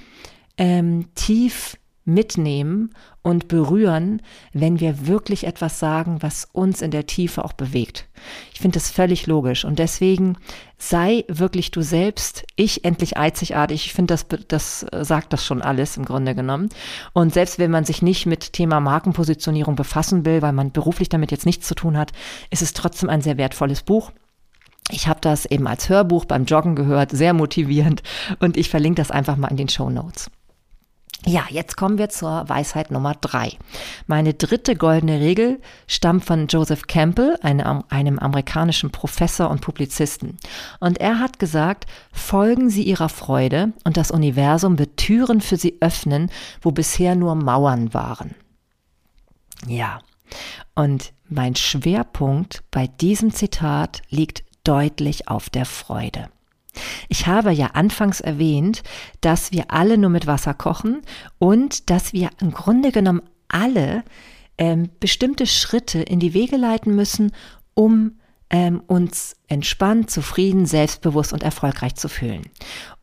ähm, 0.57 1.05
tief 1.15 1.77
mitnehmen 2.07 2.91
und 3.21 3.49
berühren, 3.49 4.21
wenn 4.53 4.79
wir 4.79 5.07
wirklich 5.07 5.45
etwas 5.45 5.77
sagen, 5.77 6.21
was 6.21 6.47
uns 6.53 6.81
in 6.81 6.89
der 6.89 7.05
Tiefe 7.05 7.43
auch 7.43 7.51
bewegt. 7.51 8.07
Ich 8.53 8.61
finde 8.61 8.79
das 8.79 8.89
völlig 8.89 9.27
logisch 9.27 9.65
und 9.65 9.77
deswegen 9.77 10.37
sei 10.77 11.25
wirklich 11.27 11.71
du 11.71 11.81
selbst, 11.81 12.45
ich 12.55 12.85
endlich 12.85 13.17
einzigartig. 13.17 13.85
Ich 13.85 13.93
finde, 13.93 14.13
das, 14.13 14.25
das 14.47 14.85
sagt 15.01 15.33
das 15.33 15.45
schon 15.45 15.61
alles 15.61 15.97
im 15.97 16.05
Grunde 16.05 16.33
genommen. 16.33 16.69
Und 17.11 17.33
selbst 17.33 17.59
wenn 17.59 17.71
man 17.71 17.83
sich 17.83 18.01
nicht 18.01 18.25
mit 18.25 18.53
Thema 18.53 18.79
Markenpositionierung 18.79 19.75
befassen 19.75 20.25
will, 20.25 20.41
weil 20.41 20.53
man 20.53 20.71
beruflich 20.71 21.09
damit 21.09 21.31
jetzt 21.31 21.45
nichts 21.45 21.67
zu 21.67 21.75
tun 21.75 21.97
hat, 21.97 22.13
ist 22.51 22.61
es 22.61 22.71
trotzdem 22.71 23.09
ein 23.09 23.21
sehr 23.21 23.37
wertvolles 23.37 23.83
Buch. 23.83 24.11
Ich 24.89 25.09
habe 25.09 25.19
das 25.19 25.45
eben 25.45 25.67
als 25.67 25.89
Hörbuch 25.89 26.23
beim 26.23 26.45
Joggen 26.45 26.75
gehört, 26.75 27.11
sehr 27.11 27.33
motivierend 27.33 28.01
und 28.39 28.55
ich 28.55 28.69
verlinke 28.69 29.01
das 29.01 29.11
einfach 29.11 29.35
mal 29.35 29.49
in 29.49 29.57
den 29.57 29.67
Show 29.67 29.89
Notes. 29.89 30.31
Ja, 31.25 31.45
jetzt 31.49 31.75
kommen 31.75 31.97
wir 31.97 32.09
zur 32.09 32.47
Weisheit 32.47 32.91
Nummer 32.91 33.15
drei. 33.19 33.57
Meine 34.05 34.33
dritte 34.33 34.75
goldene 34.75 35.19
Regel 35.19 35.59
stammt 35.87 36.23
von 36.25 36.47
Joseph 36.47 36.87
Campbell, 36.87 37.37
einem, 37.41 37.83
einem 37.89 38.19
amerikanischen 38.19 38.91
Professor 38.91 39.49
und 39.49 39.61
Publizisten. 39.61 40.37
Und 40.79 40.99
er 40.99 41.19
hat 41.19 41.39
gesagt, 41.39 41.85
folgen 42.11 42.69
Sie 42.69 42.83
Ihrer 42.83 43.09
Freude 43.09 43.73
und 43.83 43.97
das 43.97 44.11
Universum 44.11 44.77
wird 44.79 44.97
Türen 44.97 45.41
für 45.41 45.57
Sie 45.57 45.77
öffnen, 45.81 46.29
wo 46.61 46.71
bisher 46.71 47.15
nur 47.15 47.35
Mauern 47.35 47.93
waren. 47.93 48.35
Ja, 49.65 49.99
und 50.75 51.13
mein 51.27 51.55
Schwerpunkt 51.55 52.63
bei 52.69 52.87
diesem 52.87 53.33
Zitat 53.33 54.01
liegt 54.09 54.43
deutlich 54.63 55.27
auf 55.27 55.49
der 55.49 55.65
Freude. 55.65 56.29
Ich 57.09 57.27
habe 57.27 57.51
ja 57.51 57.67
anfangs 57.73 58.21
erwähnt, 58.21 58.83
dass 59.21 59.51
wir 59.51 59.71
alle 59.71 59.97
nur 59.97 60.09
mit 60.09 60.27
Wasser 60.27 60.53
kochen 60.53 61.01
und 61.39 61.89
dass 61.89 62.13
wir 62.13 62.29
im 62.41 62.51
Grunde 62.51 62.91
genommen 62.91 63.21
alle 63.47 64.03
ähm, 64.57 64.89
bestimmte 64.99 65.45
Schritte 65.45 66.01
in 66.01 66.19
die 66.19 66.33
Wege 66.33 66.57
leiten 66.57 66.95
müssen, 66.95 67.31
um 67.73 68.13
ähm, 68.49 68.81
uns 68.87 69.35
entspannt, 69.47 70.09
zufrieden, 70.09 70.65
selbstbewusst 70.65 71.33
und 71.33 71.43
erfolgreich 71.43 71.95
zu 71.95 72.07
fühlen. 72.07 72.43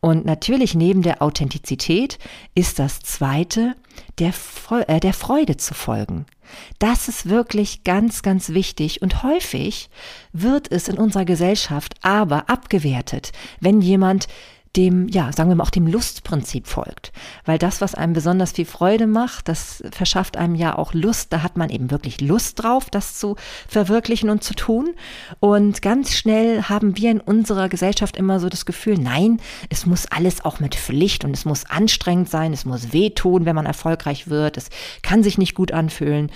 Und 0.01 0.25
natürlich 0.25 0.75
neben 0.75 1.03
der 1.03 1.23
Authentizität 1.23 2.19
ist 2.55 2.79
das 2.79 3.01
zweite, 3.01 3.75
der, 4.19 4.33
äh, 4.87 5.01
der 5.01 5.13
Freude 5.13 5.57
zu 5.57 5.75
folgen. 5.75 6.27
Das 6.79 7.09
ist 7.09 7.29
wirklich 7.29 7.85
ganz, 7.85 8.23
ganz 8.23 8.51
wichtig 8.51 9.03
und 9.03 9.23
häufig 9.23 9.89
wird 10.33 10.71
es 10.71 10.89
in 10.89 10.99
unserer 10.99 11.25
Gesellschaft 11.25 11.95
aber 12.03 12.49
abgewertet, 12.49 13.33
wenn 13.61 13.81
jemand 13.81 14.29
dem, 14.77 15.09
ja, 15.09 15.33
sagen 15.33 15.49
wir 15.49 15.57
mal, 15.57 15.65
auch 15.65 15.71
dem 15.71 15.87
Lustprinzip 15.87 16.67
folgt. 16.67 17.13
Weil 17.45 17.59
das, 17.59 17.81
was 17.81 17.95
einem 17.95 18.13
besonders 18.13 18.53
viel 18.53 18.65
Freude 18.65 19.07
macht, 19.07 19.49
das 19.49 19.83
verschafft 19.93 20.37
einem 20.37 20.55
ja 20.55 20.77
auch 20.77 20.95
Lust. 20.95 21.33
Da 21.33 21.43
hat 21.43 21.57
man 21.57 21.71
eben 21.71 21.91
wirklich 21.91 22.21
Lust 22.21 22.63
drauf, 22.63 22.91
das 22.91 23.19
zu 23.19 23.37
verwirklichen 23.69 24.31
und 24.31 24.43
zu 24.43 24.55
tun. 24.55 24.95
Und 25.41 25.83
ganz 25.83 26.15
schnell 26.15 26.65
haben 26.65 26.97
wir 26.97 27.11
in 27.11 27.21
unserer 27.21 27.69
Gesellschaft 27.69 28.17
immer 28.17 28.41
so 28.41 28.49
das 28.49 28.67
Gefühl, 28.67 28.99
nein, 28.99 29.41
es 29.69 29.87
muss 29.87 30.07
alles 30.07 30.45
auch 30.45 30.61
mit 30.61 30.75
Pflicht 30.75 31.25
und 31.25 31.33
es 31.33 31.45
muss 31.45 31.65
anstrengend 31.67 32.29
sein, 32.29 32.53
es 32.53 32.65
muss 32.65 32.93
wehtun, 32.93 33.45
wenn 33.45 33.57
man 33.57 33.67
erfolgreich 33.67 34.29
wird, 34.29 34.57
es 34.57 34.71
kann 35.03 35.23
sich 35.23 35.39
nicht 35.39 35.55
gut 35.55 35.73
anfühlen. 35.73 36.31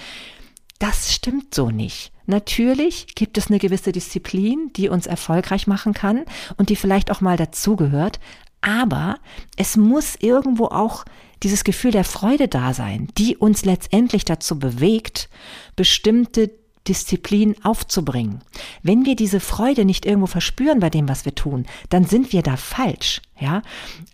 Das 0.78 1.12
stimmt 1.12 1.54
so 1.54 1.70
nicht. 1.70 2.12
Natürlich 2.26 3.14
gibt 3.14 3.38
es 3.38 3.48
eine 3.48 3.58
gewisse 3.58 3.90
Disziplin, 3.90 4.70
die 4.76 4.88
uns 4.88 5.06
erfolgreich 5.06 5.66
machen 5.66 5.94
kann 5.94 6.24
und 6.56 6.68
die 6.68 6.76
vielleicht 6.76 7.10
auch 7.10 7.20
mal 7.20 7.36
dazugehört, 7.36 8.20
aber 8.60 9.18
es 9.56 9.76
muss 9.76 10.16
irgendwo 10.16 10.66
auch 10.66 11.04
dieses 11.42 11.64
Gefühl 11.64 11.92
der 11.92 12.04
Freude 12.04 12.48
da 12.48 12.74
sein, 12.74 13.08
die 13.16 13.36
uns 13.36 13.64
letztendlich 13.64 14.24
dazu 14.24 14.58
bewegt, 14.58 15.28
bestimmte 15.76 16.50
Disziplin 16.86 17.54
aufzubringen. 17.64 18.40
Wenn 18.82 19.04
wir 19.04 19.14
diese 19.14 19.40
Freude 19.40 19.84
nicht 19.84 20.06
irgendwo 20.06 20.26
verspüren 20.26 20.80
bei 20.80 20.90
dem, 20.90 21.08
was 21.08 21.24
wir 21.24 21.34
tun, 21.34 21.66
dann 21.90 22.04
sind 22.04 22.32
wir 22.32 22.42
da 22.42 22.56
falsch. 22.56 23.20
Ja, 23.38 23.62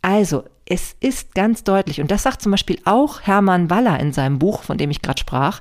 also 0.03 0.45
es 0.67 0.97
ist 1.01 1.35
ganz 1.35 1.63
deutlich, 1.63 2.01
und 2.01 2.11
das 2.11 2.23
sagt 2.23 2.41
zum 2.41 2.53
Beispiel 2.53 2.79
auch 2.85 3.21
Hermann 3.23 3.69
Waller 3.69 4.01
in 4.01 4.13
seinem 4.13 4.39
Buch, 4.39 4.63
von 4.63 4.79
dem 4.79 4.91
ich 4.91 5.03
gerade 5.03 5.21
sprach, 5.21 5.61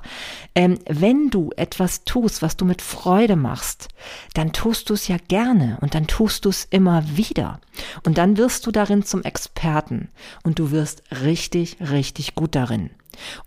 ähm, 0.54 0.78
wenn 0.88 1.30
du 1.30 1.50
etwas 1.56 2.04
tust, 2.04 2.40
was 2.40 2.56
du 2.56 2.64
mit 2.64 2.80
Freude 2.80 3.36
machst, 3.36 3.88
dann 4.32 4.52
tust 4.52 4.88
du 4.88 4.94
es 4.94 5.08
ja 5.08 5.16
gerne 5.28 5.78
und 5.80 5.94
dann 5.94 6.06
tust 6.06 6.44
du 6.44 6.48
es 6.48 6.64
immer 6.64 7.04
wieder. 7.16 7.60
Und 8.04 8.18
dann 8.18 8.36
wirst 8.38 8.66
du 8.66 8.70
darin 8.70 9.02
zum 9.02 9.22
Experten 9.22 10.08
und 10.42 10.58
du 10.58 10.70
wirst 10.70 11.02
richtig, 11.22 11.76
richtig 11.80 12.34
gut 12.34 12.54
darin. 12.54 12.90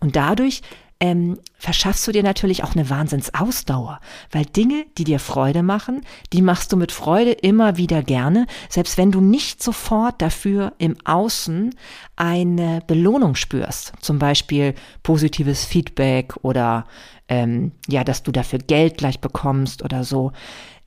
Und 0.00 0.16
dadurch 0.16 0.62
ähm, 1.00 1.38
verschaffst 1.58 2.06
du 2.06 2.12
dir 2.12 2.22
natürlich 2.22 2.64
auch 2.64 2.74
eine 2.74 2.90
Wahnsinnsausdauer, 2.90 4.00
weil 4.32 4.44
Dinge, 4.44 4.84
die 4.96 5.04
dir 5.04 5.20
Freude 5.20 5.62
machen, 5.62 6.02
die 6.32 6.42
machst 6.42 6.72
du 6.72 6.76
mit 6.76 6.90
Freude 6.90 7.32
immer 7.32 7.76
wieder 7.76 8.02
gerne, 8.02 8.46
selbst 8.68 8.98
wenn 8.98 9.12
du 9.12 9.20
nicht 9.20 9.62
sofort 9.62 10.20
dafür 10.20 10.72
im 10.78 10.96
Außen 11.04 11.74
eine 12.16 12.82
Belohnung 12.86 13.36
spürst, 13.36 13.92
zum 14.00 14.18
Beispiel 14.18 14.74
positives 15.04 15.64
Feedback 15.64 16.34
oder 16.42 16.86
ähm, 17.28 17.72
ja, 17.86 18.02
dass 18.02 18.22
du 18.22 18.32
dafür 18.32 18.58
Geld 18.58 18.98
gleich 18.98 19.20
bekommst 19.20 19.84
oder 19.84 20.02
so. 20.02 20.32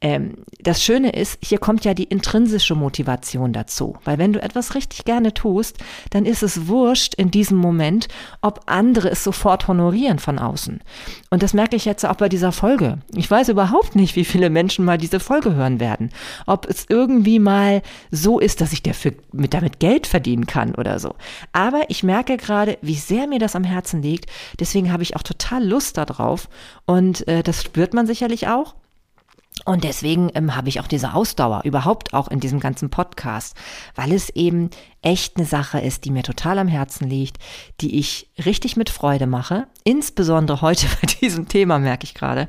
Ähm, 0.01 0.33
das 0.59 0.83
Schöne 0.83 1.11
ist, 1.11 1.37
hier 1.43 1.59
kommt 1.59 1.85
ja 1.85 1.93
die 1.93 2.03
intrinsische 2.03 2.75
Motivation 2.75 3.53
dazu. 3.53 3.95
Weil 4.03 4.17
wenn 4.17 4.33
du 4.33 4.41
etwas 4.41 4.75
richtig 4.75 5.05
gerne 5.05 5.33
tust, 5.33 5.77
dann 6.09 6.25
ist 6.25 6.43
es 6.43 6.67
wurscht 6.67 7.13
in 7.15 7.31
diesem 7.31 7.57
Moment, 7.57 8.07
ob 8.41 8.61
andere 8.65 9.09
es 9.09 9.23
sofort 9.23 9.67
honorieren 9.67 10.19
von 10.19 10.39
außen. 10.39 10.81
Und 11.29 11.43
das 11.43 11.53
merke 11.53 11.75
ich 11.75 11.85
jetzt 11.85 12.05
auch 12.05 12.15
bei 12.15 12.29
dieser 12.29 12.51
Folge. 12.51 12.97
Ich 13.15 13.29
weiß 13.29 13.49
überhaupt 13.49 13.95
nicht, 13.95 14.15
wie 14.15 14.25
viele 14.25 14.49
Menschen 14.49 14.85
mal 14.85 14.97
diese 14.97 15.19
Folge 15.19 15.53
hören 15.53 15.79
werden. 15.79 16.09
Ob 16.47 16.67
es 16.67 16.85
irgendwie 16.89 17.39
mal 17.39 17.81
so 18.09 18.39
ist, 18.39 18.61
dass 18.61 18.73
ich 18.73 18.81
dafür 18.83 19.13
mit 19.31 19.53
damit 19.53 19.79
Geld 19.79 20.07
verdienen 20.07 20.47
kann 20.47 20.73
oder 20.75 20.99
so. 20.99 21.15
Aber 21.53 21.83
ich 21.89 22.03
merke 22.03 22.37
gerade, 22.37 22.77
wie 22.81 22.95
sehr 22.95 23.27
mir 23.27 23.39
das 23.39 23.55
am 23.55 23.63
Herzen 23.63 24.01
liegt. 24.01 24.25
Deswegen 24.59 24.91
habe 24.91 25.03
ich 25.03 25.15
auch 25.15 25.23
total 25.23 25.63
Lust 25.63 25.97
darauf. 25.97 26.49
Und 26.85 27.27
äh, 27.27 27.43
das 27.43 27.63
spürt 27.63 27.93
man 27.93 28.07
sicherlich 28.07 28.47
auch. 28.47 28.73
Und 29.65 29.83
deswegen 29.83 30.31
ähm, 30.33 30.55
habe 30.55 30.69
ich 30.69 30.79
auch 30.79 30.87
diese 30.87 31.13
Ausdauer 31.13 31.61
überhaupt 31.65 32.13
auch 32.13 32.27
in 32.29 32.39
diesem 32.39 32.59
ganzen 32.59 32.89
Podcast, 32.89 33.55
weil 33.95 34.11
es 34.11 34.29
eben 34.29 34.69
echt 35.01 35.37
eine 35.37 35.45
Sache 35.45 35.79
ist, 35.79 36.05
die 36.05 36.11
mir 36.11 36.23
total 36.23 36.57
am 36.59 36.67
Herzen 36.67 37.07
liegt, 37.07 37.37
die 37.79 37.99
ich 37.99 38.29
richtig 38.43 38.75
mit 38.75 38.89
Freude 38.89 39.27
mache, 39.27 39.67
insbesondere 39.83 40.61
heute 40.61 40.87
bei 41.01 41.07
diesem 41.07 41.47
Thema 41.47 41.79
merke 41.79 42.05
ich 42.05 42.13
gerade. 42.13 42.47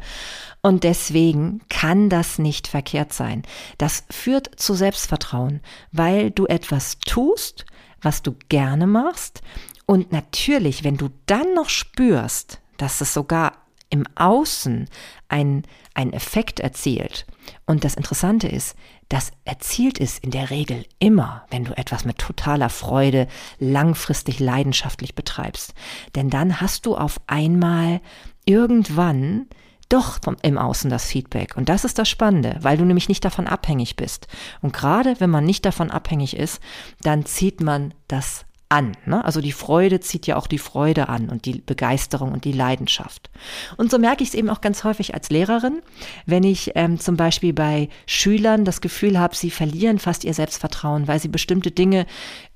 Und 0.62 0.84
deswegen 0.84 1.60
kann 1.68 2.08
das 2.08 2.38
nicht 2.38 2.68
verkehrt 2.68 3.12
sein. 3.12 3.42
Das 3.78 4.04
führt 4.10 4.60
zu 4.60 4.74
Selbstvertrauen, 4.74 5.60
weil 5.90 6.30
du 6.30 6.46
etwas 6.46 6.98
tust, 7.00 7.66
was 8.00 8.22
du 8.22 8.36
gerne 8.48 8.86
machst. 8.86 9.42
Und 9.86 10.12
natürlich, 10.12 10.84
wenn 10.84 10.96
du 10.96 11.10
dann 11.26 11.54
noch 11.54 11.68
spürst, 11.68 12.60
dass 12.76 13.00
es 13.00 13.12
sogar 13.12 13.52
im 13.92 14.06
Außen 14.14 14.88
ein, 15.28 15.62
ein 15.94 16.12
Effekt 16.12 16.60
erzielt. 16.60 17.26
Und 17.66 17.84
das 17.84 17.94
Interessante 17.94 18.48
ist, 18.48 18.74
das 19.10 19.32
erzielt 19.44 20.00
es 20.00 20.18
in 20.18 20.30
der 20.30 20.48
Regel 20.48 20.86
immer, 20.98 21.44
wenn 21.50 21.64
du 21.64 21.76
etwas 21.76 22.06
mit 22.06 22.16
totaler 22.16 22.70
Freude 22.70 23.28
langfristig 23.58 24.40
leidenschaftlich 24.40 25.14
betreibst. 25.14 25.74
Denn 26.14 26.30
dann 26.30 26.62
hast 26.62 26.86
du 26.86 26.96
auf 26.96 27.20
einmal 27.26 28.00
irgendwann 28.46 29.46
doch 29.90 30.18
im 30.40 30.56
Außen 30.56 30.88
das 30.88 31.04
Feedback. 31.04 31.54
Und 31.58 31.68
das 31.68 31.84
ist 31.84 31.98
das 31.98 32.08
Spannende, 32.08 32.56
weil 32.62 32.78
du 32.78 32.84
nämlich 32.86 33.10
nicht 33.10 33.26
davon 33.26 33.46
abhängig 33.46 33.96
bist. 33.96 34.26
Und 34.62 34.72
gerade 34.72 35.20
wenn 35.20 35.28
man 35.28 35.44
nicht 35.44 35.66
davon 35.66 35.90
abhängig 35.90 36.34
ist, 36.34 36.62
dann 37.02 37.26
zieht 37.26 37.60
man 37.60 37.92
das 38.08 38.46
an. 38.72 38.96
Ne? 39.04 39.22
Also 39.22 39.42
die 39.42 39.52
Freude 39.52 40.00
zieht 40.00 40.26
ja 40.26 40.36
auch 40.36 40.46
die 40.46 40.58
Freude 40.58 41.10
an 41.10 41.28
und 41.28 41.44
die 41.44 41.60
Begeisterung 41.60 42.32
und 42.32 42.46
die 42.46 42.52
Leidenschaft. 42.52 43.30
Und 43.76 43.90
so 43.90 43.98
merke 43.98 44.22
ich 44.22 44.30
es 44.30 44.34
eben 44.34 44.48
auch 44.48 44.62
ganz 44.62 44.82
häufig 44.82 45.12
als 45.12 45.28
Lehrerin, 45.28 45.82
wenn 46.24 46.42
ich 46.42 46.72
ähm, 46.74 46.98
zum 46.98 47.16
Beispiel 47.16 47.52
bei 47.52 47.90
Schülern 48.06 48.64
das 48.64 48.80
Gefühl 48.80 49.18
habe, 49.18 49.36
sie 49.36 49.50
verlieren 49.50 49.98
fast 49.98 50.24
ihr 50.24 50.32
Selbstvertrauen, 50.32 51.06
weil 51.06 51.20
sie 51.20 51.28
bestimmte 51.28 51.70
Dinge 51.70 52.06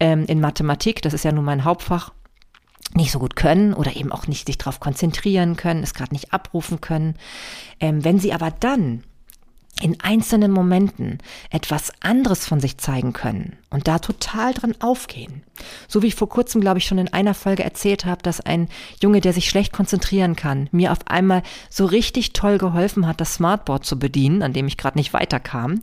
ähm, 0.00 0.24
in 0.26 0.40
Mathematik, 0.40 1.02
das 1.02 1.12
ist 1.12 1.24
ja 1.24 1.32
nun 1.32 1.44
mein 1.44 1.64
Hauptfach, 1.64 2.12
nicht 2.94 3.12
so 3.12 3.18
gut 3.18 3.36
können 3.36 3.74
oder 3.74 3.94
eben 3.96 4.10
auch 4.10 4.26
nicht 4.26 4.46
sich 4.46 4.56
darauf 4.56 4.80
konzentrieren 4.80 5.56
können, 5.56 5.82
es 5.82 5.92
gerade 5.92 6.14
nicht 6.14 6.32
abrufen 6.32 6.80
können. 6.80 7.14
Ähm, 7.78 8.04
wenn 8.04 8.18
sie 8.18 8.32
aber 8.32 8.50
dann 8.50 9.02
in 9.82 10.00
einzelnen 10.00 10.52
Momenten 10.52 11.18
etwas 11.50 11.92
anderes 12.00 12.46
von 12.46 12.60
sich 12.60 12.78
zeigen 12.78 13.12
können 13.12 13.58
und 13.68 13.88
da 13.88 13.98
total 13.98 14.54
dran 14.54 14.74
aufgehen. 14.80 15.42
So 15.86 16.02
wie 16.02 16.06
ich 16.06 16.14
vor 16.14 16.28
kurzem, 16.30 16.62
glaube 16.62 16.78
ich, 16.78 16.86
schon 16.86 16.98
in 16.98 17.12
einer 17.12 17.34
Folge 17.34 17.62
erzählt 17.62 18.06
habe, 18.06 18.22
dass 18.22 18.40
ein 18.40 18.68
Junge, 19.02 19.20
der 19.20 19.34
sich 19.34 19.48
schlecht 19.48 19.72
konzentrieren 19.72 20.34
kann, 20.34 20.68
mir 20.72 20.92
auf 20.92 21.06
einmal 21.06 21.42
so 21.68 21.84
richtig 21.84 22.32
toll 22.32 22.56
geholfen 22.56 23.06
hat, 23.06 23.20
das 23.20 23.34
Smartboard 23.34 23.84
zu 23.84 23.98
bedienen, 23.98 24.42
an 24.42 24.54
dem 24.54 24.66
ich 24.66 24.78
gerade 24.78 24.96
nicht 24.96 25.12
weiterkam. 25.12 25.82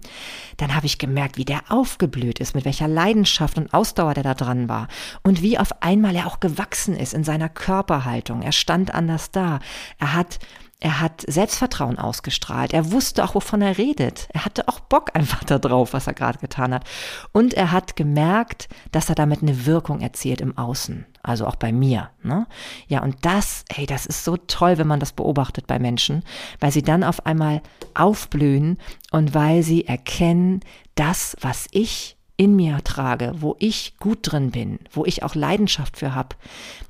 Dann 0.58 0.76
habe 0.76 0.88
ich 0.88 0.98
gemerkt, 0.98 1.38
wie 1.38 1.46
der 1.46 1.62
aufgeblüht 1.70 2.40
ist, 2.40 2.56
mit 2.56 2.66
welcher 2.66 2.88
Leidenschaft 2.88 3.58
und 3.58 3.74
Ausdauer 3.74 4.16
der 4.16 4.24
da 4.24 4.34
dran 4.34 4.70
war 4.70 4.88
und 5.22 5.42
wie 5.44 5.60
auf 5.60 5.84
einmal 5.84 6.16
er 6.16 6.26
auch 6.28 6.40
gewachsen 6.40 6.96
ist 6.96 7.14
in 7.14 7.24
seiner 7.24 7.50
Körperhaltung. 7.50 8.42
Er 8.42 8.54
stand 8.54 8.94
anders 8.94 9.32
da. 9.32 9.60
Er 10.00 10.14
hat 10.14 10.40
er 10.84 11.00
hat 11.00 11.24
Selbstvertrauen 11.26 11.98
ausgestrahlt. 11.98 12.74
Er 12.74 12.92
wusste 12.92 13.24
auch, 13.24 13.36
wovon 13.36 13.62
er 13.62 13.78
redet. 13.78 14.28
Er 14.34 14.44
hatte 14.44 14.68
auch 14.68 14.82
Bock 14.82 15.12
einfach 15.14 15.46
darauf, 15.46 15.94
was 15.94 16.08
er 16.08 16.14
gerade 16.14 16.40
getan 16.40 16.74
hat. 16.74 16.84
Und 17.32 17.54
er 17.54 17.72
hat 17.72 17.96
gemerkt, 17.96 18.68
dass 18.92 19.08
er 19.08 19.16
damit 19.16 19.42
eine 19.42 19.66
Wirkung 19.66 20.02
erzielt 20.02 20.42
im 20.42 20.58
Außen. 20.58 21.06
Also 21.24 21.48
auch 21.48 21.56
bei 21.56 21.72
mir. 21.72 22.10
Ne? 22.22 22.48
Ja, 22.90 23.02
und 23.02 23.16
das, 23.22 23.64
hey, 23.72 23.86
das 23.86 24.06
ist 24.06 24.26
so 24.26 24.36
toll, 24.36 24.78
wenn 24.78 24.88
man 24.88 25.00
das 25.00 25.14
beobachtet 25.14 25.68
bei 25.68 25.80
Menschen, 25.80 26.24
weil 26.60 26.74
sie 26.74 26.84
dann 26.84 27.06
auf 27.06 27.26
einmal 27.26 27.62
aufblühen 27.94 28.78
und 29.10 29.34
weil 29.34 29.64
sie 29.64 29.88
erkennen, 29.88 30.60
das, 30.96 31.38
was 31.40 31.68
ich 31.72 32.18
in 32.36 32.56
mir 32.56 32.84
trage, 32.84 33.34
wo 33.36 33.56
ich 33.60 33.98
gut 34.00 34.20
drin 34.24 34.52
bin, 34.52 34.80
wo 34.92 35.06
ich 35.06 35.24
auch 35.24 35.36
Leidenschaft 35.36 35.98
für 35.98 36.16
habe, 36.16 36.36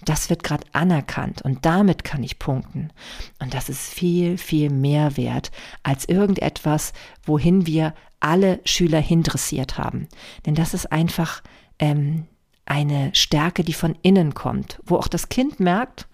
das 0.06 0.30
wird 0.30 0.44
gerade 0.44 0.66
anerkannt 0.72 1.42
und 1.42 1.66
damit 1.66 2.04
kann 2.04 2.24
ich 2.24 2.40
punkten. 2.40 2.92
Und 3.40 3.54
das 3.54 3.70
ist 3.70 3.94
viel, 3.94 4.38
viel 4.38 4.70
mehr 4.70 5.18
wert 5.18 5.52
als 5.84 6.06
irgendetwas, 6.06 6.94
wohin 7.24 7.68
wir 7.68 7.94
alle 8.20 8.62
Schüler 8.64 9.00
hindressiert 9.00 9.78
haben. 9.78 10.08
Denn 10.46 10.56
das 10.56 10.74
ist 10.74 10.92
einfach 10.92 11.44
ähm, 11.78 12.26
eine 12.66 13.14
Stärke, 13.14 13.64
die 13.64 13.74
von 13.74 13.96
innen 14.02 14.34
kommt, 14.34 14.80
wo 14.86 14.96
auch 14.96 15.10
das 15.10 15.28
Kind 15.28 15.60
merkt, 15.60 16.08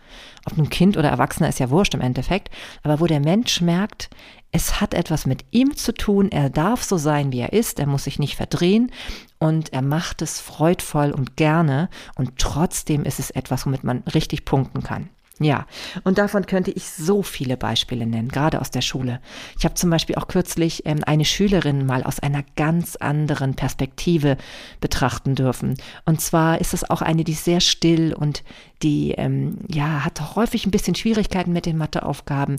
ob 0.46 0.58
nun 0.58 0.70
Kind 0.70 0.98
oder 0.98 1.10
Erwachsener 1.10 1.50
ist 1.50 1.60
ja 1.60 1.70
wurscht 1.70 1.94
im 1.94 2.02
Endeffekt, 2.02 2.50
aber 2.82 3.00
wo 3.00 3.06
der 3.06 3.20
Mensch 3.20 3.62
merkt, 3.62 4.10
es 4.52 4.82
hat 4.82 4.94
etwas 4.94 5.26
mit 5.26 5.46
ihm 5.52 5.76
zu 5.76 5.94
tun, 5.94 6.32
er 6.32 6.50
darf 6.50 6.84
so 6.84 6.98
sein, 6.98 7.32
wie 7.32 7.40
er 7.40 7.54
ist, 7.54 7.80
er 7.80 7.88
muss 7.88 8.06
sich 8.06 8.20
nicht 8.20 8.36
verdrehen 8.36 8.92
und 9.38 9.74
er 9.74 9.82
macht 9.82 10.22
es 10.22 10.40
freudvoll 10.40 11.12
und 11.12 11.36
gerne 11.38 11.90
und 12.16 12.38
trotzdem 12.38 13.04
ist 13.04 13.20
es 13.20 13.30
etwas, 13.30 13.66
womit 13.66 13.84
man 13.84 14.00
richtig 14.14 14.46
punkten 14.46 14.82
kann. 14.82 15.10
Ja, 15.42 15.66
und 16.04 16.18
davon 16.18 16.46
könnte 16.46 16.72
ich 16.72 16.90
so 16.90 17.24
viele 17.24 17.56
Beispiele 17.56 18.06
nennen, 18.06 18.28
gerade 18.28 18.60
aus 18.60 18.72
der 18.72 18.82
Schule. 18.82 19.22
Ich 19.58 19.64
habe 19.64 19.74
zum 19.74 19.90
Beispiel 19.90 20.16
auch 20.16 20.28
kürzlich 20.28 20.86
ähm, 20.86 21.00
eine 21.06 21.24
Schülerin 21.24 21.86
mal 21.86 22.04
aus 22.04 22.20
einer 22.20 22.44
ganz 22.58 22.98
anderen 22.98 23.56
Perspektive 23.56 24.36
betrachten 24.82 25.36
dürfen. 25.36 25.76
Und 26.04 26.20
zwar 26.20 26.60
ist 26.60 26.74
es 26.74 26.90
auch 26.90 27.02
eine, 27.02 27.24
die 27.24 27.34
sehr 27.34 27.62
still 27.62 28.14
und 28.14 28.44
die 28.84 29.12
ähm, 29.12 29.60
ja 29.70 30.04
hat 30.04 30.36
häufig 30.36 30.66
ein 30.66 30.72
bisschen 30.72 30.96
Schwierigkeiten 30.96 31.54
mit 31.54 31.66
den 31.66 31.78
Matheaufgaben, 31.78 32.58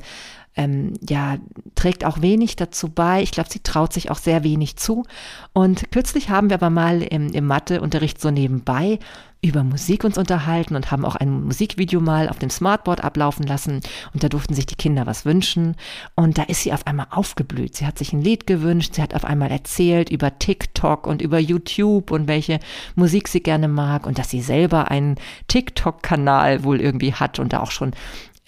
ähm, 0.56 0.94
ja, 1.08 1.38
trägt 1.74 2.04
auch 2.04 2.22
wenig 2.22 2.56
dazu 2.56 2.88
bei. 2.88 3.22
Ich 3.22 3.30
glaube, 3.30 3.50
sie 3.50 3.60
traut 3.60 3.92
sich 3.92 4.10
auch 4.10 4.18
sehr 4.18 4.42
wenig 4.44 4.76
zu. 4.76 5.04
Und 5.52 5.90
kürzlich 5.92 6.28
haben 6.28 6.50
wir 6.50 6.54
aber 6.54 6.70
mal 6.70 7.02
im, 7.02 7.30
im 7.32 7.46
Matheunterricht 7.46 8.20
so 8.20 8.30
nebenbei 8.30 8.98
über 9.42 9.64
Musik 9.64 10.04
uns 10.04 10.18
unterhalten 10.18 10.76
und 10.76 10.90
haben 10.90 11.04
auch 11.04 11.16
ein 11.16 11.44
Musikvideo 11.44 12.00
mal 12.00 12.28
auf 12.28 12.38
dem 12.38 12.50
Smartboard 12.50 13.02
ablaufen 13.02 13.46
lassen 13.46 13.80
und 14.12 14.22
da 14.22 14.28
durften 14.28 14.54
sich 14.54 14.66
die 14.66 14.74
Kinder 14.74 15.06
was 15.06 15.24
wünschen 15.24 15.76
und 16.14 16.36
da 16.36 16.42
ist 16.42 16.62
sie 16.62 16.74
auf 16.74 16.86
einmal 16.86 17.06
aufgeblüht. 17.10 17.74
Sie 17.74 17.86
hat 17.86 17.96
sich 17.96 18.12
ein 18.12 18.20
Lied 18.20 18.46
gewünscht, 18.46 18.94
sie 18.94 19.02
hat 19.02 19.14
auf 19.14 19.24
einmal 19.24 19.50
erzählt 19.50 20.10
über 20.10 20.38
TikTok 20.38 21.06
und 21.06 21.22
über 21.22 21.38
YouTube 21.38 22.10
und 22.10 22.28
welche 22.28 22.60
Musik 22.96 23.28
sie 23.28 23.42
gerne 23.42 23.68
mag 23.68 24.06
und 24.06 24.18
dass 24.18 24.28
sie 24.28 24.42
selber 24.42 24.90
einen 24.90 25.16
TikTok-Kanal 25.48 26.62
wohl 26.62 26.80
irgendwie 26.80 27.14
hat 27.14 27.38
und 27.38 27.54
da 27.54 27.60
auch 27.60 27.70
schon 27.70 27.92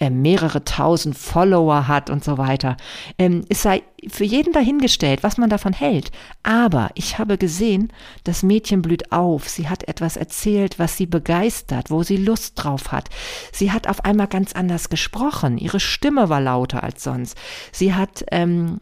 äh, 0.03 0.09
mehrere 0.09 0.65
tausend 0.65 1.17
Follower 1.17 1.87
hat 1.87 2.09
und 2.09 2.25
so 2.25 2.37
weiter. 2.37 2.75
Ähm, 3.17 3.45
es 3.47 3.61
sei 3.61 3.83
für 4.09 4.25
jeden 4.25 4.51
dahingestellt, 4.51 5.23
was 5.23 5.37
man 5.37 5.49
davon 5.49 5.71
hält. 5.71 6.11
Aber 6.43 6.89
ich 6.95 7.19
habe 7.19 7.37
gesehen, 7.37 7.93
das 8.25 8.43
Mädchen 8.43 8.81
blüht 8.81 9.13
auf. 9.13 9.47
Sie 9.47 9.69
hat 9.69 9.87
etwas 9.87 10.17
erzählt, 10.17 10.77
was 10.77 10.97
sie 10.97 11.05
begeistert, 11.05 11.89
wo 11.89 12.03
sie 12.03 12.17
Lust 12.17 12.55
drauf 12.61 12.91
hat. 12.91 13.09
Sie 13.53 13.71
hat 13.71 13.87
auf 13.87 14.03
einmal 14.03 14.27
ganz 14.27 14.51
anders 14.51 14.89
gesprochen. 14.89 15.57
Ihre 15.57 15.79
Stimme 15.79 16.27
war 16.27 16.41
lauter 16.41 16.83
als 16.83 17.01
sonst. 17.01 17.37
Sie 17.71 17.93
hat 17.93 18.25
ähm, 18.29 18.81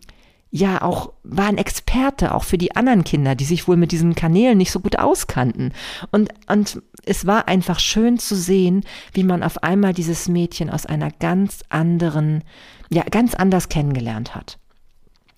ja 0.52 0.82
auch 0.82 1.14
war 1.24 1.48
ein 1.48 1.58
Experte 1.58 2.36
auch 2.36 2.44
für 2.44 2.58
die 2.58 2.76
anderen 2.76 3.04
Kinder, 3.04 3.36
die 3.36 3.46
sich 3.46 3.68
wohl 3.68 3.78
mit 3.78 3.92
diesen 3.92 4.16
Kanälen 4.16 4.58
nicht 4.58 4.72
so 4.72 4.82
gut 4.82 5.00
auskannten. 5.00 5.74
Und, 6.12 6.30
und 6.48 6.82
es 7.06 7.26
war 7.26 7.48
einfach 7.48 7.80
schön 7.80 8.20
zu 8.20 8.36
sehen, 8.36 8.84
wie 9.14 9.24
man 9.24 9.44
auf 9.44 9.64
einmal 9.64 9.94
dieses 9.94 10.28
Mädchen 10.28 10.70
aus 10.70 10.86
einer 10.86 11.10
ganz 11.10 11.62
anderen, 11.70 12.44
ja, 12.90 13.04
ganz 13.04 13.34
anders 13.34 13.70
kennengelernt 13.70 14.36
hat. 14.36 14.58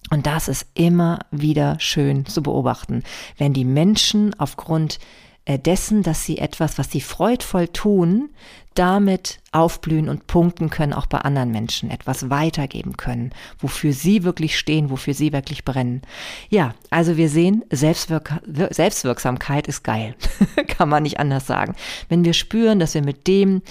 Und 0.10 0.26
das 0.26 0.48
ist 0.48 0.68
immer 0.74 1.20
wieder 1.32 1.78
schön 1.80 2.26
zu 2.26 2.44
beobachten, 2.44 3.04
wenn 3.38 3.54
die 3.54 3.66
Menschen 3.66 4.38
aufgrund 4.40 5.00
äh, 5.46 5.60
dessen, 5.60 6.04
dass 6.04 6.26
sie 6.26 6.40
etwas, 6.40 6.78
was 6.78 6.92
sie 6.92 7.02
freudvoll 7.02 7.68
tun, 7.68 8.30
damit 8.74 9.40
aufblühen 9.52 10.10
und 10.10 10.28
punkten 10.28 10.70
können, 10.70 10.94
auch 10.94 11.06
bei 11.06 11.20
anderen 11.20 11.52
Menschen, 11.52 11.90
etwas 11.90 12.30
weitergeben 12.30 12.98
können, 12.98 13.32
wofür 13.60 13.94
sie 13.94 14.24
wirklich 14.24 14.58
stehen, 14.58 14.90
wofür 14.90 15.14
sie 15.14 15.32
wirklich 15.32 15.64
brennen. 15.64 16.02
Ja, 16.50 16.74
also 16.90 17.18
wir 17.18 17.30
sehen, 17.30 17.64
Selbstwirk 17.72 18.42
Selbstwirksamkeit 18.72 19.68
ist 19.68 19.84
geil, 19.84 20.16
kann 20.68 20.90
man 20.90 21.04
nicht 21.04 21.20
anders 21.20 21.48
sagen. 21.48 21.76
Wenn 22.10 22.26
wir 22.26 22.34
spüren, 22.34 22.80
dass 22.80 22.94
wir 22.94 23.04
mit 23.04 23.28
dem, 23.28 23.62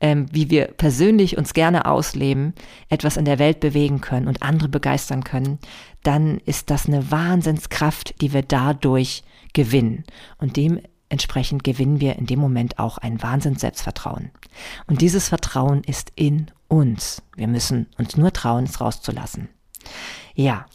ähm, 0.00 0.26
wie 0.30 0.50
wir 0.50 0.66
persönlich 0.66 1.36
uns 1.36 1.54
gerne 1.54 1.86
ausleben, 1.86 2.54
etwas 2.88 3.16
in 3.16 3.24
der 3.24 3.38
Welt 3.38 3.60
bewegen 3.60 4.00
können 4.00 4.28
und 4.28 4.42
andere 4.42 4.68
begeistern 4.68 5.24
können, 5.24 5.58
dann 6.02 6.38
ist 6.44 6.70
das 6.70 6.86
eine 6.86 7.10
Wahnsinnskraft, 7.10 8.20
die 8.20 8.32
wir 8.32 8.42
dadurch 8.42 9.24
gewinnen. 9.52 10.04
Und 10.38 10.56
dem 10.56 10.80
Entsprechend 11.14 11.62
gewinnen 11.62 12.00
wir 12.00 12.16
in 12.16 12.26
dem 12.26 12.40
Moment 12.40 12.80
auch 12.80 12.98
ein 12.98 13.22
Wahnsinns 13.22 13.60
Selbstvertrauen. 13.60 14.32
Und 14.88 15.00
dieses 15.00 15.28
Vertrauen 15.28 15.84
ist 15.84 16.10
in 16.16 16.50
uns. 16.66 17.22
Wir 17.36 17.46
müssen 17.46 17.86
uns 17.98 18.16
nur 18.16 18.32
trauen, 18.32 18.64
es 18.64 18.80
rauszulassen. 18.80 19.48
Ja, 20.34 20.66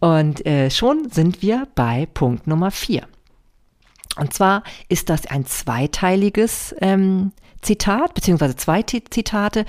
und 0.00 0.46
äh, 0.46 0.70
schon 0.70 1.10
sind 1.10 1.42
wir 1.42 1.68
bei 1.74 2.06
Punkt 2.06 2.46
Nummer 2.46 2.70
vier. 2.70 3.06
Und 4.16 4.32
zwar 4.32 4.62
ist 4.88 5.10
das 5.10 5.26
ein 5.26 5.44
zweiteiliges 5.44 6.74
ähm, 6.80 7.32
Zitat, 7.60 8.14
beziehungsweise 8.14 8.56
zwei 8.56 8.82
Zitate, 8.84 9.66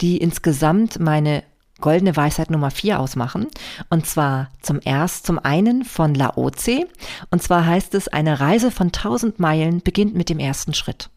die 0.00 0.16
insgesamt 0.16 0.98
meine 0.98 1.44
goldene 1.80 2.16
Weisheit 2.16 2.50
Nummer 2.50 2.70
vier 2.70 3.00
ausmachen. 3.00 3.48
Und 3.90 4.06
zwar 4.06 4.50
zum 4.60 4.80
erst, 4.82 5.26
zum 5.26 5.38
einen 5.38 5.84
von 5.84 6.14
Laoze. 6.14 6.86
Und 7.30 7.42
zwar 7.42 7.66
heißt 7.66 7.94
es, 7.94 8.08
eine 8.08 8.40
Reise 8.40 8.70
von 8.70 8.92
tausend 8.92 9.38
Meilen 9.38 9.82
beginnt 9.82 10.14
mit 10.14 10.28
dem 10.28 10.38
ersten 10.38 10.74
Schritt. 10.74 11.10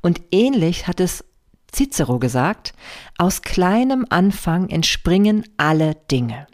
Und 0.00 0.20
ähnlich 0.30 0.86
hat 0.86 1.00
es 1.00 1.24
Cicero 1.72 2.18
gesagt, 2.18 2.72
aus 3.18 3.42
kleinem 3.42 4.06
Anfang 4.08 4.70
entspringen 4.70 5.44
alle 5.56 5.96
Dinge. 6.10 6.46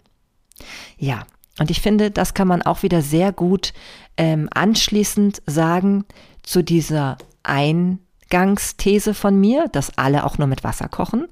Ja, 0.97 1.25
und 1.59 1.71
ich 1.71 1.81
finde, 1.81 2.11
das 2.11 2.33
kann 2.33 2.47
man 2.47 2.61
auch 2.61 2.83
wieder 2.83 3.01
sehr 3.01 3.31
gut 3.31 3.73
ähm, 4.17 4.49
anschließend 4.53 5.41
sagen 5.45 6.05
zu 6.43 6.63
dieser 6.63 7.17
Eingangsthese 7.43 9.13
von 9.13 9.39
mir, 9.39 9.67
dass 9.69 9.97
alle 9.97 10.25
auch 10.25 10.37
nur 10.37 10.47
mit 10.47 10.63
Wasser 10.63 10.89
kochen 10.89 11.27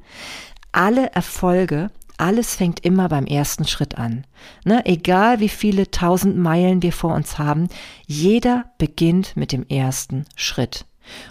alle 0.74 1.12
Erfolge, 1.14 1.90
alles 2.18 2.56
fängt 2.56 2.82
immer 2.82 3.10
beim 3.10 3.26
ersten 3.26 3.66
Schritt 3.66 3.98
an. 3.98 4.26
Ne? 4.66 4.86
Egal 4.86 5.40
wie 5.40 5.50
viele 5.50 5.90
tausend 5.90 6.38
Meilen 6.38 6.82
wir 6.82 6.94
vor 6.94 7.14
uns 7.16 7.40
haben, 7.40 7.70
jeder 8.06 8.66
beginnt 8.78 9.36
mit 9.36 9.52
dem 9.52 9.66
ersten 9.68 10.26
Schritt. 10.36 10.86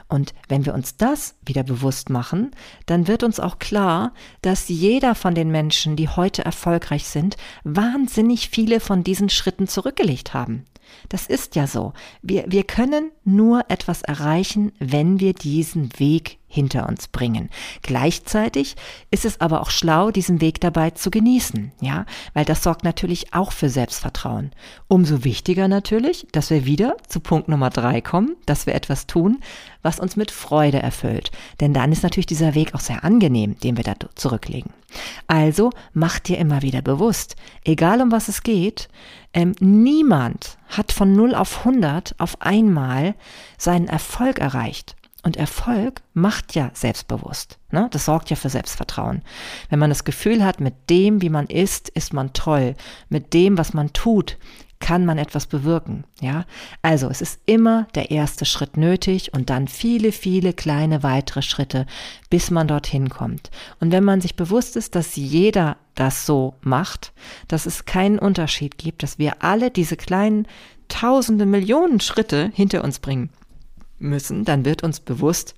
Und 0.08 0.34
wenn 0.48 0.66
wir 0.66 0.74
uns 0.74 0.96
das 0.96 1.34
wieder 1.44 1.62
bewusst 1.62 2.10
machen, 2.10 2.50
dann 2.86 3.08
wird 3.08 3.22
uns 3.22 3.40
auch 3.40 3.58
klar, 3.58 4.12
dass 4.42 4.68
jeder 4.68 5.14
von 5.14 5.34
den 5.34 5.50
Menschen, 5.50 5.96
die 5.96 6.08
heute 6.08 6.44
erfolgreich 6.44 7.06
sind, 7.06 7.36
wahnsinnig 7.64 8.50
viele 8.50 8.80
von 8.80 9.02
diesen 9.02 9.28
Schritten 9.30 9.68
zurückgelegt 9.68 10.34
haben. 10.34 10.66
Das 11.08 11.26
ist 11.26 11.56
ja 11.56 11.66
so. 11.66 11.94
Wir, 12.20 12.44
wir 12.48 12.64
können 12.64 13.12
nur 13.24 13.64
etwas 13.68 14.02
erreichen, 14.02 14.72
wenn 14.78 15.20
wir 15.20 15.32
diesen 15.32 15.98
Weg 15.98 16.38
hinter 16.52 16.86
uns 16.86 17.08
bringen. 17.08 17.48
Gleichzeitig 17.80 18.76
ist 19.10 19.24
es 19.24 19.40
aber 19.40 19.62
auch 19.62 19.70
schlau, 19.70 20.10
diesen 20.10 20.42
Weg 20.42 20.60
dabei 20.60 20.90
zu 20.90 21.10
genießen, 21.10 21.72
ja, 21.80 22.04
weil 22.34 22.44
das 22.44 22.62
sorgt 22.62 22.84
natürlich 22.84 23.32
auch 23.32 23.52
für 23.52 23.70
Selbstvertrauen. 23.70 24.52
Umso 24.86 25.24
wichtiger 25.24 25.66
natürlich, 25.66 26.26
dass 26.32 26.50
wir 26.50 26.66
wieder 26.66 26.96
zu 27.08 27.20
Punkt 27.20 27.48
Nummer 27.48 27.70
drei 27.70 28.02
kommen, 28.02 28.36
dass 28.44 28.66
wir 28.66 28.74
etwas 28.74 29.06
tun, 29.06 29.38
was 29.80 29.98
uns 29.98 30.14
mit 30.14 30.30
Freude 30.30 30.78
erfüllt. 30.78 31.30
Denn 31.60 31.72
dann 31.72 31.90
ist 31.90 32.02
natürlich 32.02 32.26
dieser 32.26 32.54
Weg 32.54 32.74
auch 32.74 32.80
sehr 32.80 33.02
angenehm, 33.02 33.58
den 33.58 33.78
wir 33.78 33.84
da 33.84 33.94
zurücklegen. 34.14 34.72
Also 35.26 35.70
mach 35.94 36.18
dir 36.18 36.36
immer 36.36 36.60
wieder 36.60 36.82
bewusst, 36.82 37.36
egal 37.64 38.02
um 38.02 38.12
was 38.12 38.28
es 38.28 38.42
geht, 38.42 38.90
ähm, 39.32 39.54
niemand 39.58 40.58
hat 40.68 40.92
von 40.92 41.14
0 41.14 41.34
auf 41.34 41.60
100 41.60 42.14
auf 42.18 42.40
einmal 42.40 43.14
seinen 43.56 43.88
Erfolg 43.88 44.38
erreicht. 44.38 44.96
Und 45.22 45.36
Erfolg 45.36 46.02
macht 46.14 46.54
ja 46.54 46.70
selbstbewusst. 46.74 47.58
Ne? 47.70 47.88
Das 47.92 48.06
sorgt 48.06 48.30
ja 48.30 48.36
für 48.36 48.48
Selbstvertrauen. 48.48 49.22
Wenn 49.70 49.78
man 49.78 49.90
das 49.90 50.04
Gefühl 50.04 50.44
hat, 50.44 50.60
mit 50.60 50.74
dem, 50.90 51.22
wie 51.22 51.28
man 51.28 51.46
ist, 51.46 51.88
ist 51.90 52.12
man 52.12 52.32
toll. 52.32 52.74
Mit 53.08 53.32
dem, 53.32 53.56
was 53.56 53.72
man 53.72 53.92
tut, 53.92 54.36
kann 54.80 55.06
man 55.06 55.16
etwas 55.16 55.46
bewirken. 55.46 56.02
Ja, 56.20 56.44
also 56.82 57.08
es 57.08 57.22
ist 57.22 57.40
immer 57.46 57.86
der 57.94 58.10
erste 58.10 58.44
Schritt 58.44 58.76
nötig 58.76 59.32
und 59.32 59.48
dann 59.48 59.68
viele, 59.68 60.10
viele 60.10 60.52
kleine 60.52 61.04
weitere 61.04 61.40
Schritte, 61.40 61.86
bis 62.30 62.50
man 62.50 62.66
dorthin 62.66 63.08
kommt. 63.08 63.52
Und 63.78 63.92
wenn 63.92 64.02
man 64.02 64.20
sich 64.20 64.34
bewusst 64.34 64.76
ist, 64.76 64.96
dass 64.96 65.14
jeder 65.14 65.76
das 65.94 66.26
so 66.26 66.54
macht, 66.62 67.12
dass 67.46 67.66
es 67.66 67.84
keinen 67.84 68.18
Unterschied 68.18 68.76
gibt, 68.76 69.04
dass 69.04 69.20
wir 69.20 69.44
alle 69.44 69.70
diese 69.70 69.96
kleinen 69.96 70.48
tausende 70.88 71.46
Millionen 71.46 72.00
Schritte 72.00 72.50
hinter 72.52 72.82
uns 72.82 72.98
bringen 72.98 73.30
müssen, 74.02 74.44
dann 74.44 74.64
wird 74.64 74.82
uns 74.82 75.00
bewusst, 75.00 75.54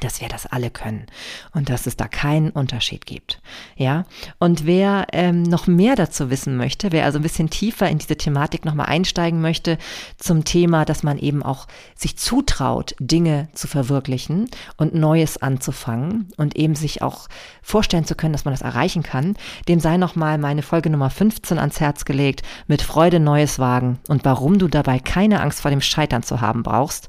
dass 0.00 0.20
wir 0.20 0.28
das 0.28 0.46
alle 0.46 0.70
können 0.70 1.06
und 1.54 1.70
dass 1.70 1.86
es 1.86 1.96
da 1.96 2.08
keinen 2.08 2.50
Unterschied 2.50 3.06
gibt. 3.06 3.40
Ja, 3.76 4.04
und 4.38 4.66
wer 4.66 5.06
ähm, 5.12 5.42
noch 5.42 5.66
mehr 5.66 5.96
dazu 5.96 6.30
wissen 6.30 6.56
möchte, 6.56 6.92
wer 6.92 7.04
also 7.04 7.18
ein 7.18 7.22
bisschen 7.22 7.48
tiefer 7.48 7.88
in 7.88 7.98
diese 7.98 8.16
Thematik 8.16 8.64
nochmal 8.64 8.86
einsteigen 8.86 9.40
möchte 9.40 9.78
zum 10.18 10.44
Thema, 10.44 10.84
dass 10.84 11.02
man 11.02 11.18
eben 11.18 11.42
auch 11.42 11.66
sich 11.96 12.16
zutraut, 12.18 12.94
Dinge 13.00 13.48
zu 13.54 13.66
verwirklichen 13.66 14.50
und 14.76 14.94
Neues 14.94 15.40
anzufangen 15.40 16.28
und 16.36 16.56
eben 16.56 16.74
sich 16.74 17.00
auch 17.00 17.28
vorstellen 17.62 18.04
zu 18.04 18.14
können, 18.14 18.32
dass 18.32 18.44
man 18.44 18.54
das 18.54 18.62
erreichen 18.62 19.02
kann, 19.02 19.36
dem 19.68 19.80
sei 19.80 19.96
nochmal 19.96 20.36
meine 20.38 20.62
Folge 20.62 20.90
Nummer 20.90 21.10
15 21.10 21.58
ans 21.58 21.80
Herz 21.80 22.04
gelegt, 22.04 22.42
mit 22.66 22.82
Freude 22.82 23.20
Neues 23.20 23.58
wagen 23.58 23.98
und 24.08 24.24
warum 24.24 24.58
du 24.58 24.68
dabei 24.68 24.98
keine 24.98 25.40
Angst 25.40 25.62
vor 25.62 25.70
dem 25.70 25.80
Scheitern 25.80 26.22
zu 26.22 26.40
haben 26.42 26.62
brauchst, 26.62 27.08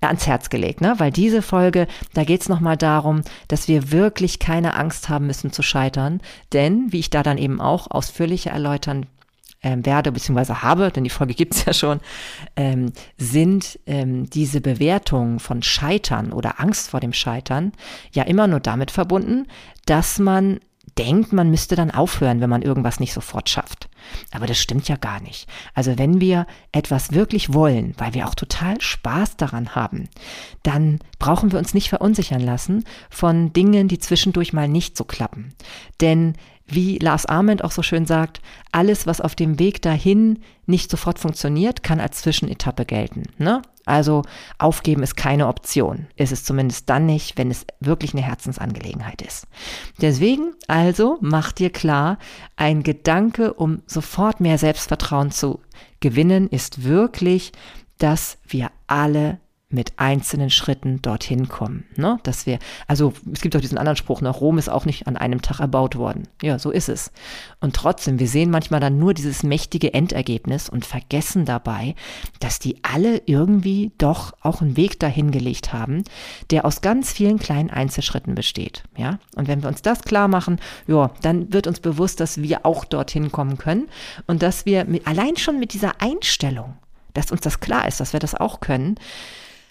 äh, 0.00 0.06
ans 0.06 0.26
Herz 0.26 0.48
gelegt, 0.48 0.80
ne? 0.80 0.94
weil 0.98 1.10
diese 1.10 1.42
Folge, 1.42 1.86
da 2.14 2.19
geht 2.24 2.42
es 2.42 2.48
nochmal 2.48 2.76
darum, 2.76 3.22
dass 3.48 3.68
wir 3.68 3.92
wirklich 3.92 4.38
keine 4.38 4.74
Angst 4.74 5.08
haben 5.08 5.26
müssen 5.26 5.52
zu 5.52 5.62
scheitern. 5.62 6.20
Denn, 6.52 6.92
wie 6.92 7.00
ich 7.00 7.10
da 7.10 7.22
dann 7.22 7.38
eben 7.38 7.60
auch 7.60 7.90
ausführlicher 7.90 8.50
erläutern 8.50 9.06
ähm, 9.62 9.84
werde, 9.84 10.10
beziehungsweise 10.12 10.62
habe, 10.62 10.90
denn 10.90 11.04
die 11.04 11.10
Folge 11.10 11.34
gibt's 11.34 11.64
ja 11.66 11.74
schon, 11.74 12.00
ähm, 12.56 12.92
sind 13.18 13.78
ähm, 13.86 14.30
diese 14.30 14.60
Bewertungen 14.60 15.38
von 15.38 15.62
Scheitern 15.62 16.32
oder 16.32 16.60
Angst 16.60 16.90
vor 16.90 17.00
dem 17.00 17.12
Scheitern 17.12 17.72
ja 18.12 18.22
immer 18.22 18.46
nur 18.46 18.60
damit 18.60 18.90
verbunden, 18.90 19.46
dass 19.84 20.18
man 20.18 20.60
denkt, 20.96 21.32
man 21.32 21.50
müsste 21.50 21.76
dann 21.76 21.90
aufhören, 21.90 22.40
wenn 22.40 22.50
man 22.50 22.62
irgendwas 22.62 23.00
nicht 23.00 23.12
sofort 23.12 23.50
schafft. 23.50 23.89
Aber 24.30 24.46
das 24.46 24.58
stimmt 24.58 24.88
ja 24.88 24.96
gar 24.96 25.20
nicht. 25.20 25.48
Also 25.74 25.98
wenn 25.98 26.20
wir 26.20 26.46
etwas 26.72 27.12
wirklich 27.12 27.52
wollen, 27.52 27.94
weil 27.98 28.14
wir 28.14 28.28
auch 28.28 28.34
total 28.34 28.80
Spaß 28.80 29.36
daran 29.36 29.74
haben, 29.74 30.08
dann 30.62 31.00
brauchen 31.18 31.52
wir 31.52 31.58
uns 31.58 31.74
nicht 31.74 31.88
verunsichern 31.88 32.40
lassen 32.40 32.84
von 33.10 33.52
Dingen, 33.52 33.88
die 33.88 33.98
zwischendurch 33.98 34.52
mal 34.52 34.68
nicht 34.68 34.96
so 34.96 35.04
klappen. 35.04 35.54
Denn 36.00 36.34
wie 36.72 36.98
Lars 36.98 37.26
Arment 37.26 37.64
auch 37.64 37.70
so 37.70 37.82
schön 37.82 38.06
sagt, 38.06 38.40
alles, 38.72 39.06
was 39.06 39.20
auf 39.20 39.34
dem 39.34 39.58
Weg 39.58 39.82
dahin 39.82 40.40
nicht 40.66 40.90
sofort 40.90 41.18
funktioniert, 41.18 41.82
kann 41.82 42.00
als 42.00 42.22
Zwischenetappe 42.22 42.84
gelten. 42.84 43.24
Ne? 43.38 43.62
Also 43.86 44.22
aufgeben 44.58 45.02
ist 45.02 45.16
keine 45.16 45.48
Option. 45.48 46.06
Ist 46.16 46.32
es 46.32 46.44
zumindest 46.44 46.88
dann 46.88 47.06
nicht, 47.06 47.36
wenn 47.38 47.50
es 47.50 47.66
wirklich 47.80 48.14
eine 48.14 48.22
Herzensangelegenheit 48.22 49.22
ist. 49.22 49.46
Deswegen 50.00 50.52
also 50.68 51.18
mach 51.20 51.50
dir 51.50 51.70
klar, 51.70 52.18
ein 52.54 52.84
Gedanke, 52.84 53.54
um 53.54 53.82
sofort 53.86 54.40
mehr 54.40 54.56
Selbstvertrauen 54.56 55.32
zu 55.32 55.60
gewinnen, 55.98 56.48
ist 56.48 56.84
wirklich, 56.84 57.50
dass 57.98 58.38
wir 58.46 58.70
alle 58.86 59.40
mit 59.70 59.92
einzelnen 59.96 60.50
Schritten 60.50 61.00
dorthin 61.00 61.48
kommen. 61.48 61.84
Ne? 61.96 62.18
Dass 62.24 62.44
wir, 62.44 62.58
also 62.88 63.12
es 63.32 63.40
gibt 63.40 63.54
auch 63.54 63.60
diesen 63.60 63.78
anderen 63.78 63.96
Spruch, 63.96 64.20
ne? 64.20 64.28
Rom 64.28 64.58
ist 64.58 64.68
auch 64.68 64.84
nicht 64.84 65.06
an 65.06 65.16
einem 65.16 65.42
Tag 65.42 65.60
erbaut 65.60 65.96
worden. 65.96 66.26
Ja, 66.42 66.58
so 66.58 66.72
ist 66.72 66.88
es. 66.88 67.12
Und 67.60 67.76
trotzdem, 67.76 68.18
wir 68.18 68.26
sehen 68.26 68.50
manchmal 68.50 68.80
dann 68.80 68.98
nur 68.98 69.14
dieses 69.14 69.44
mächtige 69.44 69.94
Endergebnis 69.94 70.68
und 70.68 70.84
vergessen 70.84 71.44
dabei, 71.44 71.94
dass 72.40 72.58
die 72.58 72.78
alle 72.82 73.22
irgendwie 73.26 73.92
doch 73.98 74.32
auch 74.40 74.60
einen 74.60 74.76
Weg 74.76 74.98
dahin 74.98 75.30
gelegt 75.30 75.72
haben, 75.72 76.02
der 76.50 76.64
aus 76.64 76.80
ganz 76.80 77.12
vielen 77.12 77.38
kleinen 77.38 77.70
Einzelschritten 77.70 78.34
besteht. 78.34 78.82
Ja, 78.96 79.20
und 79.36 79.46
wenn 79.46 79.62
wir 79.62 79.68
uns 79.68 79.82
das 79.82 80.02
klar 80.02 80.26
machen, 80.26 80.58
ja, 80.88 81.12
dann 81.22 81.52
wird 81.52 81.68
uns 81.68 81.78
bewusst, 81.78 82.18
dass 82.18 82.42
wir 82.42 82.66
auch 82.66 82.84
dorthin 82.84 83.30
kommen 83.30 83.56
können 83.56 83.88
und 84.26 84.42
dass 84.42 84.66
wir 84.66 84.84
mit, 84.84 85.06
allein 85.06 85.36
schon 85.36 85.60
mit 85.60 85.74
dieser 85.74 86.00
Einstellung, 86.00 86.74
dass 87.14 87.30
uns 87.30 87.40
das 87.42 87.60
klar 87.60 87.86
ist, 87.86 88.00
dass 88.00 88.12
wir 88.12 88.20
das 88.20 88.34
auch 88.34 88.60
können, 88.60 88.96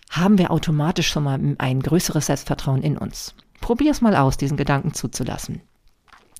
haben 0.10 0.38
wir 0.38 0.52
automatisch 0.52 1.08
schon 1.08 1.24
mal 1.24 1.40
ein 1.58 1.82
größeres 1.82 2.26
Selbstvertrauen 2.26 2.82
in 2.82 2.98
uns. 2.98 3.36
Probier 3.62 3.92
es 3.92 4.02
mal 4.02 4.16
aus, 4.16 4.38
diesen 4.38 4.58
Gedanken 4.58 4.94
zuzulassen. 4.94 5.62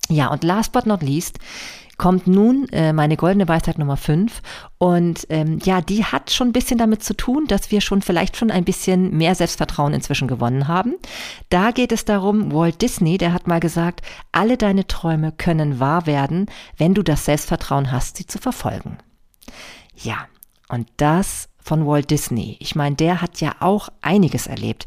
Ja, 0.08 0.28
und 0.28 0.42
last 0.42 0.72
but 0.72 0.86
not 0.86 1.02
least 1.02 1.38
kommt 2.00 2.26
nun 2.26 2.66
äh, 2.70 2.94
meine 2.94 3.18
goldene 3.18 3.46
Weisheit 3.46 3.78
Nummer 3.78 3.98
5. 3.98 4.40
Und 4.78 5.26
ähm, 5.28 5.58
ja, 5.62 5.82
die 5.82 6.02
hat 6.02 6.30
schon 6.30 6.48
ein 6.48 6.52
bisschen 6.52 6.78
damit 6.78 7.04
zu 7.04 7.14
tun, 7.14 7.46
dass 7.46 7.70
wir 7.70 7.82
schon 7.82 8.00
vielleicht 8.00 8.38
schon 8.38 8.50
ein 8.50 8.64
bisschen 8.64 9.16
mehr 9.18 9.34
Selbstvertrauen 9.34 9.92
inzwischen 9.92 10.26
gewonnen 10.26 10.66
haben. 10.66 10.94
Da 11.50 11.72
geht 11.72 11.92
es 11.92 12.06
darum, 12.06 12.52
Walt 12.52 12.80
Disney, 12.80 13.18
der 13.18 13.34
hat 13.34 13.46
mal 13.46 13.60
gesagt, 13.60 14.00
alle 14.32 14.56
deine 14.56 14.86
Träume 14.86 15.30
können 15.30 15.78
wahr 15.78 16.06
werden, 16.06 16.46
wenn 16.78 16.94
du 16.94 17.02
das 17.02 17.26
Selbstvertrauen 17.26 17.92
hast, 17.92 18.16
sie 18.16 18.26
zu 18.26 18.38
verfolgen. 18.38 18.96
Ja, 19.94 20.26
und 20.70 20.88
das 20.96 21.49
von 21.70 21.86
Walt 21.86 22.10
Disney. 22.10 22.56
Ich 22.58 22.74
meine, 22.74 22.96
der 22.96 23.22
hat 23.22 23.40
ja 23.40 23.54
auch 23.60 23.90
einiges 24.02 24.48
erlebt. 24.48 24.86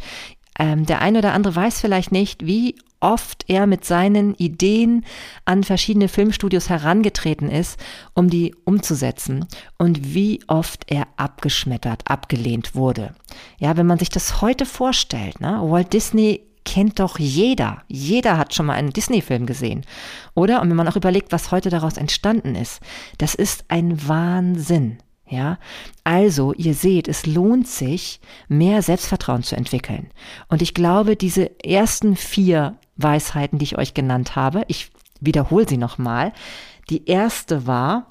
Ähm, 0.59 0.85
der 0.85 0.99
eine 0.99 1.19
oder 1.19 1.31
andere 1.31 1.55
weiß 1.55 1.79
vielleicht 1.79 2.11
nicht, 2.11 2.45
wie 2.45 2.75
oft 2.99 3.45
er 3.47 3.67
mit 3.67 3.85
seinen 3.85 4.35
Ideen 4.35 5.05
an 5.45 5.63
verschiedene 5.63 6.09
Filmstudios 6.09 6.67
herangetreten 6.67 7.49
ist, 7.49 7.79
um 8.13 8.29
die 8.29 8.53
umzusetzen 8.65 9.45
und 9.77 10.13
wie 10.13 10.41
oft 10.47 10.91
er 10.91 11.07
abgeschmettert, 11.15 12.01
abgelehnt 12.05 12.75
wurde. 12.75 13.15
Ja, 13.59 13.77
wenn 13.77 13.87
man 13.87 13.99
sich 13.99 14.09
das 14.09 14.41
heute 14.41 14.65
vorstellt, 14.65 15.39
ne, 15.39 15.61
Walt 15.63 15.93
Disney 15.93 16.41
kennt 16.65 16.99
doch 16.99 17.17
jeder. 17.17 17.83
Jeder 17.87 18.37
hat 18.37 18.53
schon 18.53 18.65
mal 18.65 18.73
einen 18.73 18.91
Disney-Film 18.91 19.45
gesehen. 19.45 19.85
Oder? 20.33 20.61
Und 20.61 20.69
wenn 20.69 20.77
man 20.77 20.89
auch 20.89 20.97
überlegt, 20.97 21.31
was 21.31 21.49
heute 21.49 21.69
daraus 21.69 21.95
entstanden 21.95 22.55
ist, 22.55 22.81
das 23.19 23.35
ist 23.35 23.63
ein 23.69 24.05
Wahnsinn. 24.05 24.97
Ja, 25.33 25.57
also 26.03 26.53
ihr 26.53 26.75
seht, 26.75 27.07
es 27.07 27.25
lohnt 27.25 27.67
sich, 27.67 28.19
mehr 28.47 28.83
Selbstvertrauen 28.83 29.41
zu 29.41 29.55
entwickeln. 29.55 30.11
Und 30.47 30.61
ich 30.61 30.75
glaube, 30.75 31.15
diese 31.15 31.59
ersten 31.65 32.15
vier 32.15 32.77
Weisheiten, 32.97 33.57
die 33.57 33.65
ich 33.65 33.77
euch 33.79 33.95
genannt 33.95 34.35
habe, 34.35 34.63
ich 34.67 34.91
wiederhole 35.19 35.67
sie 35.67 35.77
nochmal. 35.77 36.33
Die 36.91 37.07
erste 37.07 37.65
war, 37.65 38.05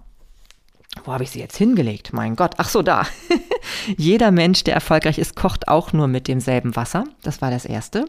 wo 1.04 1.12
habe 1.12 1.22
ich 1.22 1.30
sie 1.30 1.38
jetzt 1.38 1.56
hingelegt? 1.56 2.12
Mein 2.12 2.34
Gott, 2.34 2.54
ach 2.56 2.68
so, 2.68 2.82
da. 2.82 3.06
Jeder 3.96 4.32
Mensch, 4.32 4.64
der 4.64 4.74
erfolgreich 4.74 5.18
ist, 5.18 5.36
kocht 5.36 5.68
auch 5.68 5.92
nur 5.92 6.08
mit 6.08 6.26
demselben 6.26 6.74
Wasser. 6.74 7.04
Das 7.22 7.40
war 7.40 7.52
das 7.52 7.64
erste. 7.64 8.06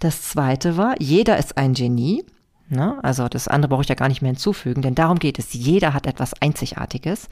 Das 0.00 0.22
zweite 0.22 0.76
war, 0.76 1.00
jeder 1.00 1.38
ist 1.38 1.56
ein 1.56 1.72
Genie. 1.72 2.24
Ne? 2.68 2.98
Also 3.02 3.28
das 3.28 3.46
andere 3.48 3.70
brauche 3.70 3.82
ich 3.82 3.88
ja 3.88 3.94
gar 3.94 4.08
nicht 4.08 4.22
mehr 4.22 4.32
hinzufügen, 4.32 4.82
denn 4.82 4.94
darum 4.94 5.18
geht 5.18 5.38
es. 5.38 5.52
Jeder 5.52 5.94
hat 5.94 6.06
etwas 6.06 6.34
Einzigartiges. 6.40 7.28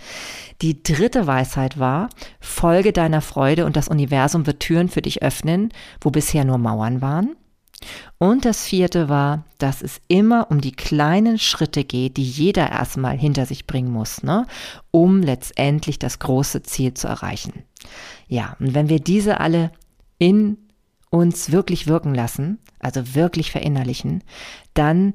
Die 0.62 0.82
dritte 0.82 1.26
Weisheit 1.26 1.78
war, 1.78 2.08
folge 2.40 2.92
deiner 2.92 3.20
Freude 3.20 3.66
und 3.66 3.76
das 3.76 3.88
Universum 3.88 4.46
wird 4.46 4.60
Türen 4.60 4.88
für 4.88 5.02
dich 5.02 5.22
öffnen, 5.22 5.70
wo 6.00 6.10
bisher 6.10 6.44
nur 6.44 6.58
Mauern 6.58 7.00
waren. 7.00 7.34
Und 8.18 8.44
das 8.44 8.66
vierte 8.66 9.08
war, 9.08 9.44
dass 9.58 9.82
es 9.82 10.00
immer 10.08 10.50
um 10.50 10.60
die 10.60 10.72
kleinen 10.72 11.38
Schritte 11.38 11.84
geht, 11.84 12.16
die 12.16 12.24
jeder 12.24 12.70
erstmal 12.70 13.18
hinter 13.18 13.46
sich 13.46 13.66
bringen 13.66 13.90
muss, 13.90 14.22
ne? 14.22 14.46
um 14.90 15.20
letztendlich 15.20 15.98
das 15.98 16.18
große 16.18 16.62
Ziel 16.62 16.94
zu 16.94 17.08
erreichen. 17.08 17.64
Ja, 18.28 18.56
und 18.60 18.74
wenn 18.74 18.88
wir 18.88 19.00
diese 19.00 19.40
alle 19.40 19.72
in 20.18 20.58
uns 21.10 21.52
wirklich 21.52 21.86
wirken 21.86 22.14
lassen, 22.14 22.58
also 22.80 23.14
wirklich 23.14 23.50
verinnerlichen, 23.50 24.22
dann 24.74 25.14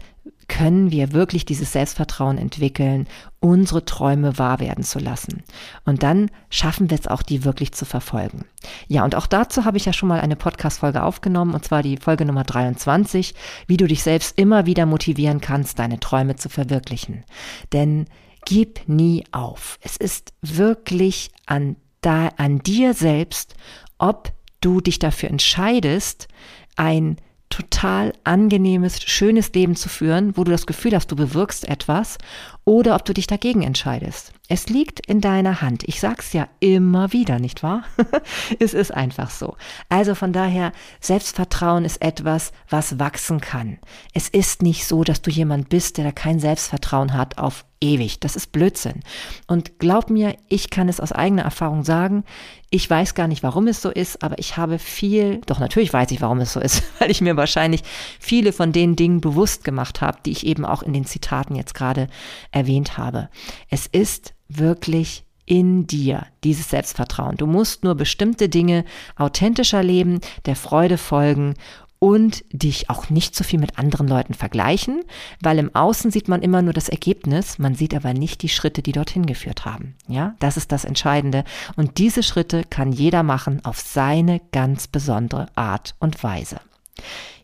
können 0.49 0.91
wir 0.91 1.13
wirklich 1.13 1.45
dieses 1.45 1.71
Selbstvertrauen 1.71 2.37
entwickeln, 2.37 3.07
unsere 3.39 3.85
Träume 3.85 4.37
wahr 4.37 4.59
werden 4.59 4.83
zu 4.83 4.99
lassen. 4.99 5.43
Und 5.85 6.03
dann 6.03 6.29
schaffen 6.49 6.89
wir 6.89 6.99
es 6.99 7.07
auch, 7.07 7.21
die 7.21 7.45
wirklich 7.45 7.71
zu 7.71 7.85
verfolgen. 7.85 8.45
Ja, 8.87 9.05
und 9.05 9.15
auch 9.15 9.27
dazu 9.27 9.63
habe 9.63 9.77
ich 9.77 9.85
ja 9.85 9.93
schon 9.93 10.09
mal 10.09 10.19
eine 10.19 10.35
Podcast-Folge 10.35 11.03
aufgenommen, 11.03 11.53
und 11.53 11.63
zwar 11.63 11.83
die 11.83 11.97
Folge 11.97 12.25
Nummer 12.25 12.43
23, 12.43 13.35
wie 13.67 13.77
du 13.77 13.87
dich 13.87 14.03
selbst 14.03 14.37
immer 14.37 14.65
wieder 14.65 14.85
motivieren 14.85 15.39
kannst, 15.39 15.79
deine 15.79 15.99
Träume 15.99 16.35
zu 16.35 16.49
verwirklichen. 16.49 17.23
Denn 17.71 18.07
gib 18.45 18.81
nie 18.87 19.23
auf. 19.31 19.77
Es 19.81 19.95
ist 19.97 20.33
wirklich 20.41 21.29
an, 21.45 21.75
da, 22.01 22.29
an 22.37 22.59
dir 22.59 22.93
selbst, 22.93 23.55
ob 23.97 24.31
du 24.61 24.81
dich 24.81 24.99
dafür 24.99 25.29
entscheidest, 25.29 26.27
ein 26.75 27.17
total 27.49 28.13
angenehmes, 28.23 29.01
schönes 29.01 29.51
Leben 29.53 29.75
zu 29.75 29.89
führen, 29.89 30.37
wo 30.37 30.43
du 30.43 30.51
das 30.51 30.67
Gefühl 30.67 30.95
hast, 30.95 31.11
du 31.11 31.15
bewirkst 31.15 31.67
etwas, 31.67 32.17
oder 32.63 32.95
ob 32.95 33.05
du 33.05 33.13
dich 33.13 33.25
dagegen 33.25 33.63
entscheidest. 33.63 34.33
Es 34.47 34.69
liegt 34.69 35.05
in 35.07 35.21
deiner 35.21 35.61
Hand. 35.61 35.83
Ich 35.85 35.99
sag's 35.99 36.33
ja 36.33 36.47
immer 36.59 37.11
wieder, 37.13 37.39
nicht 37.39 37.63
wahr? 37.63 37.83
es 38.59 38.73
ist 38.73 38.93
einfach 38.93 39.31
so. 39.31 39.55
Also 39.89 40.13
von 40.13 40.33
daher, 40.33 40.71
Selbstvertrauen 40.99 41.85
ist 41.85 42.01
etwas, 42.01 42.51
was 42.69 42.99
wachsen 42.99 43.41
kann. 43.41 43.79
Es 44.13 44.29
ist 44.29 44.61
nicht 44.61 44.85
so, 44.85 45.03
dass 45.03 45.21
du 45.21 45.31
jemand 45.31 45.69
bist, 45.69 45.97
der 45.97 46.05
da 46.05 46.11
kein 46.11 46.39
Selbstvertrauen 46.39 47.13
hat 47.13 47.39
auf 47.39 47.65
ewig. 47.81 48.19
Das 48.19 48.35
ist 48.35 48.51
Blödsinn. 48.51 49.01
Und 49.47 49.79
glaub 49.79 50.09
mir, 50.09 50.35
ich 50.47 50.69
kann 50.69 50.89
es 50.89 50.99
aus 50.99 51.11
eigener 51.11 51.43
Erfahrung 51.43 51.83
sagen. 51.83 52.23
Ich 52.69 52.89
weiß 52.89 53.15
gar 53.15 53.27
nicht, 53.27 53.43
warum 53.43 53.67
es 53.67 53.81
so 53.81 53.89
ist, 53.89 54.21
aber 54.21 54.37
ich 54.39 54.57
habe 54.57 54.79
viel, 54.79 55.41
doch 55.45 55.59
natürlich 55.59 55.93
weiß 55.93 56.11
ich, 56.11 56.21
warum 56.21 56.39
es 56.39 56.53
so 56.53 56.59
ist, 56.59 56.83
weil 56.99 57.11
ich 57.11 57.21
mir 57.21 57.37
wahrscheinlich 57.37 57.81
viele 58.19 58.53
von 58.53 58.71
den 58.71 58.95
Dingen 58.95 59.21
bewusst 59.21 59.63
gemacht 59.63 60.01
habe, 60.01 60.19
die 60.25 60.31
ich 60.31 60.45
eben 60.45 60.65
auch 60.65 60.83
in 60.83 60.93
den 60.93 61.05
Zitaten 61.05 61.55
jetzt 61.55 61.73
gerade 61.73 62.07
erwähnt 62.51 62.97
habe. 62.97 63.29
Es 63.69 63.87
ist 63.87 64.33
wirklich 64.47 65.23
in 65.45 65.87
dir, 65.87 66.27
dieses 66.43 66.69
Selbstvertrauen. 66.69 67.35
Du 67.35 67.47
musst 67.47 67.83
nur 67.83 67.95
bestimmte 67.95 68.49
Dinge 68.49 68.85
authentischer 69.15 69.81
leben, 69.81 70.21
der 70.45 70.55
Freude 70.55 70.99
folgen 70.99 71.55
und 71.99 72.45
dich 72.51 72.89
auch 72.89 73.09
nicht 73.09 73.35
so 73.35 73.43
viel 73.43 73.59
mit 73.59 73.77
anderen 73.77 74.07
Leuten 74.07 74.33
vergleichen, 74.33 75.01
weil 75.41 75.59
im 75.59 75.75
Außen 75.75 76.11
sieht 76.11 76.27
man 76.27 76.41
immer 76.41 76.61
nur 76.61 76.73
das 76.73 76.89
Ergebnis, 76.89 77.59
man 77.59 77.75
sieht 77.75 77.93
aber 77.93 78.13
nicht 78.13 78.41
die 78.41 78.49
Schritte, 78.49 78.81
die 78.81 78.93
dorthin 78.93 79.25
geführt 79.25 79.65
haben. 79.65 79.95
Ja, 80.07 80.35
das 80.39 80.57
ist 80.57 80.71
das 80.71 80.85
Entscheidende. 80.85 81.43
Und 81.75 81.97
diese 81.97 82.23
Schritte 82.23 82.63
kann 82.63 82.91
jeder 82.91 83.23
machen 83.23 83.63
auf 83.65 83.79
seine 83.79 84.41
ganz 84.51 84.87
besondere 84.87 85.47
Art 85.55 85.95
und 85.99 86.23
Weise. 86.23 86.61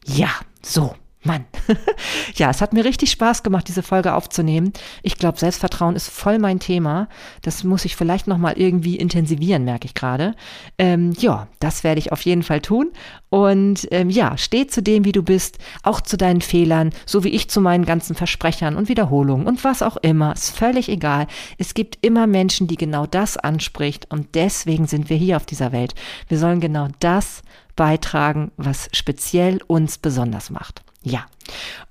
Ja, 0.05 0.29
so. 0.61 0.95
Mann. 1.25 1.45
ja, 2.35 2.49
es 2.49 2.61
hat 2.61 2.73
mir 2.73 2.85
richtig 2.85 3.11
Spaß 3.11 3.43
gemacht, 3.43 3.67
diese 3.67 3.83
Folge 3.83 4.13
aufzunehmen. 4.13 4.73
Ich 5.03 5.17
glaube, 5.17 5.39
Selbstvertrauen 5.39 5.95
ist 5.95 6.09
voll 6.09 6.39
mein 6.39 6.59
Thema. 6.59 7.07
Das 7.41 7.63
muss 7.63 7.85
ich 7.85 7.95
vielleicht 7.95 8.27
nochmal 8.27 8.53
irgendwie 8.57 8.95
intensivieren, 8.95 9.63
merke 9.65 9.85
ich 9.85 9.93
gerade. 9.93 10.35
Ähm, 10.77 11.13
ja, 11.19 11.47
das 11.59 11.83
werde 11.83 11.99
ich 11.99 12.11
auf 12.11 12.21
jeden 12.21 12.43
Fall 12.43 12.61
tun. 12.61 12.91
Und 13.29 13.87
ähm, 13.91 14.09
ja, 14.09 14.37
steh 14.37 14.67
zu 14.67 14.81
dem, 14.81 15.03
wie 15.03 15.11
du 15.11 15.23
bist, 15.23 15.57
auch 15.83 16.01
zu 16.01 16.17
deinen 16.17 16.41
Fehlern, 16.41 16.91
so 17.05 17.23
wie 17.23 17.29
ich 17.29 17.49
zu 17.49 17.59
meinen 17.59 17.85
ganzen 17.85 18.15
Versprechern 18.15 18.75
und 18.75 18.87
Wiederholungen 18.87 19.47
und 19.47 19.63
was 19.63 19.81
auch 19.81 19.97
immer. 19.97 20.33
Ist 20.33 20.55
völlig 20.55 20.89
egal. 20.89 21.27
Es 21.57 21.73
gibt 21.73 21.97
immer 22.01 22.27
Menschen, 22.27 22.67
die 22.67 22.77
genau 22.77 23.05
das 23.05 23.37
anspricht 23.37 24.11
und 24.11 24.35
deswegen 24.35 24.87
sind 24.87 25.09
wir 25.09 25.17
hier 25.17 25.37
auf 25.37 25.45
dieser 25.45 25.71
Welt. 25.71 25.95
Wir 26.27 26.37
sollen 26.37 26.59
genau 26.59 26.87
das 26.99 27.41
beitragen, 27.75 28.51
was 28.57 28.89
speziell 28.93 29.59
uns 29.67 29.97
besonders 29.97 30.49
macht. 30.49 30.83
Ja. 31.05 31.27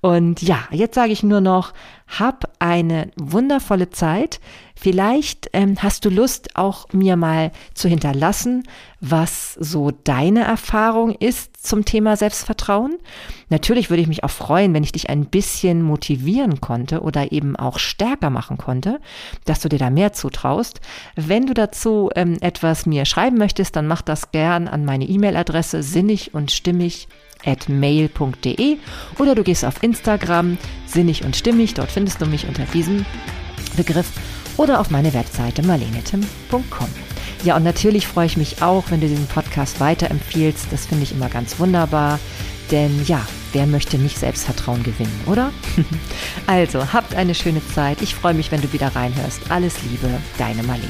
Und 0.00 0.42
ja, 0.42 0.64
jetzt 0.72 0.96
sage 0.96 1.12
ich 1.12 1.22
nur 1.22 1.40
noch, 1.40 1.72
hab 2.08 2.52
eine 2.58 3.10
wundervolle 3.16 3.88
Zeit. 3.90 4.40
Vielleicht 4.74 5.48
ähm, 5.52 5.76
hast 5.80 6.04
du 6.04 6.10
Lust, 6.10 6.56
auch 6.56 6.88
mir 6.92 7.16
mal 7.16 7.52
zu 7.74 7.88
hinterlassen, 7.88 8.64
was 9.00 9.54
so 9.54 9.92
deine 9.92 10.42
Erfahrung 10.42 11.12
ist 11.12 11.64
zum 11.64 11.84
Thema 11.84 12.16
Selbstvertrauen. 12.16 12.98
Natürlich 13.50 13.88
würde 13.88 14.02
ich 14.02 14.08
mich 14.08 14.24
auch 14.24 14.30
freuen, 14.30 14.74
wenn 14.74 14.82
ich 14.82 14.90
dich 14.90 15.08
ein 15.10 15.26
bisschen 15.26 15.82
motivieren 15.82 16.60
konnte 16.60 17.00
oder 17.00 17.30
eben 17.30 17.54
auch 17.54 17.78
stärker 17.78 18.30
machen 18.30 18.58
konnte, 18.58 19.00
dass 19.44 19.60
du 19.60 19.68
dir 19.68 19.78
da 19.78 19.90
mehr 19.90 20.12
zutraust. 20.12 20.80
Wenn 21.14 21.46
du 21.46 21.54
dazu 21.54 22.10
ähm, 22.16 22.36
etwas 22.40 22.84
mir 22.84 23.04
schreiben 23.04 23.38
möchtest, 23.38 23.76
dann 23.76 23.86
mach 23.86 24.02
das 24.02 24.32
gern 24.32 24.66
an 24.66 24.84
meine 24.84 25.04
E-Mail-Adresse 25.04 25.84
sinnig 25.84 26.34
und 26.34 26.50
stimmig 26.50 27.06
at 27.44 27.68
mail.de 27.68 28.78
oder 29.18 29.34
du 29.34 29.42
gehst 29.42 29.64
auf 29.64 29.82
Instagram 29.82 30.58
sinnig 30.86 31.24
und 31.24 31.36
stimmig, 31.36 31.74
dort 31.74 31.90
findest 31.90 32.20
du 32.20 32.26
mich 32.26 32.46
unter 32.46 32.64
diesem 32.66 33.04
Begriff 33.76 34.10
oder 34.56 34.80
auf 34.80 34.90
meine 34.90 35.12
Webseite 35.14 35.62
marlenetim.com. 35.62 36.88
Ja, 37.44 37.56
und 37.56 37.64
natürlich 37.64 38.06
freue 38.06 38.26
ich 38.26 38.36
mich 38.36 38.62
auch, 38.62 38.84
wenn 38.88 39.00
du 39.00 39.08
diesen 39.08 39.26
Podcast 39.26 39.80
weiterempfiehlst. 39.80 40.68
Das 40.70 40.86
finde 40.86 41.02
ich 41.02 41.12
immer 41.12 41.28
ganz 41.28 41.58
wunderbar. 41.58 42.18
Denn 42.70 43.04
ja, 43.04 43.26
wer 43.52 43.66
möchte 43.66 43.98
nicht 43.98 44.18
Selbstvertrauen 44.18 44.82
gewinnen, 44.82 45.20
oder? 45.26 45.52
also, 46.46 46.92
habt 46.92 47.14
eine 47.14 47.34
schöne 47.34 47.60
Zeit. 47.74 48.00
Ich 48.00 48.14
freue 48.14 48.34
mich, 48.34 48.50
wenn 48.50 48.62
du 48.62 48.72
wieder 48.72 48.96
reinhörst. 48.96 49.50
Alles 49.50 49.74
Liebe, 49.82 50.08
deine 50.38 50.62
Marlene. 50.62 50.88